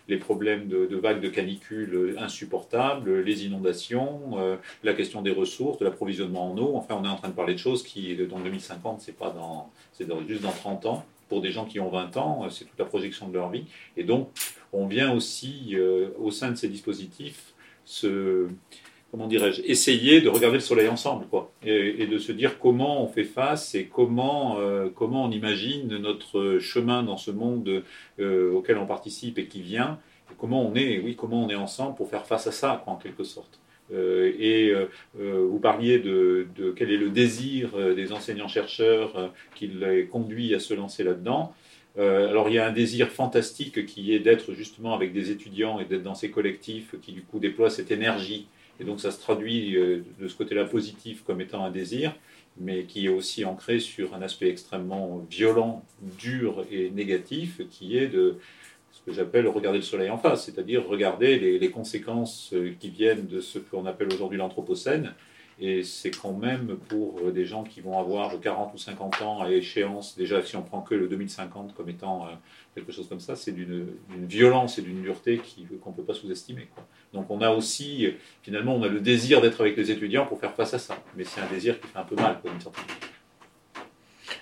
les 0.08 0.16
problèmes 0.16 0.66
de, 0.66 0.96
vagues 0.96 1.20
de 1.20 1.28
canicules 1.28 2.16
insupportables, 2.18 3.20
les 3.20 3.44
inondations, 3.44 4.36
la 4.82 4.94
question 4.94 5.22
des 5.22 5.30
ressources, 5.30 5.78
de 5.78 5.84
l'approvisionnement 5.84 6.50
en 6.50 6.58
eau. 6.58 6.72
Enfin, 6.76 6.96
on 6.98 7.04
est 7.04 7.08
en 7.08 7.16
train 7.16 7.28
de 7.28 7.34
parler 7.34 7.52
de 7.52 7.58
choses 7.58 7.82
qui, 7.82 8.16
dans 8.16 8.40
2050, 8.40 9.00
c'est 9.00 9.16
pas 9.16 9.30
dans, 9.30 9.70
c'est 9.92 10.06
juste 10.26 10.42
dans 10.42 10.52
30 10.52 10.86
ans. 10.86 11.04
Pour 11.28 11.40
des 11.40 11.52
gens 11.52 11.64
qui 11.64 11.78
ont 11.80 11.90
20 11.90 12.16
ans, 12.16 12.48
c'est 12.50 12.64
toute 12.64 12.78
la 12.78 12.84
projection 12.84 13.28
de 13.28 13.34
leur 13.34 13.50
vie. 13.50 13.64
Et 13.96 14.04
donc, 14.04 14.28
on 14.72 14.86
vient 14.86 15.12
aussi, 15.12 15.76
au 16.18 16.30
sein 16.30 16.50
de 16.50 16.56
ces 16.56 16.68
dispositifs, 16.68 17.52
se 17.84 18.48
comment 19.14 19.28
dirais-je, 19.28 19.62
essayer 19.62 20.20
de 20.20 20.28
regarder 20.28 20.56
le 20.56 20.60
soleil 20.60 20.88
ensemble, 20.88 21.26
quoi, 21.30 21.52
et, 21.64 22.04
de 22.04 22.18
se 22.18 22.32
dire 22.32 22.58
comment 22.58 23.00
on 23.00 23.06
fait 23.06 23.22
face 23.22 23.76
et 23.76 23.84
comment, 23.84 24.58
euh, 24.58 24.88
comment 24.92 25.26
on 25.26 25.30
imagine 25.30 25.98
notre 25.98 26.58
chemin 26.58 27.04
dans 27.04 27.16
ce 27.16 27.30
monde 27.30 27.84
euh, 28.18 28.52
auquel 28.52 28.76
on 28.76 28.86
participe 28.86 29.38
et 29.38 29.46
qui 29.46 29.62
vient, 29.62 30.00
et 30.32 30.34
comment 30.36 30.68
on 30.68 30.74
est, 30.74 30.98
oui, 30.98 31.14
comment 31.14 31.44
on 31.44 31.48
est 31.48 31.54
ensemble 31.54 31.94
pour 31.94 32.10
faire 32.10 32.26
face 32.26 32.48
à 32.48 32.50
ça, 32.50 32.82
en 32.88 32.96
quelque 32.96 33.22
sorte. 33.22 33.60
Euh, 33.92 34.32
et 34.36 34.74
vous 35.16 35.60
parliez 35.60 36.00
de, 36.00 36.48
de, 36.56 36.72
quel 36.72 36.90
est 36.90 36.96
le 36.96 37.10
désir 37.10 37.70
des 37.94 38.10
enseignants-chercheurs 38.10 39.32
qui 39.54 39.68
les 39.68 40.06
conduit 40.06 40.56
à 40.56 40.58
se 40.58 40.74
lancer 40.74 41.04
là-dedans. 41.04 41.54
alors 41.98 42.48
il 42.48 42.56
y 42.56 42.58
a 42.58 42.66
un 42.66 42.72
désir 42.72 43.10
fantastique 43.10 43.86
qui 43.86 44.12
est 44.12 44.18
d'être 44.18 44.54
justement 44.54 44.92
avec 44.92 45.12
des 45.12 45.30
étudiants 45.30 45.78
et 45.78 45.84
d'être 45.84 46.02
dans 46.02 46.16
ces 46.16 46.32
collectifs 46.32 46.96
qui 47.00 47.12
du 47.12 47.22
coup 47.22 47.38
déploient 47.38 47.70
cette 47.70 47.92
énergie 47.92 48.48
et 48.80 48.84
donc 48.84 49.00
ça 49.00 49.10
se 49.10 49.20
traduit 49.20 49.76
euh, 49.76 50.02
de 50.20 50.28
ce 50.28 50.36
côté-là 50.36 50.64
positif 50.64 51.22
comme 51.24 51.40
étant 51.40 51.64
un 51.64 51.70
désir, 51.70 52.14
mais 52.58 52.84
qui 52.84 53.06
est 53.06 53.08
aussi 53.08 53.44
ancré 53.44 53.78
sur 53.78 54.14
un 54.14 54.22
aspect 54.22 54.48
extrêmement 54.48 55.24
violent, 55.30 55.84
dur 56.18 56.64
et 56.70 56.90
négatif, 56.90 57.60
qui 57.70 57.96
est 57.98 58.06
de 58.06 58.38
ce 58.92 59.00
que 59.02 59.12
j'appelle 59.12 59.48
regarder 59.48 59.78
le 59.78 59.84
soleil 59.84 60.10
en 60.10 60.18
face, 60.18 60.44
c'est-à-dire 60.44 60.86
regarder 60.86 61.38
les, 61.58 61.70
conséquences 61.70 62.52
euh, 62.52 62.72
qui 62.78 62.90
viennent 62.90 63.26
de 63.26 63.40
ce 63.40 63.58
qu'on 63.58 63.86
appelle 63.86 64.08
aujourd'hui 64.12 64.38
l'Anthropocène, 64.38 65.14
Et 65.60 65.84
c'est 65.84 66.10
quand 66.10 66.32
même 66.32 66.76
pour 66.88 67.20
euh, 67.20 67.30
des 67.30 67.44
gens 67.44 67.62
qui 67.62 67.80
vont 67.80 67.98
avoir 67.98 68.40
40 68.40 68.74
ou 68.74 68.78
50 68.78 69.22
ans 69.22 69.40
à 69.40 69.50
échéance, 69.50 70.16
déjà 70.16 70.42
si 70.42 70.56
on 70.56 70.62
prend 70.62 70.80
que 70.80 70.94
le 70.94 71.06
2050 71.06 71.74
comme 71.74 71.88
étant 71.88 72.26
euh, 72.26 72.30
quelque 72.74 72.90
chose 72.90 73.08
comme 73.08 73.20
ça, 73.20 73.36
c'est 73.36 73.52
d'une 73.52 73.86
violence 74.10 74.78
et 74.78 74.82
d'une 74.82 75.02
dureté 75.02 75.40
qu'on 75.82 75.90
ne 75.90 75.94
peut 75.96 76.02
pas 76.02 76.14
sous-estimer. 76.14 76.68
Donc 77.12 77.30
on 77.30 77.40
a 77.40 77.50
aussi, 77.50 78.06
euh, 78.06 78.12
finalement, 78.42 78.74
on 78.74 78.82
a 78.82 78.88
le 78.88 79.00
désir 79.00 79.40
d'être 79.40 79.60
avec 79.60 79.76
les 79.76 79.90
étudiants 79.90 80.26
pour 80.26 80.40
faire 80.40 80.54
face 80.54 80.74
à 80.74 80.78
ça. 80.78 80.96
Mais 81.16 81.24
c'est 81.24 81.40
un 81.40 81.48
désir 81.48 81.80
qui 81.80 81.86
fait 81.86 81.98
un 81.98 82.04
peu 82.04 82.16
mal, 82.16 82.40
d'une 82.44 82.60
certaine 82.60 82.84
manière. 82.86 83.03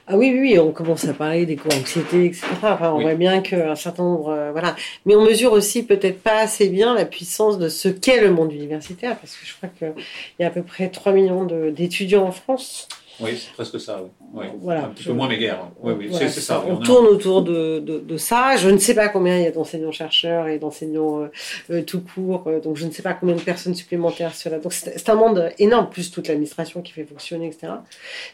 Ah 0.09 0.16
oui, 0.16 0.30
oui, 0.32 0.40
oui, 0.40 0.59
on 0.59 0.72
commence 0.72 1.05
à 1.07 1.14
parler 1.14 1.46
d'éco-anxiété, 1.46 2.26
etc. 2.26 2.44
Enfin, 2.64 2.90
on 2.92 2.96
Oui. 2.96 3.03
voit 3.05 3.14
bien 3.14 3.40
qu'un 3.40 3.76
certain 3.76 4.03
nombre, 4.03 4.30
euh, 4.30 4.50
voilà. 4.53 4.74
Mais 5.07 5.14
on 5.14 5.24
mesure 5.24 5.53
aussi 5.53 5.84
peut-être 5.84 6.20
pas 6.20 6.38
assez 6.40 6.68
bien 6.68 6.94
la 6.94 7.05
puissance 7.05 7.57
de 7.59 7.68
ce 7.68 7.88
qu'est 7.88 8.20
le 8.20 8.32
monde 8.32 8.53
universitaire, 8.53 9.16
parce 9.18 9.36
que 9.36 9.46
je 9.46 9.55
crois 9.55 9.68
qu'il 9.68 9.92
y 10.40 10.44
a 10.44 10.48
à 10.48 10.50
peu 10.50 10.62
près 10.62 10.88
3 10.88 11.12
millions 11.12 11.44
d'étudiants 11.70 12.24
en 12.26 12.32
France. 12.32 12.88
Oui, 13.20 13.30
c'est 13.36 13.52
presque 13.52 13.78
ça. 13.80 14.00
Oui. 14.02 14.10
Oui. 14.34 14.46
Voilà. 14.60 14.84
Un 14.84 14.88
petit 14.88 15.04
peu 15.04 15.12
moins 15.12 15.28
mes 15.28 15.38
guerres. 15.38 15.68
Oui, 15.82 15.92
oui, 15.98 16.08
Voilà, 16.08 16.28
c'est 16.28 16.34
c'est 16.34 16.40
ça. 16.40 16.62
oui, 16.64 16.72
On 16.72 16.76
tourne 16.78 17.06
autour 17.06 17.42
de, 17.42 17.78
de, 17.80 17.98
de 17.98 18.16
ça. 18.16 18.56
Je 18.56 18.68
ne 18.68 18.78
sais 18.78 18.94
pas 18.94 19.08
combien 19.08 19.36
il 19.38 19.44
y 19.44 19.46
a 19.46 19.50
d'enseignants-chercheurs 19.50 20.48
et 20.48 20.58
d'enseignants 20.58 21.20
euh, 21.22 21.30
euh, 21.70 21.82
tout 21.82 22.00
court, 22.00 22.44
euh, 22.46 22.60
donc 22.60 22.76
je 22.76 22.86
ne 22.86 22.90
sais 22.90 23.02
pas 23.02 23.12
combien 23.14 23.34
de 23.36 23.40
personnes 23.40 23.74
supplémentaires 23.74 24.34
cela. 24.34 24.58
Donc 24.58 24.72
c'est 24.72 25.08
un 25.08 25.14
monde 25.14 25.50
énorme, 25.58 25.90
plus 25.90 26.10
toute 26.10 26.28
l'administration 26.28 26.82
qui 26.82 26.92
fait 26.92 27.04
fonctionner, 27.04 27.46
etc. 27.48 27.74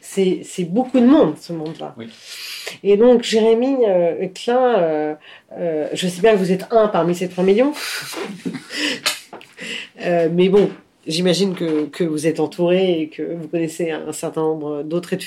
C'est 0.00 0.64
beaucoup 0.64 1.00
de 1.00 1.06
monde, 1.06 1.34
ce 1.38 1.52
monde-là. 1.52 1.94
Oui. 1.98 2.08
Et 2.82 2.96
donc, 2.96 3.22
Jérémy 3.22 3.76
euh, 3.86 4.26
Klein, 4.34 4.78
euh, 4.78 5.14
euh, 5.58 5.88
je 5.92 6.08
sais 6.08 6.20
bien 6.20 6.32
que 6.32 6.38
vous 6.38 6.52
êtes 6.52 6.66
un 6.70 6.88
parmi 6.88 7.14
ces 7.14 7.28
3 7.28 7.44
millions. 7.44 7.72
Mais 10.00 10.48
bon, 10.48 10.70
j'imagine 11.08 11.54
que, 11.54 12.04
vous 12.04 12.26
êtes 12.26 12.38
entouré 12.38 13.00
et 13.00 13.08
que 13.08 13.22
vous 13.22 13.48
connaissez 13.48 13.90
un 13.90 14.12
certain 14.12 14.42
nombre 14.42 14.82
d'autres 14.82 15.12
étudiants. 15.12 15.26